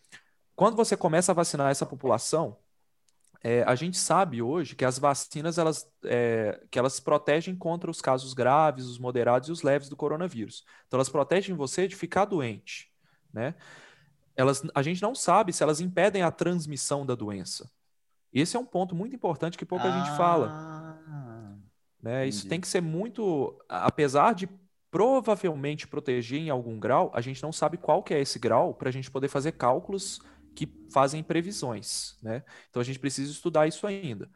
[0.56, 2.58] Quando você começa a vacinar essa população,
[3.44, 8.00] é, a gente sabe hoje que as vacinas elas, é, que elas protegem contra os
[8.00, 10.64] casos graves, os moderados e os leves do coronavírus.
[10.88, 12.92] Então elas protegem você de ficar doente,
[13.34, 13.56] né?
[14.36, 17.70] Elas, a gente não sabe se elas impedem a transmissão da doença.
[18.34, 21.56] Esse é um ponto muito importante que pouca gente fala Ah,
[22.02, 22.28] né?
[22.28, 24.50] Isso tem que ser muito, apesar de
[24.90, 28.90] provavelmente proteger em algum grau, a gente não sabe qual que é esse grau para
[28.90, 30.20] a gente poder fazer cálculos
[30.54, 32.44] que fazem previsões, né?
[32.70, 34.30] Então a gente precisa estudar isso ainda.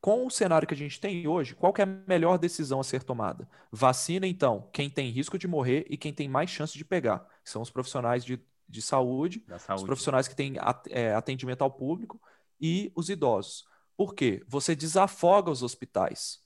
[0.00, 3.04] Com o cenário que a gente tem hoje, qual é a melhor decisão a ser
[3.04, 3.48] tomada?
[3.70, 7.62] Vacina, então, quem tem risco de morrer e quem tem mais chance de pegar, são
[7.62, 8.38] os profissionais de,
[8.68, 9.86] de saúde, da os saúde.
[9.86, 10.54] profissionais que têm
[10.90, 12.20] é, atendimento ao público
[12.62, 13.64] e os idosos.
[13.96, 14.42] Por quê?
[14.46, 16.38] Você desafoga os hospitais.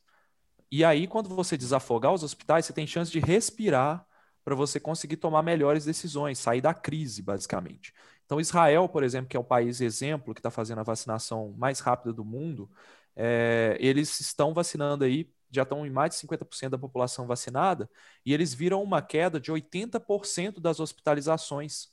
[0.72, 4.04] E aí, quando você desafogar os hospitais, você tem chance de respirar
[4.42, 7.92] para você conseguir tomar melhores decisões, sair da crise, basicamente.
[8.24, 11.80] Então, Israel, por exemplo, que é o país exemplo que está fazendo a vacinação mais
[11.80, 12.70] rápida do mundo,
[13.14, 17.88] é, eles estão vacinando aí, já estão em mais de 50% da população vacinada,
[18.24, 21.88] e eles viram uma queda de 80% das hospitalizações.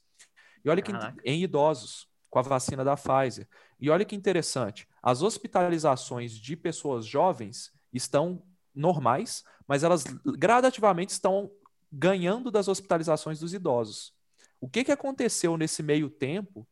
[0.66, 0.92] E olha que
[1.24, 3.48] em idosos, com a vacina da Pfizer.
[3.84, 8.42] E olha que interessante, as hospitalizações de pessoas jovens estão
[8.74, 11.52] normais, mas elas gradativamente estão
[11.92, 14.14] ganhando das hospitalizações dos idosos.
[14.62, 16.66] O que, que aconteceu nesse meio tempo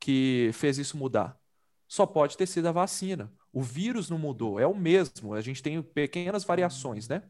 [0.00, 1.38] que fez isso mudar?
[1.86, 3.32] Só pode ter sido a vacina.
[3.52, 5.34] O vírus não mudou, é o mesmo.
[5.34, 7.22] A gente tem pequenas variações, né?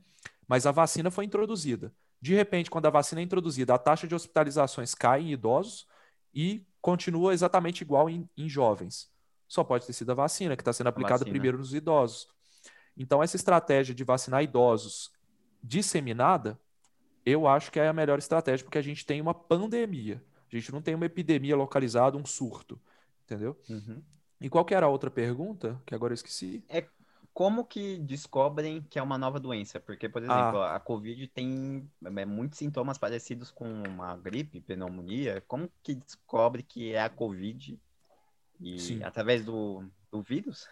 [0.49, 1.93] Mas a vacina foi introduzida.
[2.23, 5.87] De repente, quando a vacina é introduzida, a taxa de hospitalizações cai em idosos
[6.35, 9.11] e continua exatamente igual em, em jovens.
[9.47, 12.29] Só pode ter sido a vacina, que está sendo aplicada primeiro nos idosos.
[12.97, 15.11] Então, essa estratégia de vacinar idosos
[15.63, 16.59] disseminada,
[17.25, 20.23] eu acho que é a melhor estratégia, porque a gente tem uma pandemia.
[20.51, 22.81] A gente não tem uma epidemia localizada, um surto.
[23.25, 23.59] Entendeu?
[23.69, 24.03] Uhum.
[24.41, 25.81] E qual que era a outra pergunta?
[25.85, 26.65] Que agora eu esqueci.
[27.41, 29.81] Como que descobrem que é uma nova doença?
[29.81, 35.43] Porque, por exemplo, a Covid tem é, muitos sintomas parecidos com uma gripe, pneumonia.
[35.49, 37.81] Como que descobre que é a Covid?
[38.61, 39.03] E Sim.
[39.03, 40.69] através do, do vírus?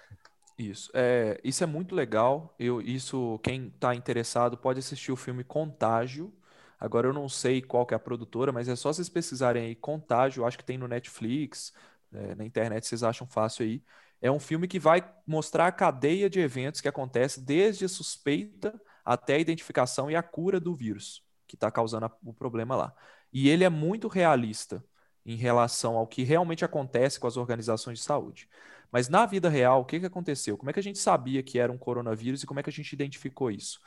[0.59, 0.91] Isso.
[0.93, 2.55] É, isso é muito legal.
[2.59, 6.31] Eu, isso, quem está interessado pode assistir o filme Contágio.
[6.79, 9.75] Agora eu não sei qual que é a produtora, mas é só vocês pesquisarem aí
[9.75, 11.73] Contágio, acho que tem no Netflix,
[12.13, 13.83] é, na internet vocês acham fácil aí.
[14.21, 18.81] É um filme que vai mostrar a cadeia de eventos que acontece desde a suspeita
[19.05, 22.95] até a identificação e a cura do vírus que está causando a- o problema lá.
[23.33, 24.85] E ele é muito realista
[25.25, 28.49] em relação ao que realmente acontece com as organizações de saúde.
[28.91, 30.57] Mas na vida real, o que que aconteceu?
[30.57, 32.73] Como é que a gente sabia que era um coronavírus e como é que a
[32.73, 33.81] gente identificou isso?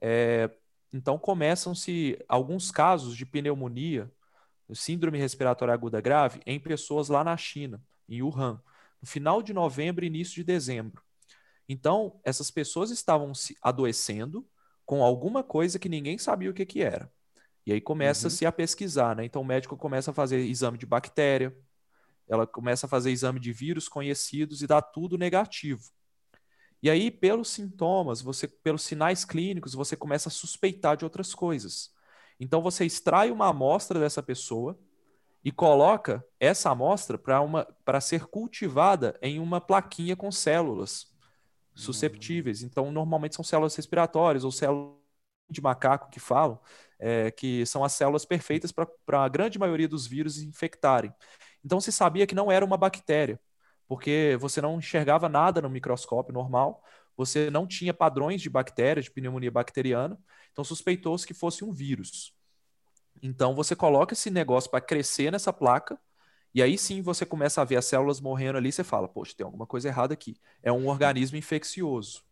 [0.00, 0.50] É,
[0.92, 4.10] então começam-se alguns casos de pneumonia,
[4.74, 8.60] síndrome respiratória aguda grave, em pessoas lá na China, em Wuhan,
[9.06, 11.00] no final de novembro e início de dezembro.
[11.68, 14.44] Então, essas pessoas estavam se adoecendo
[14.84, 17.10] com alguma coisa que ninguém sabia o que que era.
[17.64, 19.24] E aí começa-se a pesquisar, né?
[19.24, 21.56] Então o médico começa a fazer exame de bactéria,
[22.28, 25.82] ela começa a fazer exame de vírus conhecidos e dá tudo negativo.
[26.82, 31.90] E aí, pelos sintomas, você, pelos sinais clínicos, você começa a suspeitar de outras coisas.
[32.38, 34.78] Então você extrai uma amostra dessa pessoa
[35.46, 41.06] e coloca essa amostra para ser cultivada em uma plaquinha com células
[41.72, 42.64] susceptíveis.
[42.64, 44.96] Então, normalmente são células respiratórias ou células
[45.48, 46.58] de macaco que falam,
[46.98, 51.14] é, que são as células perfeitas para a grande maioria dos vírus infectarem.
[51.64, 53.38] Então, se sabia que não era uma bactéria,
[53.86, 56.82] porque você não enxergava nada no microscópio normal,
[57.16, 60.18] você não tinha padrões de bactéria, de pneumonia bacteriana,
[60.50, 62.35] então suspeitou-se que fosse um vírus.
[63.22, 65.98] Então você coloca esse negócio para crescer nessa placa,
[66.54, 69.44] e aí sim você começa a ver as células morrendo ali, você fala, poxa, tem
[69.44, 70.36] alguma coisa errada aqui.
[70.62, 72.22] É um organismo infeccioso.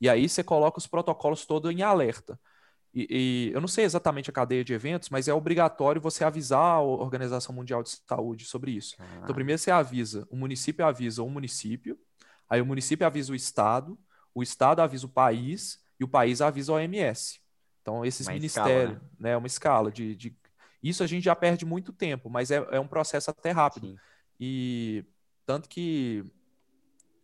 [0.00, 2.38] E aí você coloca os protocolos todos em alerta.
[2.92, 3.06] E,
[3.50, 6.80] e, eu não sei exatamente a cadeia de eventos, mas é obrigatório você avisar a
[6.80, 8.96] Organização Mundial de Saúde sobre isso.
[8.98, 9.20] Ah.
[9.22, 11.98] Então, primeiro você avisa, o município avisa o município,
[12.48, 13.98] aí o município avisa o estado,
[14.34, 17.40] o estado avisa o país e o país avisa a OMS.
[17.82, 19.30] Então, esses uma ministérios, escala, né?
[19.30, 19.36] né?
[19.36, 20.36] Uma escala de, de,
[20.82, 23.88] Isso a gente já perde muito tempo, mas é, é um processo até rápido.
[23.88, 23.98] Sim.
[24.38, 25.04] E
[25.46, 26.24] tanto que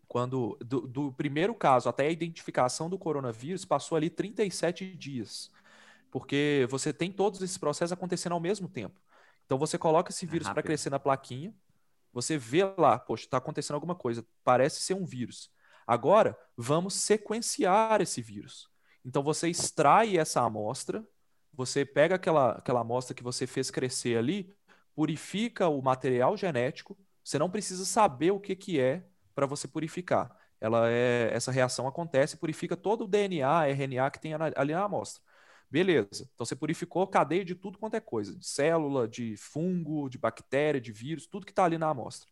[0.08, 5.50] quando do, do, primeiro caso até a identificação do coronavírus passou ali 37 dias
[6.16, 8.98] porque você tem todos esses processos acontecendo ao mesmo tempo.
[9.44, 11.54] Então você coloca esse é vírus é para crescer na plaquinha,
[12.10, 15.50] você vê lá, poxa, está acontecendo alguma coisa, parece ser um vírus.
[15.86, 18.70] Agora, vamos sequenciar esse vírus.
[19.06, 21.06] Então você extrai essa amostra,
[21.52, 24.52] você pega aquela, aquela amostra que você fez crescer ali,
[24.96, 30.36] purifica o material genético, você não precisa saber o que, que é para você purificar.
[30.60, 35.22] Ela é, essa reação acontece, purifica todo o DNA, RNA que tem ali na amostra.
[35.70, 36.28] Beleza.
[36.34, 40.80] Então você purificou cadeia de tudo quanto é coisa, de célula, de fungo, de bactéria,
[40.80, 42.28] de vírus, tudo que está ali na amostra.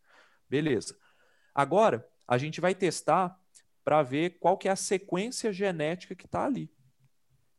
[0.48, 0.96] Beleza.
[1.54, 3.38] Agora, a gente vai testar
[3.84, 6.72] para ver qual que é a sequência genética que está ali.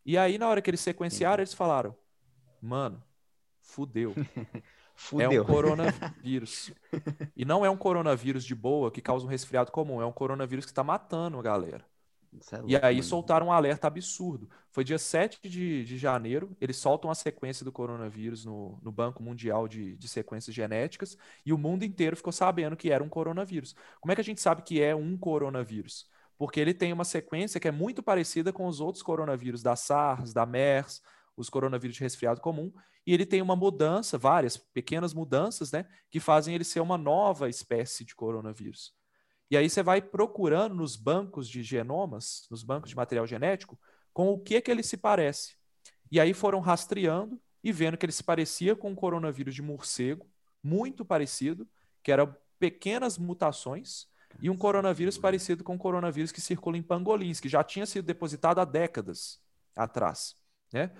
[0.05, 1.95] E aí, na hora que eles sequenciaram, eles falaram:
[2.61, 3.03] mano,
[3.61, 4.13] fudeu.
[4.13, 4.65] fudeu.
[5.31, 6.71] É um coronavírus.
[7.35, 10.65] e não é um coronavírus de boa que causa um resfriado comum, é um coronavírus
[10.65, 11.85] que está matando a galera.
[12.51, 13.03] É louco, e aí mano.
[13.03, 14.49] soltaram um alerta absurdo.
[14.71, 19.23] Foi dia 7 de, de janeiro, eles soltam a sequência do coronavírus no, no Banco
[19.23, 23.75] Mundial de, de Sequências Genéticas e o mundo inteiro ficou sabendo que era um coronavírus.
[24.01, 26.09] Como é que a gente sabe que é um coronavírus?
[26.37, 30.33] Porque ele tem uma sequência que é muito parecida com os outros coronavírus da SARS,
[30.33, 31.01] da MERS,
[31.37, 32.71] os coronavírus de resfriado comum,
[33.05, 37.49] e ele tem uma mudança, várias pequenas mudanças, né, que fazem ele ser uma nova
[37.49, 38.93] espécie de coronavírus.
[39.49, 43.79] E aí você vai procurando nos bancos de genomas, nos bancos de material genético,
[44.11, 45.55] com o que que ele se parece.
[46.11, 50.27] E aí foram rastreando e vendo que ele se parecia com o coronavírus de morcego,
[50.63, 51.67] muito parecido,
[52.01, 54.07] que eram pequenas mutações,
[54.41, 58.05] e um coronavírus parecido com o coronavírus que circula em pangolins, que já tinha sido
[58.05, 59.39] depositado há décadas
[59.75, 60.35] atrás.
[60.73, 60.91] Né?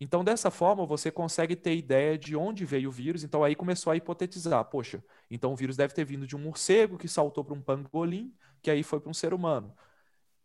[0.00, 3.22] Então, dessa forma, você consegue ter ideia de onde veio o vírus.
[3.22, 6.98] Então, aí começou a hipotetizar: poxa, então o vírus deve ter vindo de um morcego
[6.98, 9.72] que saltou para um pangolim, que aí foi para um ser humano.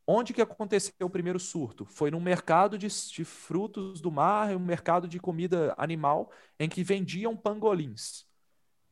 [0.05, 1.85] Onde que aconteceu o primeiro surto?
[1.85, 6.81] Foi num mercado de, de frutos do mar, um mercado de comida animal, em que
[6.81, 8.25] vendiam pangolins.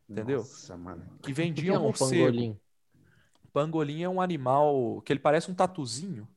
[0.10, 0.40] Entendeu?
[0.40, 1.18] Nossa, mano.
[1.24, 2.26] Que vendiam que é um morcego.
[2.26, 2.60] Pangolim?
[3.56, 6.28] Pangolim é um animal que ele parece um tatuzinho.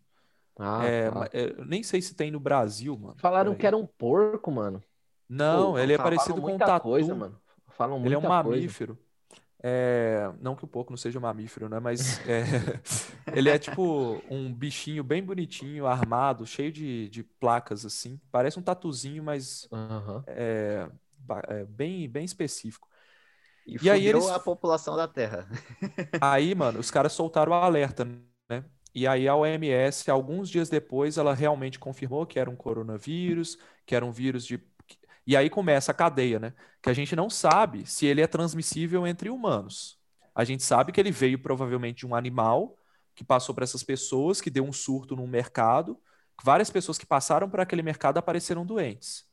[0.56, 1.28] Ah, é, tá.
[1.32, 3.16] é, nem sei se tem no Brasil, mano.
[3.18, 4.80] Falaram que era um porco, mano.
[5.28, 6.84] Não, Pô, ele é parecido com um tatu.
[6.84, 7.36] Coisa, mano.
[7.70, 8.96] Falam muita ele é um mamífero.
[9.60, 11.80] É, não que o porco não seja um mamífero, né?
[11.80, 12.44] Mas é,
[13.34, 18.20] ele é tipo um bichinho bem bonitinho, armado, cheio de, de placas assim.
[18.30, 20.22] Parece um tatuzinho, mas uhum.
[20.28, 20.88] é,
[21.68, 22.87] bem, bem específico.
[23.68, 24.26] E, e aí eles...
[24.28, 25.46] a população da Terra.
[26.22, 28.06] Aí, mano, os caras soltaram o alerta,
[28.48, 28.64] né?
[28.94, 33.94] E aí a OMS, alguns dias depois, ela realmente confirmou que era um coronavírus, que
[33.94, 34.58] era um vírus de.
[35.26, 36.54] E aí começa a cadeia, né?
[36.80, 39.98] Que a gente não sabe se ele é transmissível entre humanos.
[40.34, 42.74] A gente sabe que ele veio provavelmente de um animal
[43.14, 46.00] que passou para essas pessoas, que deu um surto no mercado.
[46.42, 49.26] Várias pessoas que passaram por aquele mercado apareceram doentes.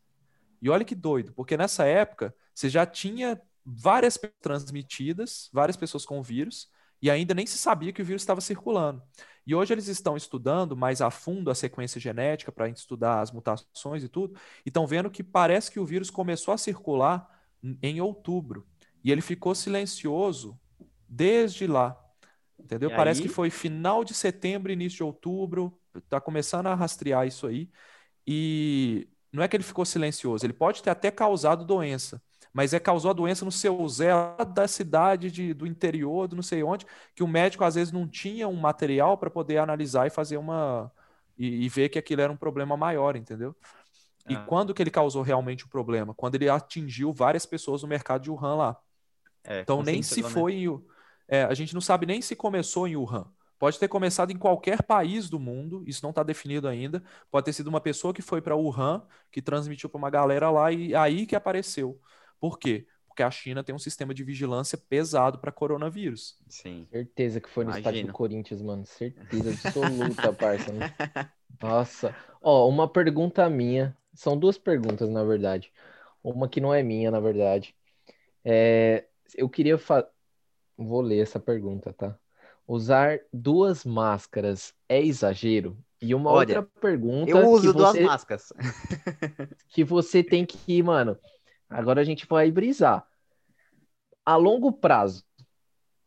[0.61, 6.19] E olha que doido, porque nessa época você já tinha várias transmitidas, várias pessoas com
[6.19, 6.69] o vírus,
[7.01, 9.01] e ainda nem se sabia que o vírus estava circulando.
[9.45, 14.03] E hoje eles estão estudando mais a fundo a sequência genética para estudar as mutações
[14.03, 14.35] e tudo,
[14.65, 17.27] e estão vendo que parece que o vírus começou a circular
[17.81, 18.67] em outubro.
[19.03, 20.59] E ele ficou silencioso
[21.07, 21.99] desde lá.
[22.59, 22.89] Entendeu?
[22.89, 23.27] E parece aí?
[23.27, 27.69] que foi final de setembro, início de outubro, está começando a rastrear isso aí.
[28.25, 32.21] E não é que ele ficou silencioso, ele pode ter até causado doença,
[32.55, 34.11] mas é causou a doença no seu Zé
[34.53, 38.07] da cidade de, do interior, do não sei onde, que o médico às vezes não
[38.07, 40.89] tinha um material para poder analisar e fazer uma
[41.37, 43.53] e, e, ver que aquilo era um problema maior, entendeu?
[44.29, 44.45] E ah.
[44.47, 46.13] quando que ele causou realmente o problema?
[46.13, 48.77] Quando ele atingiu várias pessoas no mercado de Wuhan lá.
[49.43, 50.29] É, então nem se né?
[50.29, 50.81] foi em,
[51.27, 53.25] é, a gente não sabe nem se começou em Wuhan.
[53.59, 57.03] Pode ter começado em qualquer país do mundo, isso não está definido ainda.
[57.29, 60.71] Pode ter sido uma pessoa que foi para Wuhan, que transmitiu para uma galera lá
[60.71, 61.99] e aí que apareceu.
[62.49, 62.85] Por quê?
[63.15, 66.37] porque a China tem um sistema de vigilância pesado para coronavírus.
[66.49, 66.85] Sim.
[66.91, 68.07] Certeza que foi no estádio Imagino.
[68.07, 68.85] do Corinthians, mano.
[68.85, 70.73] Certeza absoluta, parça.
[70.73, 70.93] né?
[71.61, 72.13] Nossa.
[72.41, 73.97] Ó, uma pergunta minha.
[74.13, 75.71] São duas perguntas, na verdade.
[76.21, 77.73] Uma que não é minha, na verdade.
[78.43, 80.05] É, eu queria fa...
[80.77, 82.19] Vou ler essa pergunta, tá?
[82.67, 85.77] Usar duas máscaras é exagero?
[86.01, 88.51] E uma Olha, outra pergunta Eu uso que duas você, máscaras.
[89.69, 91.17] que você tem que, mano.
[91.69, 93.07] Agora a gente vai brisar.
[94.25, 95.23] A longo prazo.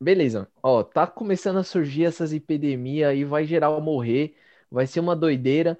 [0.00, 0.48] Beleza.
[0.62, 4.36] Ó, tá começando a surgir essas epidemias aí, vai geral morrer,
[4.70, 5.78] vai ser uma doideira.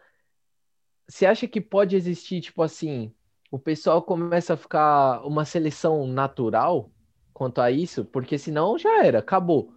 [1.09, 3.15] Você acha que pode existir, tipo assim,
[3.51, 6.91] o pessoal começa a ficar uma seleção natural
[7.33, 8.05] quanto a isso?
[8.05, 9.73] Porque senão já era, acabou.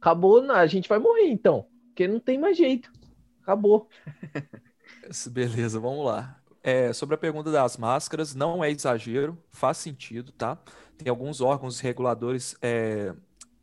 [0.00, 2.90] Acabou, a gente vai morrer então, porque não tem mais jeito.
[3.42, 3.88] Acabou.
[5.30, 6.41] Beleza, vamos lá.
[6.62, 10.56] É, sobre a pergunta das máscaras, não é exagero, faz sentido, tá?
[10.96, 13.12] Tem alguns órgãos reguladores é,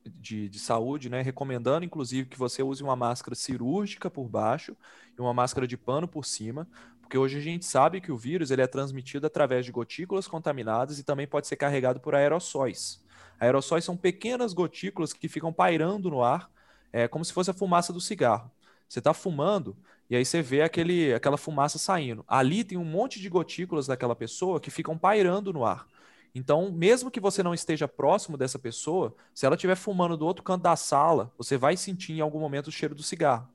[0.06, 4.76] de, de saúde, né, recomendando, inclusive, que você use uma máscara cirúrgica por baixo
[5.18, 6.68] e uma máscara de pano por cima,
[7.02, 11.00] porque hoje a gente sabe que o vírus ele é transmitido através de gotículas contaminadas
[11.00, 13.04] e também pode ser carregado por aerossóis.
[13.40, 16.52] Aerossóis são pequenas gotículas que ficam pairando no ar,
[16.92, 18.52] é, como se fosse a fumaça do cigarro.
[18.88, 19.78] Você está fumando
[20.10, 22.26] e aí você vê aquele, aquela fumaça saindo.
[22.28, 25.86] Ali tem um monte de gotículas daquela pessoa que ficam pairando no ar.
[26.34, 30.44] Então, mesmo que você não esteja próximo dessa pessoa, se ela estiver fumando do outro
[30.44, 33.48] canto da sala, você vai sentir em algum momento o cheiro do cigarro,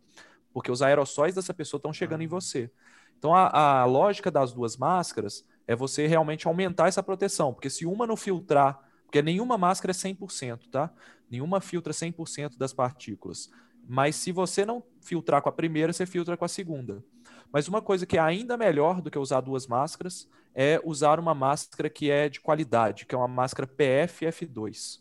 [0.52, 2.70] porque os aerossóis dessa pessoa estão chegando em você.
[3.18, 7.86] Então, a, a lógica das duas máscaras é você realmente aumentar essa proteção, porque se
[7.86, 10.92] uma não filtrar, porque nenhuma máscara é 100%, tá?
[11.30, 13.50] Nenhuma filtra 100% das partículas.
[13.86, 17.02] Mas se você não filtrar com a primeira, você filtra com a segunda.
[17.52, 21.34] Mas uma coisa que é ainda melhor do que usar duas máscaras é usar uma
[21.34, 25.00] máscara que é de qualidade, que é uma máscara PFF2.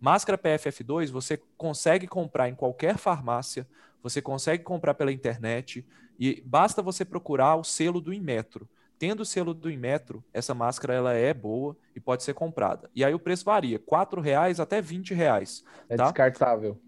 [0.00, 3.68] Máscara PFF2 você consegue comprar em qualquer farmácia,
[4.02, 5.86] você consegue comprar pela internet
[6.18, 8.68] e basta você procurar o selo do Inmetro.
[8.98, 12.90] Tendo o selo do Inmetro, essa máscara ela é boa e pode ser comprada.
[12.94, 15.64] E aí o preço varia, R$ 4,00 até R$ 20,00.
[15.88, 16.04] É Tá?
[16.04, 16.80] descartável.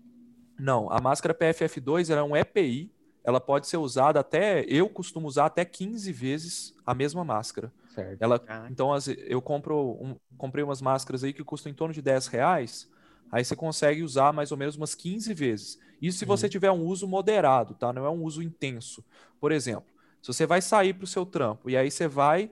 [0.58, 2.90] Não, a máscara PFF2 ela é um EPI,
[3.24, 7.72] ela pode ser usada até, eu costumo usar até 15 vezes a mesma máscara.
[7.94, 8.20] Certo.
[8.20, 8.40] Ela,
[8.70, 12.26] então, as- eu compro um- comprei umas máscaras aí que custam em torno de 10
[12.26, 12.90] reais,
[13.32, 15.78] aí você consegue usar mais ou menos umas 15 vezes.
[16.02, 17.92] Isso se você tiver um uso moderado, tá?
[17.92, 19.02] Não é um uso intenso.
[19.40, 19.86] Por exemplo,
[20.20, 22.50] se você vai sair para o seu trampo e aí você vai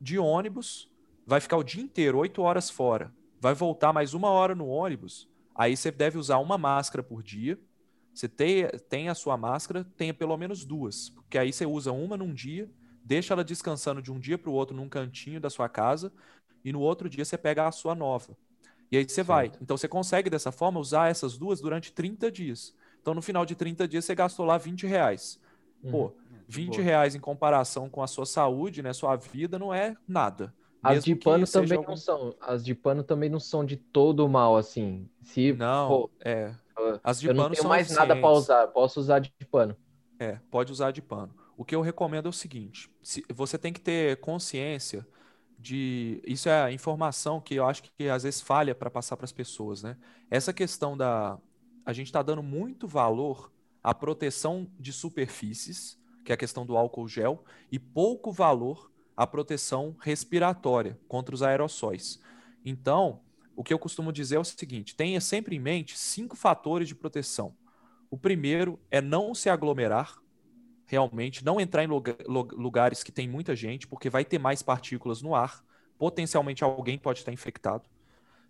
[0.00, 0.90] de ônibus,
[1.26, 5.28] vai ficar o dia inteiro, 8 horas fora, vai voltar mais uma hora no ônibus,
[5.60, 7.58] aí você deve usar uma máscara por dia.
[8.14, 12.16] Você tem, tem a sua máscara, tenha pelo menos duas, porque aí você usa uma
[12.16, 12.68] num dia,
[13.04, 16.12] deixa ela descansando de um dia para o outro num cantinho da sua casa,
[16.64, 18.36] e no outro dia você pega a sua nova.
[18.90, 19.52] E aí você vai.
[19.60, 22.74] Então você consegue dessa forma usar essas duas durante 30 dias.
[23.00, 25.40] Então no final de 30 dias você gastou lá 20 reais.
[25.90, 26.14] Pô, Uhum.
[26.48, 26.84] 20 boa.
[26.84, 30.52] reais em comparação com a sua saúde, né, sua vida, não é nada.
[30.82, 32.34] As de que pano também algum- não são.
[32.40, 35.08] As de pano também não são de todo mal, assim.
[35.22, 36.54] Se Não, pô, é.
[37.04, 39.76] As de eu não pano tenho são mais nada para usar, posso usar de pano.
[40.18, 41.34] É, pode usar de pano.
[41.56, 45.06] O que eu recomendo é o seguinte: se- você tem que ter consciência
[45.58, 46.22] de.
[46.26, 49.32] Isso é a informação que eu acho que às vezes falha para passar para as
[49.32, 49.96] pessoas, né?
[50.30, 51.38] Essa questão da.
[51.84, 53.52] A gente está dando muito valor
[53.82, 59.26] à proteção de superfícies, que é a questão do álcool gel, e pouco valor à
[59.26, 62.20] proteção respiratória contra os aerossóis.
[62.64, 63.20] Então,
[63.56, 66.94] o que eu costumo dizer é o seguinte: tenha sempre em mente cinco fatores de
[66.94, 67.54] proteção.
[68.10, 70.18] O primeiro é não se aglomerar,
[70.86, 74.62] realmente, não entrar em luga- lu- lugares que tem muita gente, porque vai ter mais
[74.62, 75.64] partículas no ar.
[75.96, 77.88] Potencialmente alguém pode estar infectado.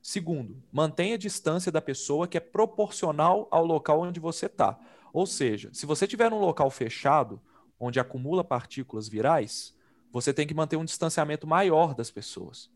[0.01, 4.79] Segundo, mantenha a distância da pessoa que é proporcional ao local onde você está.
[5.13, 7.41] Ou seja, se você estiver num local fechado,
[7.79, 9.75] onde acumula partículas virais,
[10.13, 12.71] você tem que manter um distanciamento maior das pessoas.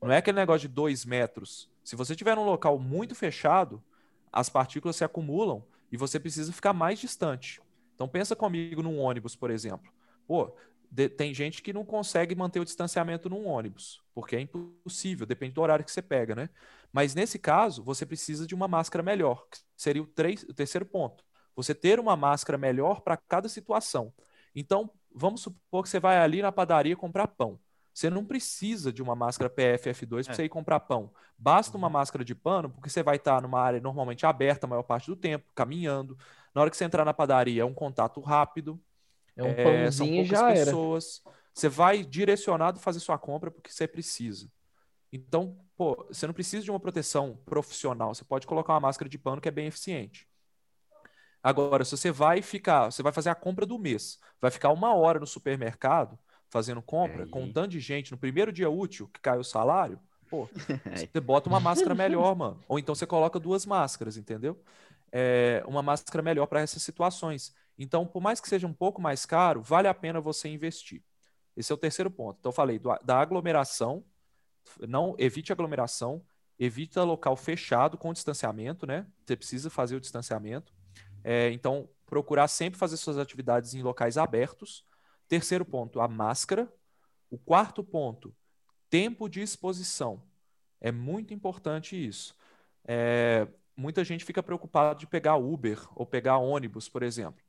[0.00, 1.68] Não é aquele negócio de dois metros.
[1.84, 3.82] Se você estiver num local muito fechado,
[4.32, 7.60] as partículas se acumulam e você precisa ficar mais distante.
[7.94, 9.92] Então pensa comigo num ônibus, por exemplo.
[10.26, 10.54] Pô,
[10.90, 15.54] de- tem gente que não consegue manter o distanciamento num ônibus, porque é impossível, depende
[15.54, 16.48] do horário que você pega, né?
[16.92, 20.86] Mas nesse caso, você precisa de uma máscara melhor, que seria o, três- o terceiro
[20.86, 21.24] ponto.
[21.54, 24.12] Você ter uma máscara melhor para cada situação.
[24.54, 27.58] Então, vamos supor que você vai ali na padaria comprar pão.
[27.92, 30.36] Você não precisa de uma máscara PFF2 para É.
[30.36, 31.12] você ir comprar pão.
[31.36, 34.82] Basta uma máscara de pano, porque você vai estar numa área normalmente aberta a maior
[34.84, 36.16] parte do tempo, caminhando.
[36.54, 38.80] Na hora que você entrar na padaria, é um contato rápido.
[39.36, 40.64] É um É, são pãozinho e poucas já era.
[40.66, 41.22] pessoas.
[41.54, 44.50] Você vai direcionado fazer sua compra porque você precisa.
[45.12, 48.14] Então, pô, você não precisa de uma proteção profissional.
[48.14, 50.28] Você pode colocar uma máscara de pano que é bem eficiente.
[51.42, 54.94] Agora, se você vai ficar, você vai fazer a compra do mês, vai ficar uma
[54.94, 56.18] hora no supermercado
[56.50, 60.00] fazendo compra, com um tanto de gente no primeiro dia útil que caiu o salário,
[60.28, 60.48] pô,
[60.94, 62.62] você bota uma máscara melhor, mano.
[62.68, 64.60] Ou então você coloca duas máscaras, entendeu?
[65.12, 67.54] É, uma máscara melhor para essas situações.
[67.78, 71.02] Então, por mais que seja um pouco mais caro, vale a pena você investir.
[71.56, 72.38] Esse é o terceiro ponto.
[72.38, 74.04] Então, eu falei do, da aglomeração,
[74.86, 76.22] não evite aglomeração,
[76.58, 79.06] evita local fechado com distanciamento, né?
[79.24, 80.72] Você precisa fazer o distanciamento.
[81.22, 84.84] É, então, procurar sempre fazer suas atividades em locais abertos.
[85.28, 86.72] Terceiro ponto, a máscara.
[87.30, 88.34] O quarto ponto,
[88.88, 90.22] tempo de exposição.
[90.80, 92.34] É muito importante isso.
[92.84, 97.40] É, muita gente fica preocupada de pegar Uber ou pegar ônibus, por exemplo.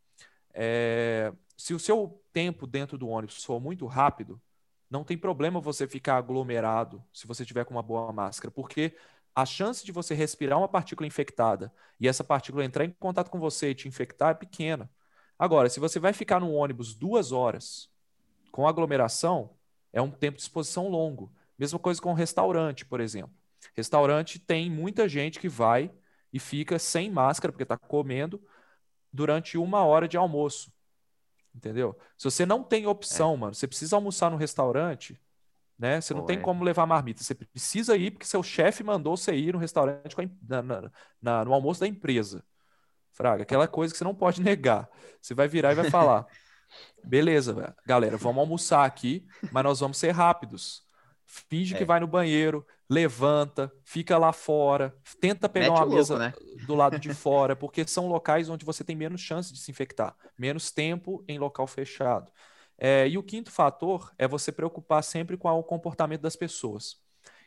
[0.53, 4.41] É, se o seu tempo dentro do ônibus for muito rápido,
[4.89, 8.95] não tem problema você ficar aglomerado se você tiver com uma boa máscara, porque
[9.35, 13.39] a chance de você respirar uma partícula infectada e essa partícula entrar em contato com
[13.39, 14.89] você e te infectar é pequena.
[15.39, 17.89] Agora, se você vai ficar no ônibus duas horas
[18.51, 19.55] com aglomeração,
[19.93, 21.33] é um tempo de exposição longo.
[21.57, 23.33] Mesma coisa com restaurante, por exemplo.
[23.75, 25.91] Restaurante tem muita gente que vai
[26.33, 28.41] e fica sem máscara, porque está comendo,
[29.11, 30.71] durante uma hora de almoço.
[31.53, 31.97] Entendeu?
[32.17, 33.37] Se você não tem opção, é.
[33.37, 35.19] mano, você precisa almoçar no restaurante,
[35.81, 35.99] né?
[35.99, 37.23] Você não tem como levar marmita.
[37.23, 41.53] Você precisa ir porque seu chefe mandou você ir no restaurante a, na, na, no
[41.55, 42.43] almoço da empresa.
[43.11, 44.87] Fraga, aquela coisa que você não pode negar.
[45.19, 46.27] Você vai virar e vai falar:
[47.03, 50.83] beleza, galera, vamos almoçar aqui, mas nós vamos ser rápidos.
[51.25, 51.77] Finge é.
[51.79, 56.33] que vai no banheiro, levanta, fica lá fora, tenta pegar Mete uma mesa né?
[56.67, 60.15] do lado de fora, porque são locais onde você tem menos chance de se infectar,
[60.37, 62.29] menos tempo em local fechado.
[62.83, 66.99] É, e o quinto fator é você preocupar sempre com o comportamento das pessoas.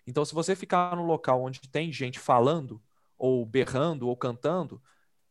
[0.06, 2.81] Então, se você ficar no local onde tem gente falando,
[3.19, 4.81] ou berrando, ou cantando,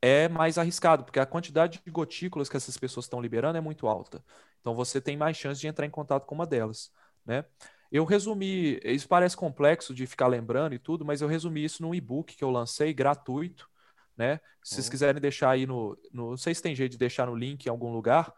[0.01, 3.87] é mais arriscado, porque a quantidade de gotículas que essas pessoas estão liberando é muito
[3.87, 4.21] alta.
[4.59, 6.91] Então, você tem mais chance de entrar em contato com uma delas.
[7.25, 7.45] Né?
[7.89, 11.95] Eu resumi, isso parece complexo de ficar lembrando e tudo, mas eu resumi isso num
[11.95, 13.69] e-book que eu lancei gratuito.
[14.17, 14.41] Né?
[14.61, 16.31] Se vocês quiserem deixar aí no, no.
[16.31, 18.33] Não sei se tem jeito de deixar no link em algum lugar.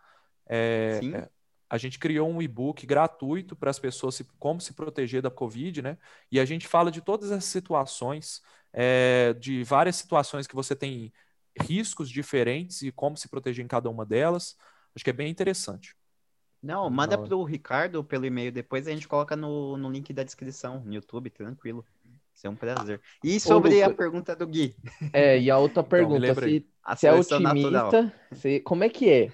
[0.47, 1.15] É, Sim.
[1.15, 1.29] É,
[1.75, 5.81] a gente criou um e-book gratuito para as pessoas se, como se proteger da Covid,
[5.81, 5.97] né?
[6.31, 8.41] E a gente fala de todas as situações,
[8.71, 11.11] é, de várias situações que você tem
[11.61, 14.57] riscos diferentes e como se proteger em cada uma delas.
[14.95, 15.95] Acho que é bem interessante.
[16.63, 20.23] Não, manda para o Ricardo pelo e-mail depois a gente coloca no, no link da
[20.23, 21.85] descrição no YouTube, tranquilo.
[22.33, 22.99] Isso é um prazer.
[23.23, 24.75] E sobre Ô, a pergunta do Gui?
[25.13, 26.65] É, e a outra então, pergunta, então, se,
[26.97, 29.31] se é otimista, se, como é que é?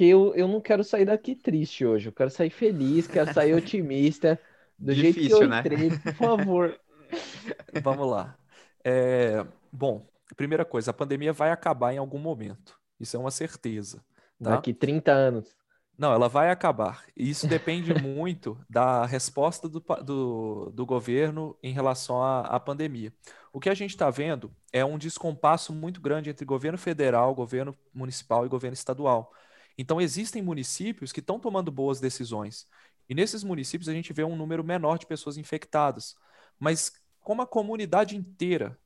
[0.00, 2.08] Porque eu, eu não quero sair daqui triste hoje.
[2.08, 4.40] Eu quero sair feliz, quero sair otimista.
[4.78, 5.60] Do Difícil, jeito que eu né?
[5.60, 6.80] entrei, por favor.
[7.84, 8.34] Vamos lá.
[8.82, 10.08] É, bom,
[10.38, 12.80] primeira coisa, a pandemia vai acabar em algum momento.
[12.98, 14.02] Isso é uma certeza.
[14.42, 14.52] Tá?
[14.52, 15.54] Daqui 30 anos.
[15.98, 17.04] Não, ela vai acabar.
[17.14, 23.12] E isso depende muito da resposta do, do, do, governo em relação à, à pandemia.
[23.52, 27.76] O que a gente está vendo é um descompasso muito grande entre governo federal, governo
[27.92, 29.30] municipal e governo estadual.
[29.76, 32.66] Então, existem municípios que estão tomando boas decisões.
[33.08, 36.14] E nesses municípios a gente vê um número menor de pessoas infectadas.
[36.58, 38.78] Mas como a comunidade inteira,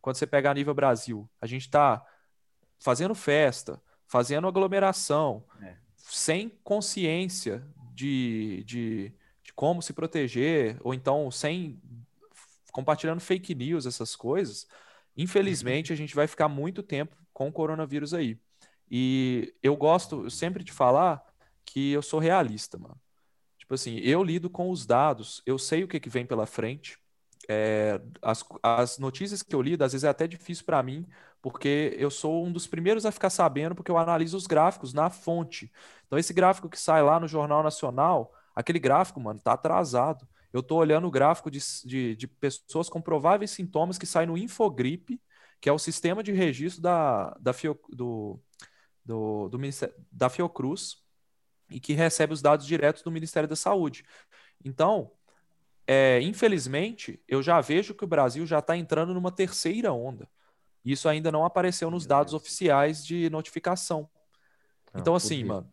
[0.00, 2.04] quando você pega a nível Brasil, a gente está
[2.80, 5.76] fazendo festa, fazendo aglomeração, é.
[5.96, 9.12] sem consciência de, de,
[9.42, 11.80] de como se proteger, ou então sem
[12.72, 14.66] compartilhando fake news, essas coisas,
[15.16, 18.38] infelizmente a gente vai ficar muito tempo com o coronavírus aí.
[18.90, 21.22] E eu gosto sempre de falar
[21.64, 23.00] que eu sou realista, mano.
[23.58, 26.98] Tipo assim, eu lido com os dados, eu sei o que, que vem pela frente.
[27.48, 31.06] É, as, as notícias que eu lido, às vezes é até difícil para mim,
[31.40, 35.08] porque eu sou um dos primeiros a ficar sabendo, porque eu analiso os gráficos na
[35.08, 35.72] fonte.
[36.06, 40.26] Então, esse gráfico que sai lá no Jornal Nacional, aquele gráfico, mano, tá atrasado.
[40.52, 44.36] Eu tô olhando o gráfico de, de, de pessoas com prováveis sintomas que sai no
[44.36, 45.20] Infogripe,
[45.60, 48.40] que é o sistema de registro da, da Fio, do,
[49.10, 49.58] do, do
[50.12, 50.98] da Fiocruz
[51.68, 54.04] e que recebe os dados diretos do Ministério da Saúde.
[54.64, 55.10] Então,
[55.86, 60.28] é, infelizmente, eu já vejo que o Brasil já está entrando numa terceira onda.
[60.84, 64.08] Isso ainda não apareceu nos dados oficiais de notificação.
[64.92, 65.70] Ah, então, assim, mano,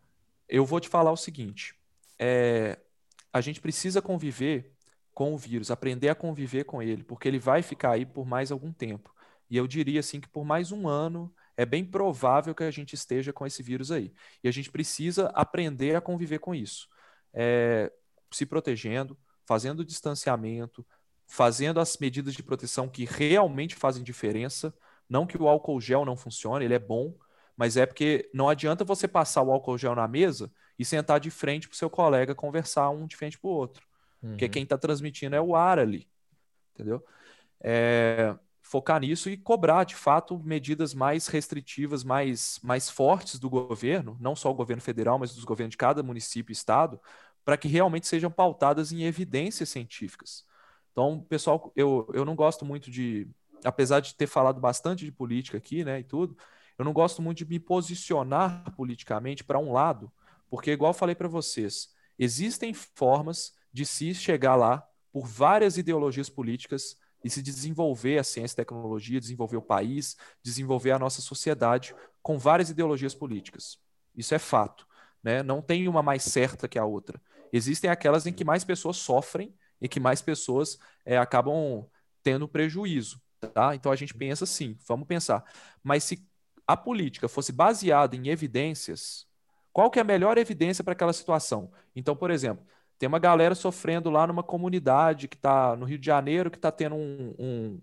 [0.48, 1.74] eu vou te falar o seguinte:
[2.18, 2.78] é,
[3.32, 4.72] a gente precisa conviver
[5.14, 8.50] com o vírus, aprender a conviver com ele, porque ele vai ficar aí por mais
[8.50, 9.14] algum tempo.
[9.50, 12.94] E eu diria assim que por mais um ano é bem provável que a gente
[12.94, 14.12] esteja com esse vírus aí.
[14.44, 16.86] E a gente precisa aprender a conviver com isso.
[17.34, 17.92] É,
[18.32, 20.86] se protegendo, fazendo distanciamento,
[21.26, 24.72] fazendo as medidas de proteção que realmente fazem diferença.
[25.08, 27.12] Não que o álcool gel não funcione, ele é bom,
[27.56, 31.28] mas é porque não adianta você passar o álcool gel na mesa e sentar de
[31.28, 33.84] frente para o seu colega conversar um de frente para o outro.
[34.22, 34.30] Uhum.
[34.30, 36.08] Porque quem está transmitindo é o ar ali.
[36.72, 37.04] Entendeu?
[37.60, 44.14] É, focar nisso e cobrar, de fato, medidas mais restritivas, mais, mais fortes do governo,
[44.20, 47.00] não só o governo federal, mas dos governos de cada município e estado,
[47.46, 50.44] para que realmente sejam pautadas em evidências científicas.
[50.92, 53.26] Então, pessoal, eu, eu não gosto muito de,
[53.64, 56.36] apesar de ter falado bastante de política aqui, né, e tudo,
[56.78, 60.12] eu não gosto muito de me posicionar politicamente para um lado,
[60.50, 61.88] porque, igual falei para vocês,
[62.18, 68.54] existem formas de se chegar lá por várias ideologias políticas e se desenvolver a ciência
[68.54, 73.78] e tecnologia, desenvolver o país, desenvolver a nossa sociedade com várias ideologias políticas.
[74.14, 74.86] Isso é fato.
[75.22, 75.42] Né?
[75.42, 77.20] Não tem uma mais certa que a outra.
[77.52, 81.86] Existem aquelas em que mais pessoas sofrem e que mais pessoas é, acabam
[82.22, 83.20] tendo prejuízo.
[83.54, 83.74] Tá?
[83.74, 85.44] Então a gente pensa assim, vamos pensar.
[85.82, 86.26] Mas se
[86.66, 89.26] a política fosse baseada em evidências,
[89.72, 91.72] qual que é a melhor evidência para aquela situação?
[91.94, 92.64] Então, por exemplo,
[92.98, 96.72] tem uma galera sofrendo lá numa comunidade que está no Rio de Janeiro, que está
[96.72, 97.80] tendo um, um,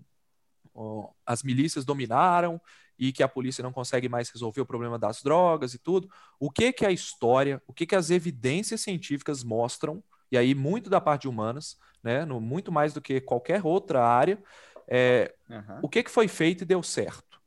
[0.75, 2.59] um, As milícias dominaram
[2.99, 6.09] e que a polícia não consegue mais resolver o problema das drogas e tudo.
[6.39, 10.89] O que, que a história, o que, que as evidências científicas mostram, e aí muito
[10.89, 14.41] da parte de humanas, né, no, muito mais do que qualquer outra área,
[14.87, 15.79] é, uhum.
[15.83, 17.41] o que, que foi feito e deu certo.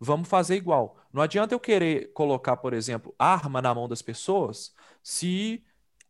[0.00, 0.98] Vamos fazer igual.
[1.12, 5.62] Não adianta eu querer colocar, por exemplo, arma na mão das pessoas se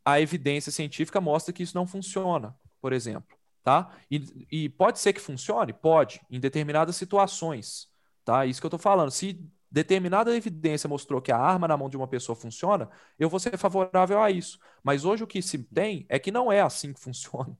[0.04, 3.36] a evidência científica mostra que isso não funciona, por exemplo.
[3.62, 3.96] Tá?
[4.10, 5.72] E, e pode ser que funcione?
[5.72, 7.88] Pode, em determinadas situações.
[8.22, 8.44] Tá?
[8.44, 9.10] Isso que eu estou falando.
[9.10, 9.40] Se
[9.70, 13.56] determinada evidência mostrou que a arma na mão de uma pessoa funciona, eu vou ser
[13.56, 14.58] favorável a isso.
[14.82, 17.56] Mas hoje o que se tem é que não é assim que funciona,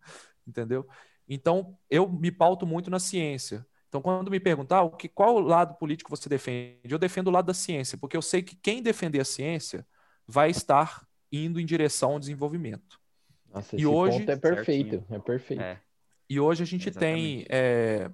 [0.46, 0.86] entendeu?
[1.26, 3.66] Então, eu me pauto muito na ciência.
[3.88, 7.46] Então, quando me perguntar o que, qual lado político você defende, eu defendo o lado
[7.46, 9.86] da ciência, porque eu sei que quem defender a ciência
[10.26, 13.00] vai estar indo em direção ao desenvolvimento.
[13.52, 15.06] Nossa, e hoje ponto é perfeito, certinho.
[15.10, 15.62] é perfeito.
[15.62, 15.80] É.
[16.28, 17.44] E hoje a gente Exatamente.
[17.44, 18.10] tem é,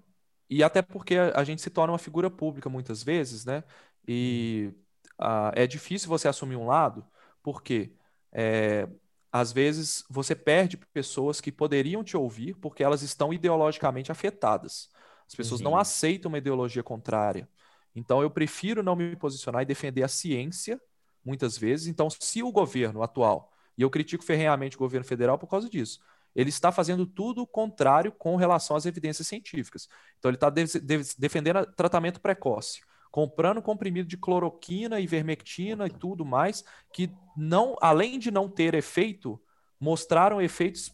[0.51, 3.63] e até porque a gente se torna uma figura pública muitas vezes, né?
[4.07, 4.73] E
[5.21, 7.07] uh, é difícil você assumir um lado,
[7.41, 7.93] porque
[8.33, 8.89] é,
[9.31, 14.91] às vezes você perde pessoas que poderiam te ouvir porque elas estão ideologicamente afetadas.
[15.29, 17.49] As pessoas não aceitam uma ideologia contrária.
[17.95, 20.81] Então eu prefiro não me posicionar e defender a ciência
[21.25, 21.87] muitas vezes.
[21.87, 26.01] Então, se o governo atual, e eu critico ferrenhamente o governo federal por causa disso,
[26.35, 29.89] ele está fazendo tudo o contrário com relação às evidências científicas.
[30.19, 32.81] Então, ele está de de defendendo tratamento precoce,
[33.11, 39.41] comprando comprimido de cloroquina, ivermectina e tudo mais, que não, além de não ter efeito,
[39.81, 40.93] mostraram efeitos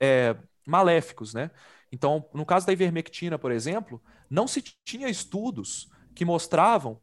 [0.00, 0.36] é,
[0.66, 1.50] maléficos, né?
[1.92, 7.00] Então, no caso da ivermectina, por exemplo, não se tinha estudos que mostravam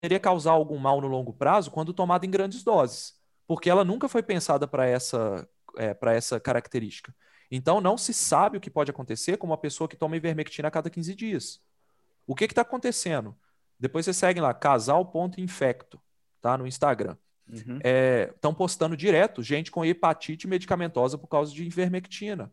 [0.00, 3.14] poderia causar algum mal no longo prazo quando tomada em grandes doses,
[3.46, 7.14] porque ela nunca foi pensada para essa, é, para essa característica.
[7.50, 10.70] Então, não se sabe o que pode acontecer com uma pessoa que toma ivermectina a
[10.70, 11.60] cada 15 dias.
[12.26, 13.36] O que está acontecendo?
[13.78, 16.00] Depois você segue lá, casal.infecto,
[16.40, 16.58] tá?
[16.58, 17.16] No Instagram.
[17.48, 17.80] Estão uhum.
[17.84, 22.52] é, postando direto gente com hepatite medicamentosa por causa de ivermectina,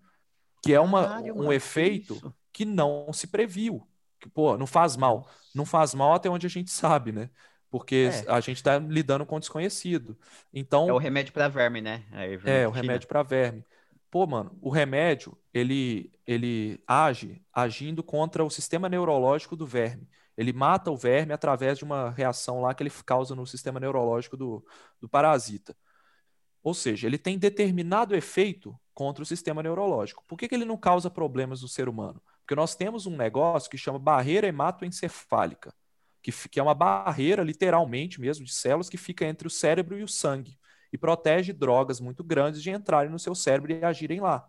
[0.62, 2.36] que é uma, Caralho, um efeito isso.
[2.52, 3.88] que não se previu
[4.24, 5.30] que, pô, não faz mal.
[5.54, 7.30] Não faz mal até onde a gente sabe, né?
[7.70, 8.32] Porque é.
[8.32, 10.18] a gente está lidando com o desconhecido.
[10.54, 10.90] Então.
[10.90, 12.04] É o remédio para verme, né?
[12.46, 13.66] É, o remédio para verme.
[14.10, 20.08] Pô, mano, o remédio, ele, ele age agindo contra o sistema neurológico do verme.
[20.38, 24.38] Ele mata o verme através de uma reação lá que ele causa no sistema neurológico
[24.38, 24.64] do,
[25.02, 25.76] do parasita.
[26.62, 30.24] Ou seja, ele tem determinado efeito contra o sistema neurológico.
[30.28, 32.22] Por que, que ele não causa problemas no ser humano?
[32.44, 35.74] Porque nós temos um negócio que chama barreira hematoencefálica,
[36.22, 40.04] que, que é uma barreira, literalmente mesmo, de células que fica entre o cérebro e
[40.04, 40.58] o sangue
[40.94, 44.48] e protege drogas muito grandes de entrarem no seu cérebro e agirem lá.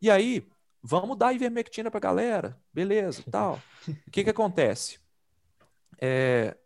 [0.00, 0.48] E aí,
[0.82, 3.60] vamos dar ivermectina para a galera, beleza, tal.
[3.86, 4.98] O que, que acontece?
[6.00, 6.56] É,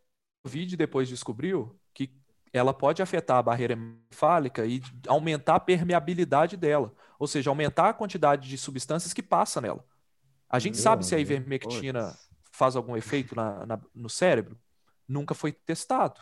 [0.45, 2.15] o vídeo depois descobriu que
[2.53, 7.95] ela pode afetar a barreira encefálica e aumentar a permeabilidade dela, ou seja, aumentar a
[7.95, 9.85] quantidade de substâncias que passa nela.
[10.51, 12.13] A gente Meu sabe se a ivermectina
[12.51, 14.59] faz algum efeito na, na, no cérebro?
[15.07, 16.21] Nunca foi testado.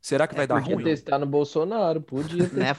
[0.00, 0.76] Será que é, vai dar ruim?
[0.76, 2.48] Podia testar no Bolsonaro, podia.
[2.54, 2.74] Né?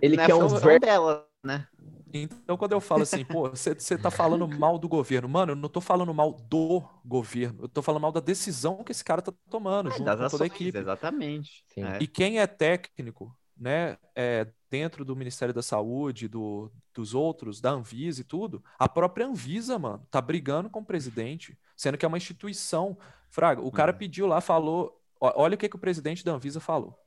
[0.00, 0.78] Ele quer um ver...
[0.78, 1.66] dela, né?
[2.14, 5.68] Então, quando eu falo assim, pô, você tá falando mal do governo, mano, eu não
[5.68, 9.32] tô falando mal do governo, eu tô falando mal da decisão que esse cara tá
[9.48, 10.78] tomando, é, junto com toda a equipe.
[10.78, 11.64] Exatamente.
[11.76, 11.98] É.
[12.00, 17.70] E quem é técnico, né, é, dentro do Ministério da Saúde, do, dos outros, da
[17.70, 22.08] Anvisa e tudo, a própria Anvisa, mano, tá brigando com o presidente, sendo que é
[22.08, 22.96] uma instituição.
[23.30, 23.98] Fraga, o cara Uhum.
[23.98, 25.00] pediu lá, falou.
[25.20, 26.98] Olha o que, que o presidente da Anvisa falou.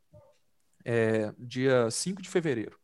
[0.86, 2.78] É, dia 5 de fevereiro.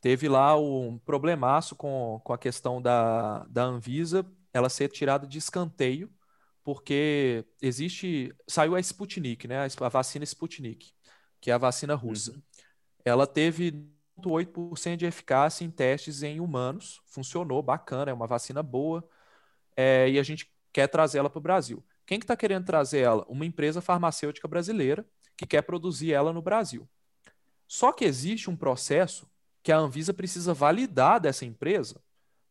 [0.00, 5.38] Teve lá um problemaço com, com a questão da, da Anvisa ela ser tirada de
[5.38, 6.12] escanteio,
[6.62, 8.34] porque existe.
[8.48, 9.58] Saiu a Sputnik, né?
[9.66, 10.92] A, a vacina Sputnik,
[11.40, 12.40] que é a vacina russa.
[13.04, 13.86] Ela teve
[14.20, 19.06] 0,8% de eficácia em testes em humanos, funcionou, bacana, é uma vacina boa,
[19.76, 21.84] é, e a gente quer trazer ela para o Brasil.
[22.06, 23.24] Quem que está querendo trazer ela?
[23.28, 25.06] Uma empresa farmacêutica brasileira
[25.36, 26.88] que quer produzir ela no Brasil.
[27.66, 29.28] Só que existe um processo
[29.62, 32.00] que a Anvisa precisa validar dessa empresa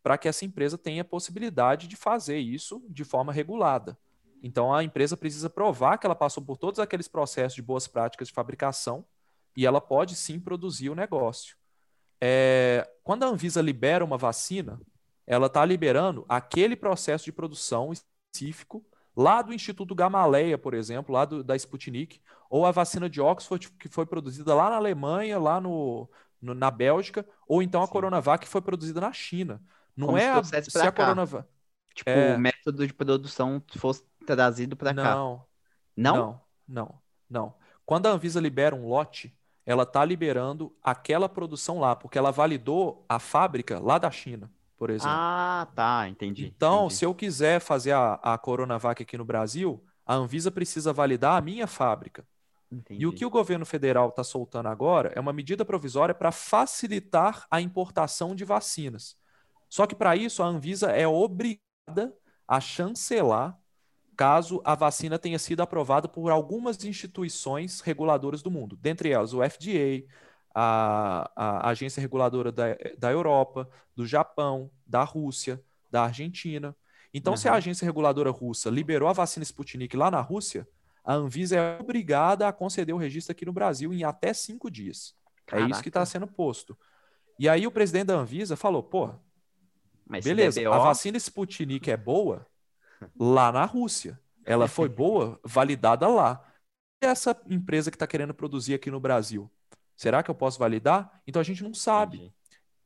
[0.01, 3.97] para que essa empresa tenha possibilidade de fazer isso de forma regulada.
[4.41, 8.27] Então a empresa precisa provar que ela passou por todos aqueles processos de boas práticas
[8.27, 9.05] de fabricação
[9.55, 11.55] e ela pode sim produzir o negócio.
[12.21, 14.79] É, quando a Anvisa libera uma vacina,
[15.27, 18.85] ela está liberando aquele processo de produção específico
[19.15, 23.69] lá do Instituto Gamaleia, por exemplo, lá do, da Sputnik, ou a vacina de Oxford,
[23.73, 26.09] que foi produzida lá na Alemanha, lá no,
[26.41, 27.91] no- na Bélgica, ou então a Sim.
[27.93, 29.61] Coronavac, que foi produzida na China.
[29.95, 30.91] Não Como é se a, se pra a.
[30.91, 31.47] Coronavac.
[31.93, 32.35] Tipo, É.
[32.35, 35.03] o método de produção fosse trazido para cá.
[35.15, 35.45] Não,
[35.95, 36.15] Não?
[36.15, 37.55] Não, não, não.
[37.85, 43.05] Quando a Anvisa libera um lote, ela está liberando aquela produção lá, porque ela validou
[43.07, 45.15] a fábrica lá da China, por exemplo.
[45.15, 46.45] Ah, tá, entendi.
[46.45, 46.95] Então, entendi.
[46.95, 51.41] se eu quiser fazer a, a Coronavac aqui no Brasil, a Anvisa precisa validar a
[51.41, 52.25] minha fábrica.
[52.89, 53.11] E o Entendi.
[53.11, 58.35] que o governo federal está soltando agora é uma medida provisória para facilitar a importação
[58.35, 59.15] de vacinas.
[59.69, 62.13] Só que para isso a Anvisa é obrigada
[62.47, 63.57] a chancelar
[64.15, 69.41] caso a vacina tenha sido aprovada por algumas instituições reguladoras do mundo, dentre elas o
[69.43, 70.13] FDA,
[70.55, 72.65] a, a Agência Reguladora da,
[72.97, 76.75] da Europa, do Japão, da Rússia, da Argentina.
[77.13, 77.55] Então, se a Aham.
[77.55, 80.67] agência reguladora russa liberou a vacina Sputnik lá na Rússia,
[81.03, 85.13] a Anvisa é obrigada a conceder o registro aqui no Brasil em até cinco dias.
[85.51, 86.05] É isso que está Caraca.
[86.05, 86.77] sendo posto.
[87.39, 89.11] E aí o presidente da Anvisa falou, pô,
[90.07, 92.47] Mas beleza, der a vacina Sputnik é boa
[93.17, 94.19] lá na Rússia.
[94.45, 96.43] Ela foi boa, validada lá.
[97.01, 99.49] E essa empresa que está querendo produzir aqui no Brasil,
[99.95, 101.21] será que eu posso validar?
[101.25, 102.17] Então a gente não sabe.
[102.17, 102.33] entendi.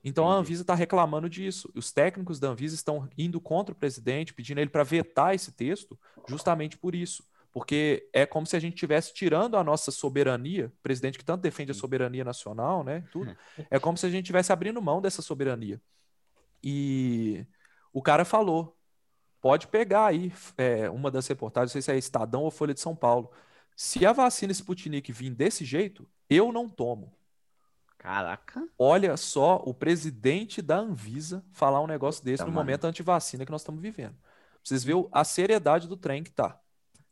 [0.03, 0.35] Então a.
[0.35, 1.72] Anvisa está reclamando disso.
[1.76, 5.99] Os técnicos da Anvisa estão indo contra o presidente, pedindo ele para vetar esse texto,
[6.27, 7.23] justamente por isso.
[7.52, 11.41] Porque é como se a gente estivesse tirando a nossa soberania, o presidente que tanto
[11.41, 13.03] defende a soberania nacional, né?
[13.11, 13.35] Tudo.
[13.69, 15.81] É como se a gente estivesse abrindo mão dessa soberania.
[16.64, 17.45] E
[17.91, 18.77] o cara falou:
[19.41, 22.80] pode pegar aí é, uma das reportagens, não sei se é Estadão ou Folha de
[22.80, 23.31] São Paulo.
[23.76, 27.14] Se a vacina Sputnik vir desse jeito, eu não tomo.
[27.97, 28.68] Caraca.
[28.77, 32.59] Olha só o presidente da Anvisa falar um negócio desse no mano.
[32.61, 34.15] momento antivacina que nós estamos vivendo.
[34.15, 34.30] Pra
[34.64, 36.59] Vocês verem a seriedade do trem que tá.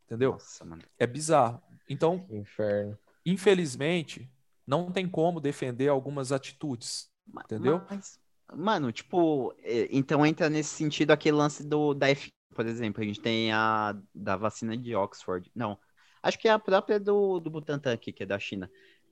[0.06, 0.34] Entendeu?
[0.34, 0.84] Nossa, mano.
[0.98, 1.62] É bizarro.
[1.90, 2.98] Então, Que inferno.
[3.26, 4.32] infelizmente,
[4.66, 7.10] não tem como defender algumas atitudes.
[7.28, 7.82] Entendeu?
[7.90, 8.20] Mas,
[8.54, 13.06] mano, tipo, é, então entra nesse sentido aquele lance do da F, por exemplo, a
[13.06, 15.52] gente tem a da vacina de Oxford.
[15.56, 15.78] Não,
[16.24, 18.70] acho que é a própria do, do Butantan aqui, que é da China.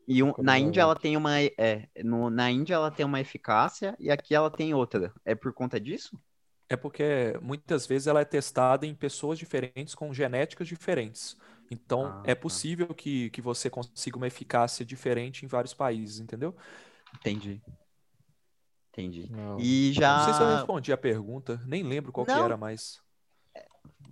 [0.07, 3.95] E um- na Índia ela tem uma é, no, na Índia ela tem uma eficácia
[3.99, 5.13] e aqui ela tem outra.
[5.25, 6.17] É por conta disso?
[6.69, 11.37] É porque muitas vezes ela é testada em pessoas diferentes com genéticas diferentes.
[11.69, 12.63] Então, Ah, é tá.
[12.63, 16.55] possível que, que você consiga uma eficácia diferente em vários países, entendeu?
[17.13, 17.61] Entendi.
[18.93, 19.29] Entendi.
[19.29, 19.59] Não.
[19.59, 22.39] E Não sei se eu já respondi a pergunta, nem lembro qual que Não.
[22.39, 23.01] era, mas.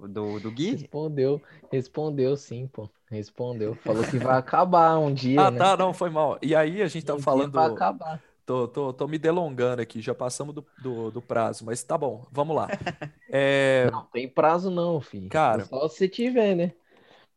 [0.09, 0.71] do, do Gui?
[0.71, 1.39] Respondeu,
[1.71, 2.89] respondeu sim, pô.
[3.09, 3.75] Respondeu.
[3.75, 5.71] Falou que vai acabar um dia, Ah, né?
[5.71, 6.37] tá, não, foi mal.
[6.41, 7.53] E aí a gente Um tá dia falando.
[7.53, 8.23] vai acabar.
[8.45, 12.27] Tô, tô, tô me delongando aqui, já passamos do, do, do prazo, mas tá bom,
[12.31, 12.71] vamos lá.
[13.29, 15.31] É, Não tem prazo não, filho.
[15.31, 15.69] Cara.
[15.69, 16.73] Só se tiver, né?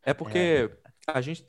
[0.03, 0.71] é porque
[1.07, 1.45] a gente,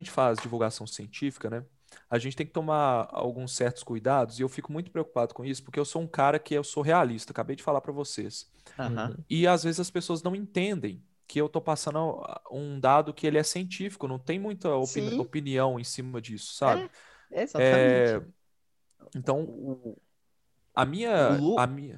[0.00, 1.64] a gente faz divulgação científica, né?
[2.08, 5.62] A gente tem que tomar alguns certos cuidados e eu fico muito preocupado com isso,
[5.62, 8.50] porque eu sou um cara que eu sou realista, acabei de falar para vocês.
[8.78, 9.16] Aham.
[9.28, 13.38] E às vezes as pessoas não entendem que eu tô passando um dado que ele
[13.38, 15.18] é científico, não tem muita opini- Sim.
[15.18, 16.88] opinião em cima disso, sabe?
[17.30, 18.28] Exatamente.
[19.16, 19.96] Então, O,
[20.74, 21.96] a minha, O Lu- a minha,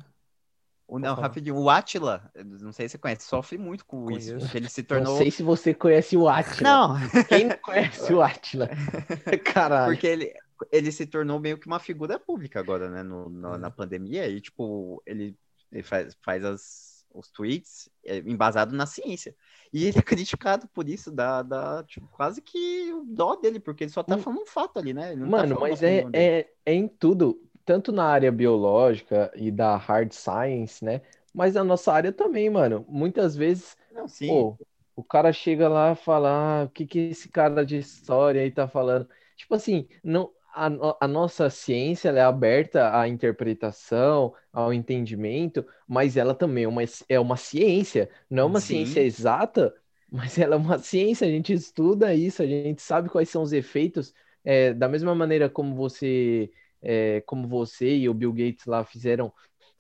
[0.89, 4.39] o, não, rapidinho, o Atila, não sei se você conhece, sofre muito com isso, Conheço.
[4.47, 5.19] porque ele se Não tornou.
[5.19, 6.63] sei se você conhece o Atila.
[6.63, 8.69] Não, Quem não conhece o Atila?
[9.45, 9.93] Caralho.
[9.93, 10.33] Porque ele,
[10.71, 13.03] ele se tornou meio que uma figura pública agora, né?
[13.03, 13.59] No, no- É.
[13.59, 14.29] Na pandemia.
[14.29, 15.37] E, tipo, ele,
[15.73, 19.35] ele faz, faz as, os tweets é, embasado na ciência.
[19.73, 23.85] E ele é criticado por isso, dá, dá tipo, quase que o dó dele, porque
[23.85, 25.13] ele só tá falando um fato ali, né?
[25.13, 29.33] Ele não tá Mano, falando mas é, é, é em tudo, tanto na área biológica
[29.37, 31.03] e da hard science, né?
[31.35, 32.87] Mas na nossa área também, mano.
[32.89, 34.49] Muitas vezes, Não, sim.
[34.49, 34.59] pô,
[34.95, 38.51] o cara chega lá e fala, ah, o que que esse cara de história aí
[38.51, 39.09] tá falando?
[39.37, 40.69] Tipo assim, não, a,
[41.05, 47.21] a nossa ciência é aberta à interpretação, ao entendimento, mas ela também é uma, é
[47.21, 48.61] uma ciência, não é uma Sim.
[48.61, 49.75] ciência exata,
[50.11, 53.53] mas ela é uma ciência, a gente estuda isso, a gente sabe quais são os
[53.53, 54.15] efeitos,
[54.45, 56.51] é, da mesma maneira como você,
[56.83, 59.33] é, como você e o Bill Gates lá fizeram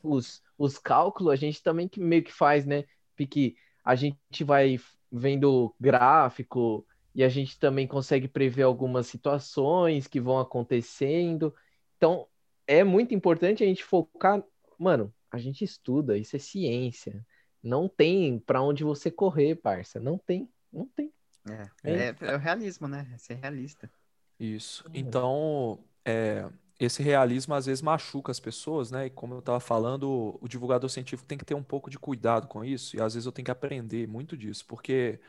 [0.03, 2.85] os, os cálculos, a gente também que meio que faz, né?
[3.17, 4.79] Porque a gente vai
[5.11, 11.55] vendo gráfico e a gente também consegue prever algumas situações que vão acontecendo.
[11.97, 12.27] Então,
[12.67, 14.43] é muito importante a gente focar,
[14.79, 17.25] mano, a gente estuda, isso é ciência.
[17.63, 19.99] Não tem pra onde você correr, parça.
[19.99, 21.13] Não tem, não tem.
[21.49, 22.15] É, É.
[22.21, 23.09] é, o realismo, né?
[23.15, 23.91] É ser realista.
[24.39, 24.85] Isso.
[24.93, 29.07] Então, é, esse realismo às vezes machuca as pessoas, né?
[29.07, 32.47] E como eu estava falando, o divulgador científico tem que ter um pouco de cuidado
[32.49, 35.21] com isso, e às vezes eu tenho que aprender muito disso, porque,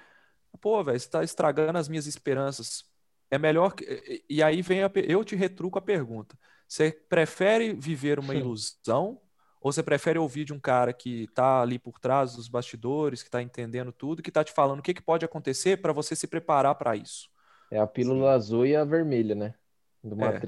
[0.62, 2.86] pô, velho, você está estragando as minhas esperanças.
[3.30, 4.24] É melhor que...
[4.30, 4.92] e- aí vem a...
[4.96, 6.38] eu te retruco a pergunta.
[6.68, 9.22] Você prefere viver uma ilusão
[9.62, 13.28] ou você prefere ouvir de um cara que está ali por trás dos bastidores, que
[13.30, 16.28] está entendendo tudo, que está te falando o que que pode acontecer para você se
[16.28, 17.30] preparar para isso?
[17.72, 19.56] É a pílula azul e a vermelha, né?
[20.04, 20.42] Do É.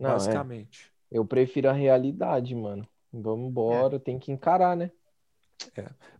[0.00, 0.14] Não, é.
[0.14, 0.92] Basicamente.
[1.10, 2.88] Eu prefiro a realidade, mano.
[3.12, 4.90] Vamos embora, tem que encarar, né?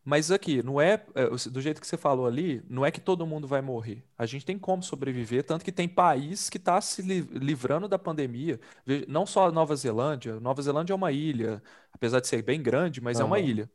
[0.04, 3.26] Mas aqui, não é, é, do jeito que você falou ali, não é que todo
[3.26, 4.04] mundo vai morrer.
[4.16, 7.98] A gente tem como sobreviver, tanto que tem país que está se li- livrando da
[7.98, 8.58] pandemia.
[9.08, 11.62] Não só a Nova Zelândia, Nova Zelândia é uma ilha,
[11.92, 13.70] apesar de ser bem grande, mas é uma ilha,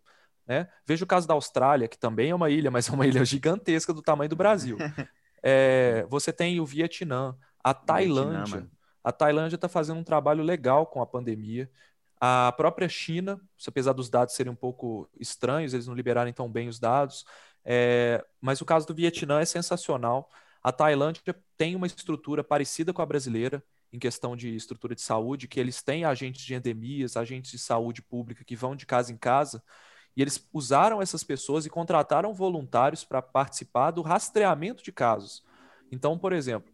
[0.48, 0.68] né?
[0.86, 3.94] Veja o caso da Austrália, que também é uma ilha, mas é uma ilha gigantesca
[3.94, 4.78] do tamanho do Brasil.
[5.48, 8.62] É, você tem o Vietnã, a Tailândia.
[8.62, 8.72] mano.
[9.06, 11.70] A Tailândia está fazendo um trabalho legal com a pandemia.
[12.20, 16.68] A própria China, apesar dos dados serem um pouco estranhos, eles não liberarem tão bem
[16.68, 17.24] os dados,
[17.64, 20.32] é, mas o caso do Vietnã é sensacional.
[20.64, 21.22] A Tailândia
[21.56, 23.64] tem uma estrutura parecida com a brasileira,
[23.94, 28.02] em questão de estrutura de saúde, que eles têm agentes de endemias, agentes de saúde
[28.02, 29.62] pública que vão de casa em casa,
[30.18, 35.44] e eles usaram essas pessoas e contrataram voluntários para participar do rastreamento de casos.
[35.92, 36.74] Então, por exemplo,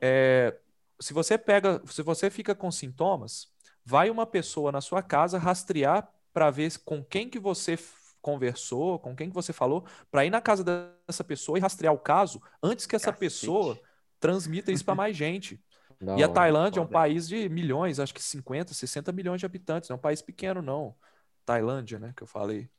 [0.00, 0.56] é,
[1.02, 3.48] se você pega, se você fica com sintomas,
[3.84, 7.78] vai uma pessoa na sua casa rastrear para ver com quem que você
[8.20, 11.98] conversou, com quem que você falou, para ir na casa dessa pessoa e rastrear o
[11.98, 13.20] caso antes que essa Cacete.
[13.20, 13.82] pessoa
[14.20, 15.62] transmita isso para mais gente.
[16.00, 16.28] Da E a.
[16.28, 19.98] Tailândia é um país de milhões, acho que 50, 60 milhões de habitantes, não é
[19.98, 20.96] um país pequeno não.
[21.44, 22.70] Tailândia, né, que eu falei.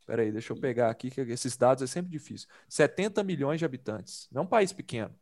[0.00, 2.48] Espera aí, deixa eu pegar aqui que esses dados é sempre difícil.
[2.68, 4.28] 70 milhões de habitantes.
[4.30, 5.14] Não é um país pequeno,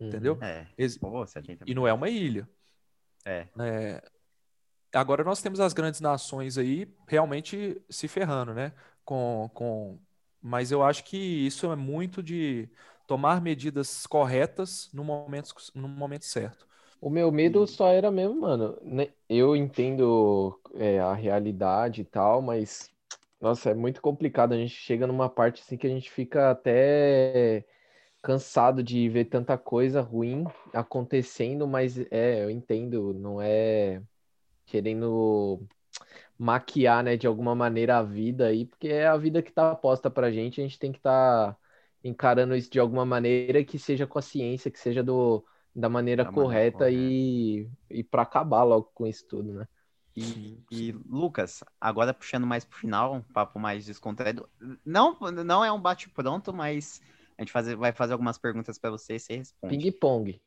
[0.00, 0.08] Uhum.
[0.08, 0.38] entendeu?
[0.42, 0.66] É.
[0.78, 2.48] Ex- Pô, 70 E não é uma ilha.
[3.24, 3.46] É.
[3.58, 4.02] É,
[4.92, 8.72] Agora nós temos as grandes nações aí realmente se ferrando, né?
[9.04, 9.98] Com, com...
[10.42, 12.68] Mas eu acho que isso é muito de
[13.06, 16.66] tomar medidas corretas no momento, no momento certo.
[17.00, 18.78] O meu medo só era mesmo, mano.
[18.82, 22.90] né, Eu entendo é, a realidade e tal, mas
[23.40, 24.52] nossa, é muito complicado.
[24.52, 27.64] A gente chega numa parte assim que a gente fica até
[28.22, 34.02] cansado de ver tanta coisa ruim acontecendo, mas é, eu entendo, não é
[34.66, 35.66] querendo
[36.38, 40.10] maquiar, né, de alguma maneira a vida aí, porque é a vida que tá posta
[40.10, 41.56] pra gente, a gente tem que estar
[42.02, 45.44] encarando isso de alguma maneira que seja com a ciência, que seja do
[45.74, 46.90] da maneira Da maneira correta correta.
[46.90, 49.68] e, e para acabar logo com isso tudo, né?
[50.16, 54.48] E, e, Lucas, agora puxando mais pro final, um papo mais descontraído.
[54.84, 57.00] Não, não é um bate-pronto, mas
[57.40, 59.78] a gente fazer- vai fazer algumas perguntas para você e você responde.
[59.78, 60.40] Ping-pong.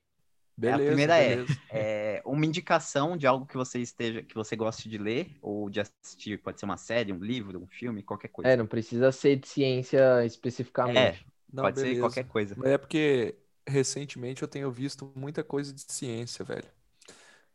[0.56, 1.60] Beleza, primeira é- beleza.
[1.74, 5.80] É, uma indicação de algo que você esteja, que você goste de ler ou de
[5.82, 8.52] assistir, pode ser uma série, um livro, um filme, qualquer coisa.
[8.52, 11.26] É, não precisa ser de ciência especificamente.
[11.52, 12.02] Não, pode ser beleza.
[12.02, 12.56] qualquer coisa.
[12.64, 13.36] É porque
[13.68, 16.68] recentemente eu tenho visto muita coisa de ciência, velho.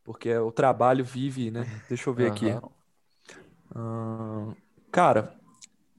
[0.05, 1.67] Porque o trabalho vive, né?
[1.89, 2.47] Deixa eu ver aqui.
[2.47, 2.71] Aham.
[3.75, 4.55] Ahn,
[4.91, 5.35] cara,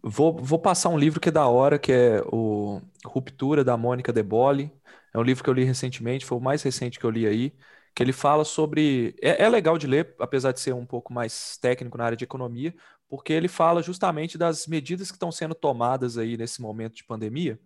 [0.04, 4.12] vou, vou passar um livro que é da hora, que é o Ruptura, da Mônica
[4.14, 4.72] De Bolle.
[5.14, 7.54] É um livro que eu li recentemente, foi o mais recente que eu li aí,
[7.96, 9.16] que ele fala sobre...
[9.22, 12.24] É, é legal de ler, apesar de ser um pouco mais técnico na área de
[12.24, 12.74] economia,
[13.08, 17.60] porque ele fala justamente das medidas que estão sendo tomadas aí nesse momento de pandemia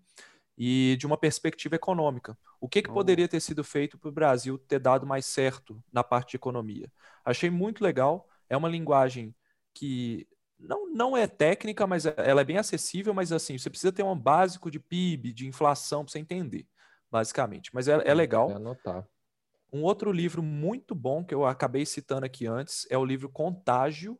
[0.57, 2.37] e de uma perspectiva econômica.
[2.59, 2.93] O que, que Oh.
[2.93, 6.91] poderia ter sido feito para o Brasil ter dado mais certo na parte de economia?
[7.25, 9.35] Achei muito legal, é uma linguagem
[9.73, 10.27] que
[10.63, 14.03] não, não é técnica, mas é- ela é bem acessível, mas assim, você precisa ter
[14.03, 16.67] um básico de PIB, de inflação, para você entender,
[17.11, 17.71] basicamente.
[17.73, 18.47] Mas é, é legal.
[18.47, 19.07] Vou anotar.
[19.71, 24.19] Um outro livro muito bom que eu acabei citando aqui antes é o livro Contágio,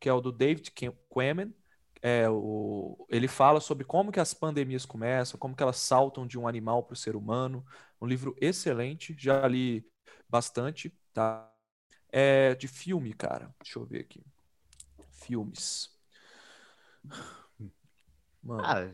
[0.00, 0.72] que é o do David
[1.08, 1.54] Quammen.
[2.02, 6.38] É, o, ele fala sobre como que as pandemias começam, como que elas saltam de
[6.38, 7.64] um animal para o ser humano.
[8.00, 9.86] Um livro excelente, já li
[10.28, 11.50] bastante, tá?
[12.12, 13.54] É de filme, cara.
[13.62, 14.24] Deixa eu ver aqui.
[15.26, 15.88] Filmes.
[18.42, 18.86] Mano, Ah,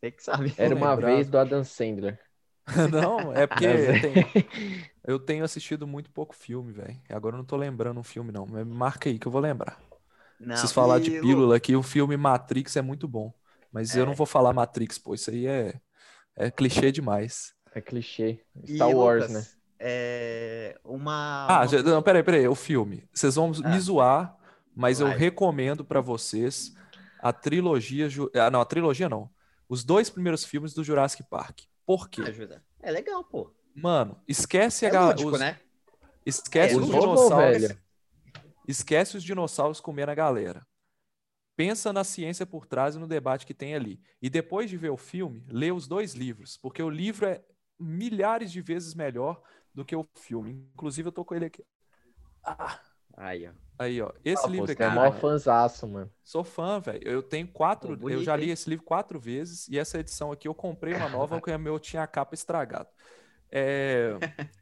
[0.00, 0.54] você que sabe.
[0.56, 2.18] Era uma vez do Adam Sandler.
[2.92, 4.48] não, é porque Mas- tem-
[5.06, 7.00] eu tenho assistido muito pouco filme, velho.
[7.08, 8.46] Agora eu não tô lembrando um filme, não.
[8.66, 9.80] Marca aí que eu vou lembrar.
[10.38, 13.32] Não, Vocês falar e, de Lu- pílula aqui, o filme Matrix é muito bom.
[13.72, 14.06] Mas eu É.
[14.06, 15.14] não vou falar Matrix, pô.
[15.14, 15.74] Isso aí é,
[16.36, 17.54] é clichê demais.
[17.74, 18.40] É clichê.
[18.64, 19.60] e, Star Wars, Lucas, né?
[19.78, 21.46] É uma.
[21.48, 22.48] Ah, uma- já, não, peraí, peraí.
[22.48, 23.08] O filme.
[23.12, 23.68] Vocês vão Ah.
[23.68, 24.36] me zoar,
[24.80, 26.74] mas eu recomendo pra vocês
[27.20, 28.08] a trilogia.
[28.08, 29.30] Ju- Ah, não, a trilogia não.
[29.68, 31.60] Os dois primeiros filmes do Jurassic Park.
[31.86, 32.22] Por quê?
[32.22, 32.64] Ajuda.
[32.80, 33.52] É legal, pô.
[33.74, 35.60] Mano, esquece a É ga- lúdico, os- né?
[36.24, 37.62] Esquece É, os dinossauros.
[37.62, 37.78] velho?
[38.66, 40.66] Esquece os dinossauros comendo a galera.
[41.56, 44.00] Pensa na ciência por trás e no debate que tem ali.
[44.22, 47.44] E depois de ver o filme, lê os dois livros, porque o livro é
[47.78, 49.42] milhares de vezes melhor
[49.74, 50.52] do que o filme.
[50.74, 51.64] Inclusive, eu tô com ele aqui.
[52.44, 52.78] Ah,
[53.16, 53.52] Aí, ó.
[53.78, 54.12] aí, ó.
[54.24, 54.82] Esse Ah, pô, livro você aqui.
[54.82, 56.10] é mó mano, fãzaço, mano.
[56.24, 57.00] Sou fã, velho.
[57.08, 57.96] Eu tenho quatro.
[57.96, 61.08] Pô, eu já li esse livro quatro vezes e essa edição aqui eu comprei uma
[61.08, 62.88] nova porque o meu tinha a capa estragada.
[63.50, 64.20] É,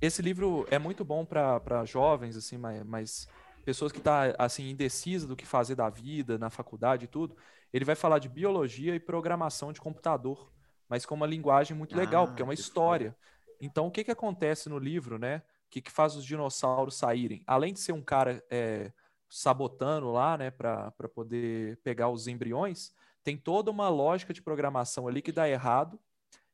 [0.00, 3.28] esse livro é muito bom para jovens, assim, mas, mas
[3.64, 7.36] pessoas que tá assim indecisas do que fazer da vida, na faculdade e tudo.
[7.72, 10.52] Ele vai falar de biologia e programação de computador,
[10.88, 13.16] mas com uma linguagem muito legal, Ah, porque é uma história.
[13.60, 15.42] Então, o que que acontece no livro, né?
[15.74, 17.42] O que que faz os dinossauros saírem?
[17.48, 18.92] Além de ser um cara é,
[19.28, 22.92] sabotando lá, né, para poder pegar os embriões,
[23.24, 25.98] tem toda uma lógica de programação ali que dá errado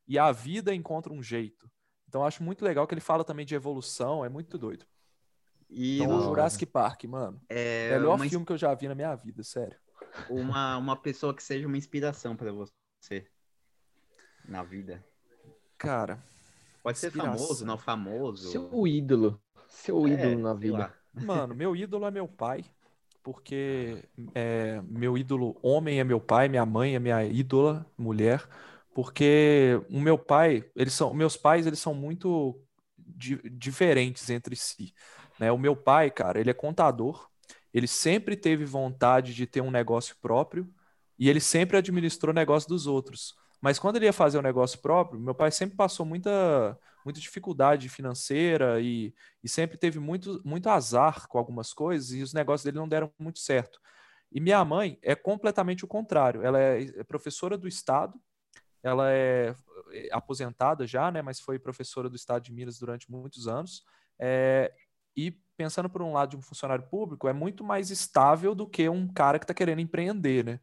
[0.07, 1.69] e a vida encontra um jeito.
[2.09, 4.87] Então, eu acho muito legal que ele fala também de evolução, é muito doido.
[5.69, 6.23] E Então, o hora.
[6.23, 9.77] Jurassic Park, mano, é melhor uma, filme que eu já vi na minha vida, sério.
[10.31, 13.27] uma, uma pessoa que seja uma inspiração pra você
[14.45, 15.05] na vida.
[15.77, 16.19] Cara,
[16.83, 17.11] Pode ser Inspiração.
[17.11, 18.73] famoso, não famoso.
[18.73, 19.41] Seu ídolo.
[19.67, 20.87] Seu É, ídolo na vida.
[20.87, 20.95] lá.
[21.19, 22.65] Mano, meu ídolo é meu pai,
[23.23, 24.03] porque
[24.35, 28.47] é, meu ídolo homem é meu pai, minha mãe é minha ídola mulher,
[28.93, 32.61] porque o meu pai, eles são, meus pais, eles são muito
[32.97, 34.93] di- diferentes entre si,
[35.39, 35.51] né?
[35.51, 37.29] O meu pai, cara, ele é contador,
[37.73, 40.69] ele sempre teve vontade de ter um negócio próprio
[41.17, 43.35] e ele sempre administrou o negócio dos outros.
[43.61, 47.87] Mas quando ele ia fazer o negócio próprio, meu pai sempre passou muita, muita dificuldade
[47.89, 49.13] financeira e,
[49.43, 53.11] e sempre teve muito, muito azar com algumas coisas e os negócios dele não deram
[53.19, 53.79] muito certo.
[54.31, 56.41] E minha mãe é completamente o contrário.
[56.41, 58.19] Ela é é professora do Estado,
[58.81, 59.53] ela é
[59.93, 63.83] é aposentada já, né, mas foi professora do Estado de Minas durante muitos anos.
[64.17, 64.73] É,
[65.15, 68.89] e pensando por um lado de um funcionário público, é muito mais estável do que
[68.89, 70.59] um cara que está querendo empreender, né?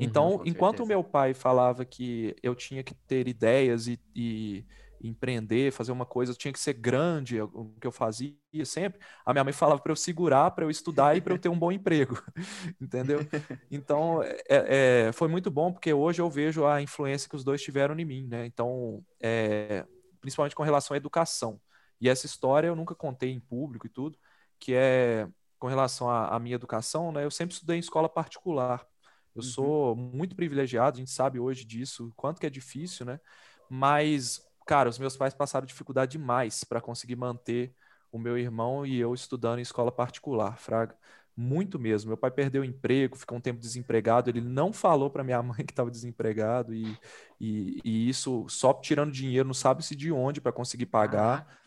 [0.00, 4.64] Então, com enquanto o meu pai falava que eu tinha que ter ideias e, e
[5.02, 8.34] empreender, fazer uma coisa, tinha que ser grande, o que eu fazia
[8.64, 11.48] sempre, a minha mãe falava para eu segurar, para eu estudar e para eu ter
[11.48, 12.22] um bom emprego,
[12.80, 13.26] entendeu?
[13.70, 17.62] Então, é- é, foi muito bom, porque hoje eu vejo a influência que os dois
[17.62, 18.46] tiveram em mim, né?
[18.46, 19.86] Então, é,
[20.20, 21.60] principalmente com relação à educação.
[22.00, 24.18] E essa história eu nunca contei em público e tudo,
[24.58, 25.28] que é
[25.58, 27.24] com relação à, à minha educação, né?
[27.24, 28.86] Eu sempre estudei em escola particular.
[29.34, 29.42] Eu Uhum.
[29.42, 33.20] sou muito privilegiado, a gente sabe hoje disso, quanto que é difícil, né?
[33.68, 37.74] Mas, cara, os meus pais passaram dificuldade demais para conseguir manter
[38.12, 40.96] o meu irmão e eu estudando em escola particular, fraga.
[41.36, 42.08] Muito mesmo.
[42.08, 44.28] Meu pai perdeu o emprego, ficou um tempo desempregado.
[44.28, 46.98] Ele não falou para minha mãe que estava desempregado e,
[47.40, 51.59] e, e isso só tirando dinheiro, não sabe se de onde para conseguir pagar Caraca,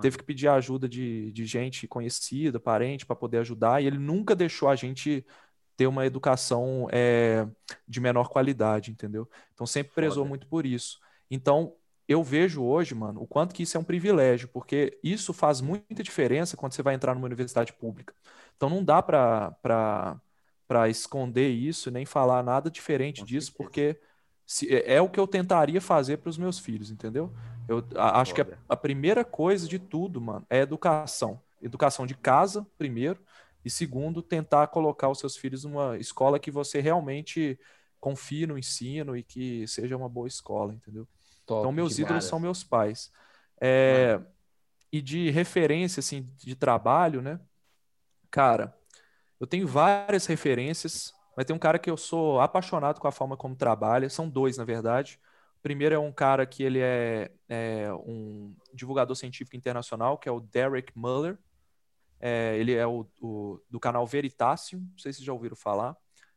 [0.00, 4.34] teve que pedir ajuda de, de gente conhecida, parente, para poder ajudar, e ele nunca
[4.34, 5.24] deixou a gente
[5.76, 7.46] ter uma educação é,
[7.86, 9.28] de menor qualidade, entendeu?
[9.54, 10.28] Então sempre prezou Foda.
[10.28, 10.98] muito por isso.
[11.30, 11.74] Então
[12.08, 16.02] eu vejo hoje, mano, o quanto que isso é um privilégio, porque isso faz muita
[16.02, 18.14] diferença quando você vai entrar numa universidade pública.
[18.56, 19.56] Então não dá para
[20.66, 23.56] para esconder isso, nem falar nada diferente Com disso, certeza.
[23.56, 24.00] porque
[24.46, 27.32] se, é, é o que eu tentaria fazer para os meus filhos, entendeu?
[27.68, 31.42] Eu a- acho que a, a primeira coisa de tudo, mano, é educação.
[31.62, 33.20] Educação de casa, primeiro,
[33.64, 37.58] e segundo, tentar colocar os seus filhos numa escola que você realmente
[38.00, 41.06] confie no ensino e que seja uma boa escola, entendeu?
[41.46, 43.12] Top Então, meus ídolos são meus pais.
[43.60, 44.20] É,
[44.92, 47.40] e de referência, assim, de trabalho, né?
[48.30, 48.74] Cara,
[49.40, 53.36] eu tenho várias referências, mas tem um cara que eu sou apaixonado com a forma
[53.36, 54.10] como trabalha.
[54.10, 55.20] São dois, na verdade.
[55.68, 60.32] O primeiro é um cara que ele é, é um divulgador científico internacional, que é
[60.32, 61.36] o Derek Muller.
[62.18, 65.94] É, ele é o, o, do canal Veritasium, não sei se vocês já ouviram falar.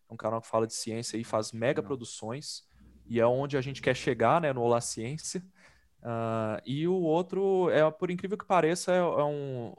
[0.10, 2.68] É um canal que fala de ciência e faz mega produções.
[3.06, 5.41] E é onde a gente quer chegar, né, no Olá Ciência.
[6.02, 9.74] Uh, e o outro, é, por incrível que pareça, é, é, um.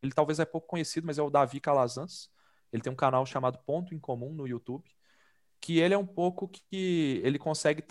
[0.00, 2.30] Ele talvez é pouco conhecido, mas é o Davi Calazans.
[2.72, 4.88] Ele tem um canal chamado Ponto em Comum no YouTube,
[5.60, 7.82] que ele é um pouco que ele consegue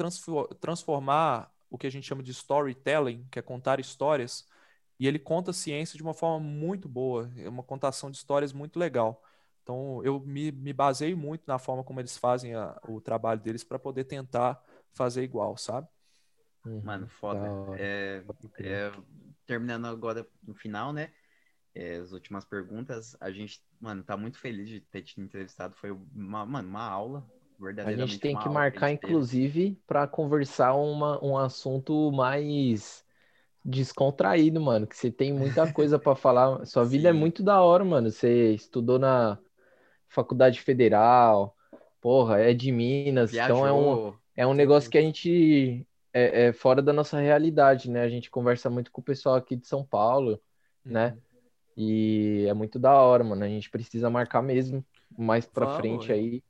[0.59, 4.47] transformar o que a gente chama de storytelling, que é contar histórias,
[4.99, 8.79] e ele conta ciência de uma forma muito boa, é uma contação de histórias muito
[8.79, 9.23] legal.
[9.63, 13.63] Então, eu me, me baseio muito na forma como eles fazem a, o trabalho deles
[13.63, 14.59] para poder tentar
[14.91, 15.87] fazer igual, sabe?
[16.65, 16.81] Uhum.
[16.83, 17.47] Mano, foda.
[17.77, 18.23] É,
[18.57, 18.91] é,
[19.45, 21.13] terminando agora no final, né?
[21.73, 23.15] É, as últimas perguntas.
[23.21, 25.75] A gente, mano, tá muito feliz de ter te entrevistado.
[25.75, 27.29] Foi uma, mano, uma aula.
[27.85, 33.03] A gente tem que marcar, inclusive, para conversar uma, um assunto mais
[33.63, 34.87] descontraído, mano.
[34.87, 36.65] Que você tem muita coisa para falar.
[36.65, 38.09] Sua vida é muito da hora, mano.
[38.09, 39.37] Você estudou na
[40.07, 41.53] faculdade federal,
[41.99, 43.31] porra, é de Minas.
[43.31, 43.57] Viajou.
[43.57, 47.89] Então é um, é um negócio que a gente é, é, fora da nossa realidade,
[47.89, 48.03] né?
[48.03, 50.39] A gente conversa muito com o pessoal aqui de São Paulo,
[50.83, 51.07] né?
[51.07, 51.11] uhum.
[51.15, 51.17] né?
[51.75, 53.43] E é muito da hora, mano.
[53.43, 54.83] A gente precisa marcar mesmo
[55.17, 56.43] mais pra Vamos, frente aí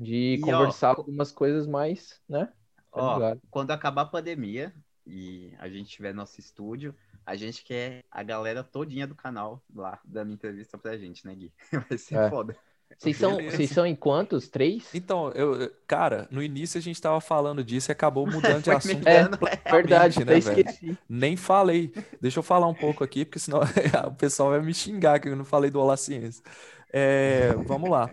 [0.00, 2.46] de e, conversar ó, algumas coisas mais, né?
[2.90, 4.74] Tá ó, quando acabar a pandemia
[5.06, 6.94] e a gente tiver nosso estúdio,
[7.26, 11.52] a gente quer a galera todinha do canal lá dando entrevista pra gente, né, Gui?
[11.88, 12.30] Vai ser é.
[12.30, 12.56] foda.
[12.98, 14.48] Vocês são, vocês são em quantos?
[14.48, 14.92] Três?
[14.92, 19.06] Então, eu, cara, no início a gente tava falando disso e acabou mudando de assunto.
[19.06, 19.28] É,
[19.70, 20.98] verdade, né, velho?
[21.08, 21.92] Nem falei.
[22.20, 23.60] Deixa eu falar um pouco aqui, porque senão
[24.08, 26.42] o pessoal vai me xingar que eu não falei do Olá Ciência.
[26.92, 28.10] É, vamos lá.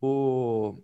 [0.00, 0.78] O,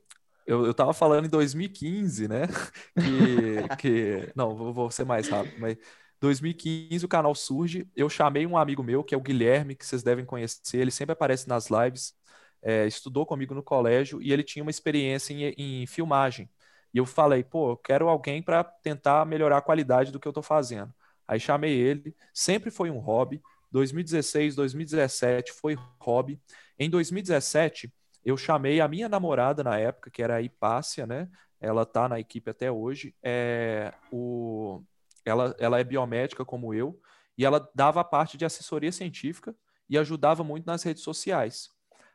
[0.49, 2.43] eu, eu tava falando em 2015, né?
[3.77, 5.77] Que, que não, vou, vou ser mais rápido, mas
[6.21, 7.89] 2015 o canal surge.
[7.95, 11.13] Eu chamei um amigo meu, que é o Guilherme, que vocês devem conhecer, ele sempre
[11.13, 12.19] aparece nas lives
[12.63, 16.51] é, estudou comigo no colégio e ele tinha uma experiência em, em filmagem.
[16.93, 20.31] E eu falei, pô, eu quero alguém para tentar melhorar a qualidade do que eu
[20.31, 20.93] estou fazendo.
[21.27, 23.43] Aí chamei ele, sempre foi um hobby.
[23.71, 26.41] 2016, 2017 foi hobby.
[26.79, 27.93] Em 2017,
[28.29, 31.29] eu chamei a minha namorada na época, que era a Hipácia, né?
[31.61, 33.15] Ela tá na equipe até hoje.
[33.23, 34.83] É, o,
[35.25, 37.01] ela, ela é biomédica como eu,
[37.37, 39.55] e ela dava a parte de assessoria científica
[39.89, 41.71] e ajudava muito nas redes sociais.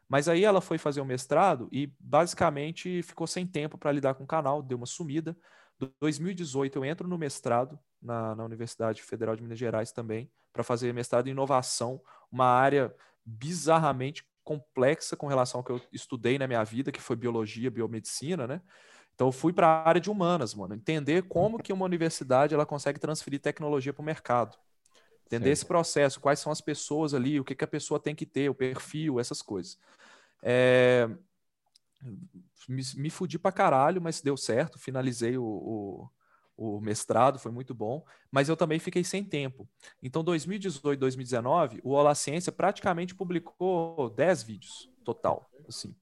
[0.07, 4.23] Mas aí ela foi fazer o mestrado e basicamente ficou sem tempo para lidar com
[4.23, 5.35] o canal, deu uma sumida.
[5.81, 10.63] Em 2018 eu entro no mestrado na, na Universidade Federal de Minas Gerais também, para
[10.63, 11.99] fazer mestrado em inovação,
[12.31, 12.93] uma área
[13.25, 18.45] bizarramente complexa com relação ao que eu estudei na minha vida, que foi biologia, biomedicina,
[18.45, 18.61] né?
[19.15, 22.65] Então eu fui para a área de humanas, mano, entender como que uma universidade ela
[22.65, 24.57] consegue transferir tecnologia para o mercado.
[25.25, 28.25] Entender esse processo, quais são as pessoas ali, o que, que a pessoa tem que
[28.25, 29.79] ter, o perfil, essas coisas.
[30.41, 31.09] É...
[32.67, 34.77] Me, me fudi pra caralho, mas deu certo.
[34.77, 36.09] Finalizei o, o,
[36.55, 38.05] o, mestrado, foi muito bom.
[38.31, 39.67] Mas eu também fiquei sem tempo.
[40.01, 45.49] Então, 2018, 2019, o Olá Ciência praticamente publicou 10 vídeos total.
[45.67, 45.95] Assim.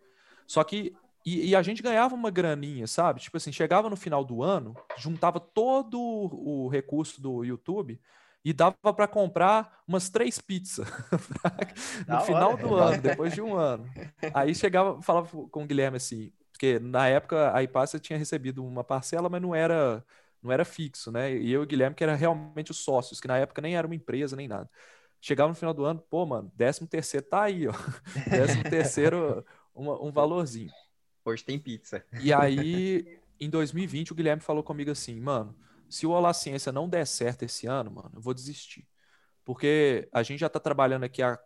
[0.47, 0.95] Só que.
[1.23, 3.19] E, e, a gente ganhava uma graninha, sabe?
[3.19, 8.01] Tipo assim, chegava no final do ano, juntava todo o recurso do YouTube
[8.43, 10.87] e dava para comprar umas três pizzas
[12.07, 12.67] no da final hora.
[12.67, 13.87] do ano, depois de um ano.
[14.33, 18.83] Aí chegava, falava com o Guilherme assim, porque na época a Ipácia tinha recebido uma
[18.83, 20.03] parcela, mas não era
[20.41, 21.35] não era fixo, né?
[21.35, 23.87] E eu e o Guilherme que era realmente os sócios, que na época nem era
[23.87, 24.69] uma empresa nem nada.
[25.19, 27.73] Chegava no final do ano, pô, mano, décimo terceiro tá aí, ó.
[28.29, 30.71] Décimo terceiro, uma, um valorzinho.
[31.23, 32.03] Hoje tem pizza.
[32.19, 35.55] E aí, em 2020, o Guilherme falou comigo assim, mano,
[35.87, 38.87] se o Olá Ciência não der certo esse ano, mano, eu vou desistir.
[39.45, 41.37] Porque a gente já está trabalhando aqui há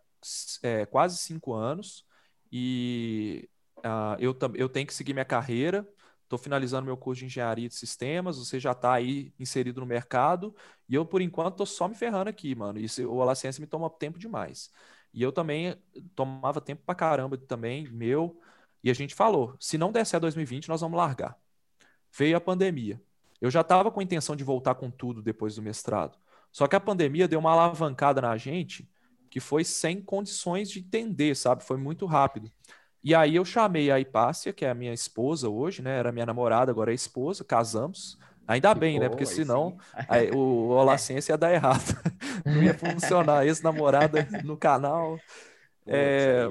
[0.62, 2.06] é, quase cinco anos
[2.50, 3.48] e
[3.78, 5.86] uh, eu, eu tenho que seguir minha carreira.
[6.26, 8.36] Estou finalizando meu curso de engenharia de sistemas.
[8.36, 10.52] Você já está aí inserido no mercado
[10.88, 12.80] e eu, por enquanto, estou só me ferrando aqui, mano.
[12.80, 14.70] Isso, o Olá Ciência me toma tempo demais.
[15.14, 15.76] E eu também
[16.16, 18.40] tomava tempo pra caramba também, meu.
[18.82, 21.38] E a gente falou: se não der certo 2020, nós vamos largar.
[22.16, 23.00] Veio a pandemia.
[23.40, 26.18] Eu já estava com a intenção de voltar com tudo depois do mestrado.
[26.50, 28.90] Só que a pandemia deu uma alavancada na gente
[29.30, 31.62] que foi sem condições de entender, sabe?
[31.62, 32.50] Foi muito rápido.
[33.02, 35.98] E aí eu chamei a Hipácia, que é a minha esposa hoje, né?
[35.98, 38.18] Era minha namorada, agora é esposa, casamos.
[38.46, 39.08] Ainda bem, né?
[39.08, 39.76] Porque senão
[40.08, 41.82] aí, o Olá Ciência ia dar errado.
[42.52, 43.46] Não ia funcionar.
[43.46, 45.24] Esse namorada no canal.
[45.86, 46.46] É,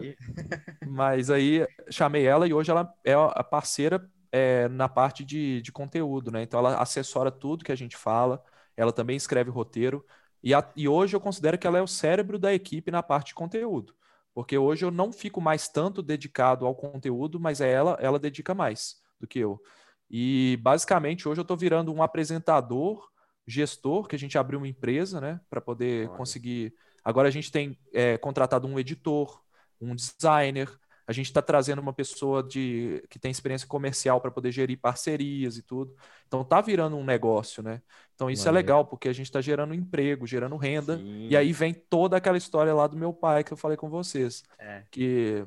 [0.84, 5.72] Mas aí chamei ela e hoje ela é a parceira é, na parte de, de
[5.72, 6.43] conteúdo, né?
[6.43, 8.43] Então ela assessora tudo que a gente fala,
[8.77, 10.05] ela também escreve roteiro,
[10.43, 13.27] e, a- e hoje eu considero que ela é o cérebro da equipe na parte
[13.30, 13.95] de conteúdo.
[14.36, 18.53] Porque hoje eu não fico mais tanto dedicado ao conteúdo, mas é ela, ela dedica
[18.53, 19.62] mais do que eu.
[20.10, 23.10] E basicamente hoje eu estou virando um apresentador,
[23.48, 25.40] gestor, que a gente abriu uma empresa, né?
[25.49, 26.18] Para poder Olha.
[26.18, 26.74] conseguir.
[27.02, 29.41] Agora a gente tem é, contratado um editor,
[29.80, 30.70] um designer.
[31.07, 35.56] A gente está trazendo uma pessoa de, que tem experiência comercial para poder gerir parcerias
[35.56, 35.95] e tudo.
[36.28, 37.82] Então tá virando um negócio, né?
[38.16, 40.98] Então isso é legal, porque a gente está gerando emprego, gerando renda.
[40.98, 41.28] Sim.
[41.30, 44.44] E aí vem toda aquela história lá do meu pai que eu falei com vocês.
[44.58, 44.86] É.
[44.92, 45.46] Que,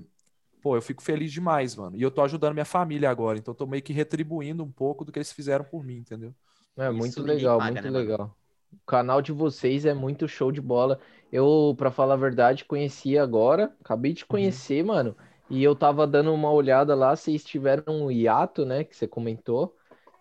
[0.62, 1.96] pô, eu fico feliz demais, mano.
[1.96, 3.38] E eu tô ajudando minha família agora.
[3.38, 6.34] Então eu tô meio que retribuindo um pouco do que eles fizeram por mim, entendeu?
[6.76, 8.08] É Isso muito legal, paga, muito né, mano?
[8.08, 8.36] legal.
[8.72, 11.00] O canal de vocês é muito show de bola.
[11.32, 14.14] Eu, pra falar a verdade, conheci agora, acabei Uhum.
[14.14, 15.16] de conhecer, mano.
[15.48, 19.76] E eu tava dando uma olhada lá, vocês tiveram um hiato, né, que você comentou.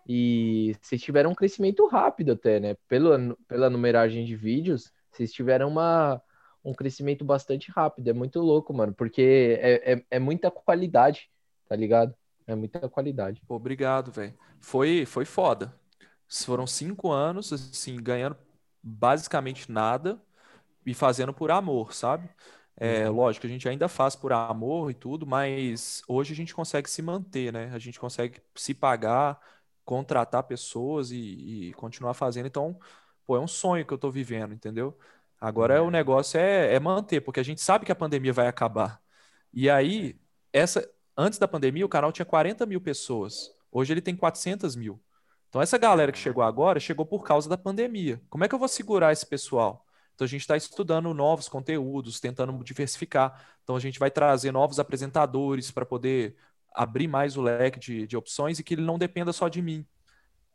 [0.08, 2.76] E vocês tiveram um crescimento rápido até, né?
[2.88, 6.22] Pela, pela numeragem de vídeos, vocês tiveram uma,
[6.64, 8.08] um crescimento bastante rápido.
[8.08, 11.30] É muito louco, mano, porque é, é, é muita qualidade,
[11.68, 12.14] tá ligado?
[12.46, 13.42] É muita qualidade.
[13.46, 14.34] Obrigado, velho.
[14.60, 15.74] Foi, foi foda.
[16.26, 18.36] Foram cinco anos, assim, ganhando
[18.82, 20.20] basicamente nada
[20.86, 22.28] e fazendo por amor, sabe?
[22.80, 26.88] É, lógico, a gente ainda faz por amor e tudo, mas hoje a gente consegue
[26.88, 27.70] se manter, né?
[27.74, 29.38] A gente consegue se pagar,
[29.88, 32.44] contratar pessoas e, e continuar fazendo.
[32.46, 32.78] Então,
[33.26, 34.98] pô, é um sonho que eu tô vivendo, entendeu?
[35.40, 39.00] Agora o negócio é, é manter, porque a gente sabe que a pandemia vai acabar.
[39.52, 40.20] E aí,
[40.52, 40.86] essa,
[41.16, 43.50] antes da pandemia, o canal tinha 40 mil pessoas.
[43.72, 45.00] Hoje ele tem 400 mil.
[45.48, 48.20] Então, essa galera que chegou agora chegou por causa da pandemia.
[48.28, 49.86] Como é que eu vou segurar esse pessoal?
[50.14, 53.42] Então, a gente está estudando novos conteúdos, tentando diversificar.
[53.64, 56.36] Então, a gente vai trazer novos apresentadores para poder
[56.78, 59.84] abrir mais o leque de, de opções e que ele não dependa só de mim.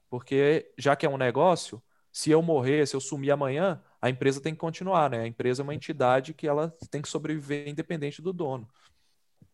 [0.10, 1.82] Porque, já que é um negócio,
[2.12, 5.22] se eu morrer, se eu sumir amanhã, a empresa tem que continuar, né?
[5.22, 8.68] A empresa é uma entidade que ela tem que sobreviver independente do dono.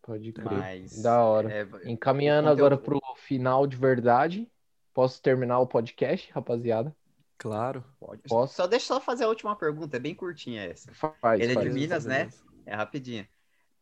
[0.02, 0.46] Pode crer.
[0.52, 1.02] Mas.
[1.02, 1.52] Da hora.
[1.52, 4.50] é, Encaminhando o agora conteúdo- pro final de verdade.
[4.94, 6.96] Posso terminar o podcast, rapaziada?
[7.38, 7.84] Claro.
[8.00, 8.22] pode.
[8.28, 8.54] Posso?
[8.56, 10.92] Só deixa eu só fazer a última pergunta, é bem curtinha essa.
[10.94, 11.70] Faz, Ele é de.
[11.70, 12.30] Minas, né?
[12.66, 13.26] É rapidinho.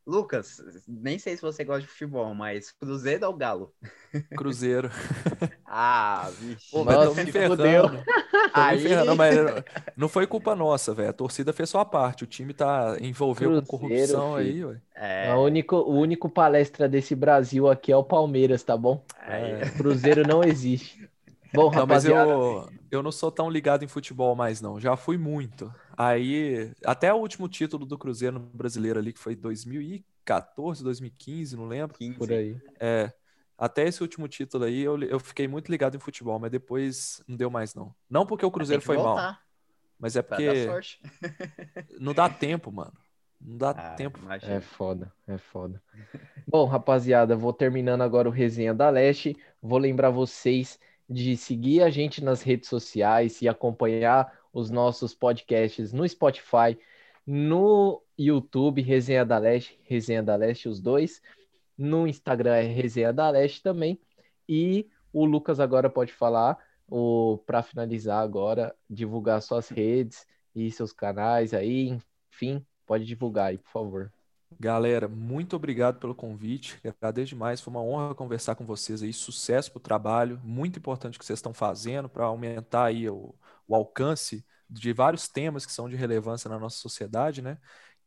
[0.07, 3.73] Lucas, nem sei se você gosta de futebol, mas Cruzeiro ou Galo?
[4.37, 4.89] Cruzeiro.
[5.69, 6.31] Ah.
[6.71, 7.57] Pô, Nossa, mas tô me se ferrando.
[7.57, 7.83] fudeu.
[7.89, 8.03] Tô me
[8.53, 9.35] Aí- ferrando, mas
[9.97, 11.09] não foi culpa nossa, velho.
[11.09, 12.23] A torcida fez sua parte.
[12.23, 14.69] O time tá envolveu com corrupção aí, filho.
[14.69, 14.81] ué.
[14.95, 19.03] É, A único, o único palestra desse Brasil aqui é o Palmeiras, tá bom?
[19.19, 21.07] aí- Cruzeiro não existe.
[21.53, 24.79] Bom, Não, mas rapaziada, eu, eu não sou tão ligado em futebol mais, não.
[24.79, 25.69] Já fui muito.
[25.97, 31.67] Aí, até o último título do Cruzeiro no brasileiro ali, que foi 2014, 2015, não
[31.67, 31.97] lembro.
[31.97, 32.17] 15.
[32.17, 32.61] por aí.
[32.79, 33.11] É,
[33.57, 37.35] até esse último título aí, eu, eu fiquei muito ligado em futebol, mas depois não
[37.35, 37.95] deu mais, não.
[38.09, 39.41] Não porque o Cruzeiro foi mal, voltar,
[39.99, 40.47] mas é porque
[41.99, 42.93] não dá tempo, mano.
[43.39, 44.19] Não dá Ah, tempo.
[44.19, 44.53] imagina.
[44.53, 45.81] É foda, é foda.
[46.47, 49.35] Bom, rapaziada, vou terminando agora o Resenha da Leste.
[49.61, 50.79] Vou lembrar vocês
[51.09, 56.75] de seguir a gente nas redes sociais e acompanhar os nossos podcasts no Spotify,
[57.27, 61.21] no YouTube, Resenha da Leste, Resenha da Leste, os dois.
[61.77, 63.99] No Instagram é Resenha da Leste também.
[64.49, 66.57] E o Lucas agora pode falar,
[67.45, 70.25] para finalizar agora, divulgar suas redes
[70.55, 71.95] e seus canais aí,
[72.31, 74.11] enfim, pode divulgar aí, por favor.
[74.59, 76.79] Galera, muito obrigado pelo convite.
[76.83, 77.61] Agradeço demais.
[77.61, 79.13] Foi uma honra conversar com vocês aí.
[79.13, 80.41] Sucesso pro trabalho.
[80.43, 83.35] Muito importante o que vocês estão fazendo para aumentar aí o,
[83.67, 87.57] o alcance de vários temas que são de relevância na nossa sociedade, né?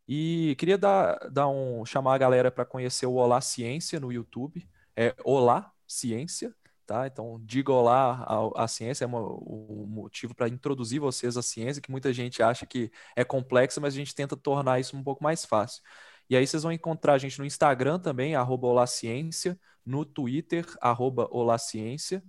[0.08, 4.68] E queria dar, dar um, chamar a galera para conhecer o Olá Ciência no YouTube.
[4.96, 6.54] É Olá Ciência,
[6.86, 7.06] tá?
[7.06, 8.24] Então, diga olá
[8.56, 12.66] à, ciência, é uma- o motivo para introduzir vocês à ciência, que muita gente acha
[12.66, 15.82] que é complexa, mas a gente tenta tornar isso um pouco mais fácil.
[16.28, 21.28] E aí vocês vão encontrar a gente no Instagram também, arroba Olaciência, no Twitter, arroba
[21.30, 22.22] Olaciência,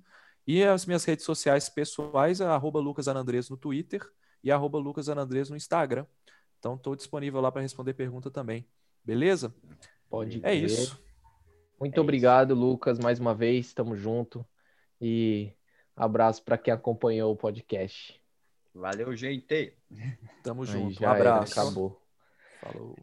[0.45, 4.01] e as minhas redes sociais pessoais, é arroba Lucas Anandres no Twitter
[4.43, 6.05] e arroba Lucas Anandres no Instagram.
[6.59, 8.67] Então estou disponível lá para responder pergunta também.
[9.03, 9.53] Beleza?
[10.09, 11.01] Pode É isso.
[11.79, 13.73] Muito É obrigado, Lucas, mais uma vez.
[13.73, 14.45] Tamo junto.
[14.99, 15.51] E
[15.95, 18.21] abraço para quem acompanhou o podcast.
[18.73, 19.75] Valeu, gente.
[20.43, 20.87] Tamo junto.
[20.87, 21.59] Um já era, abraço.
[21.59, 22.01] acabou.
[22.61, 22.95] Falou.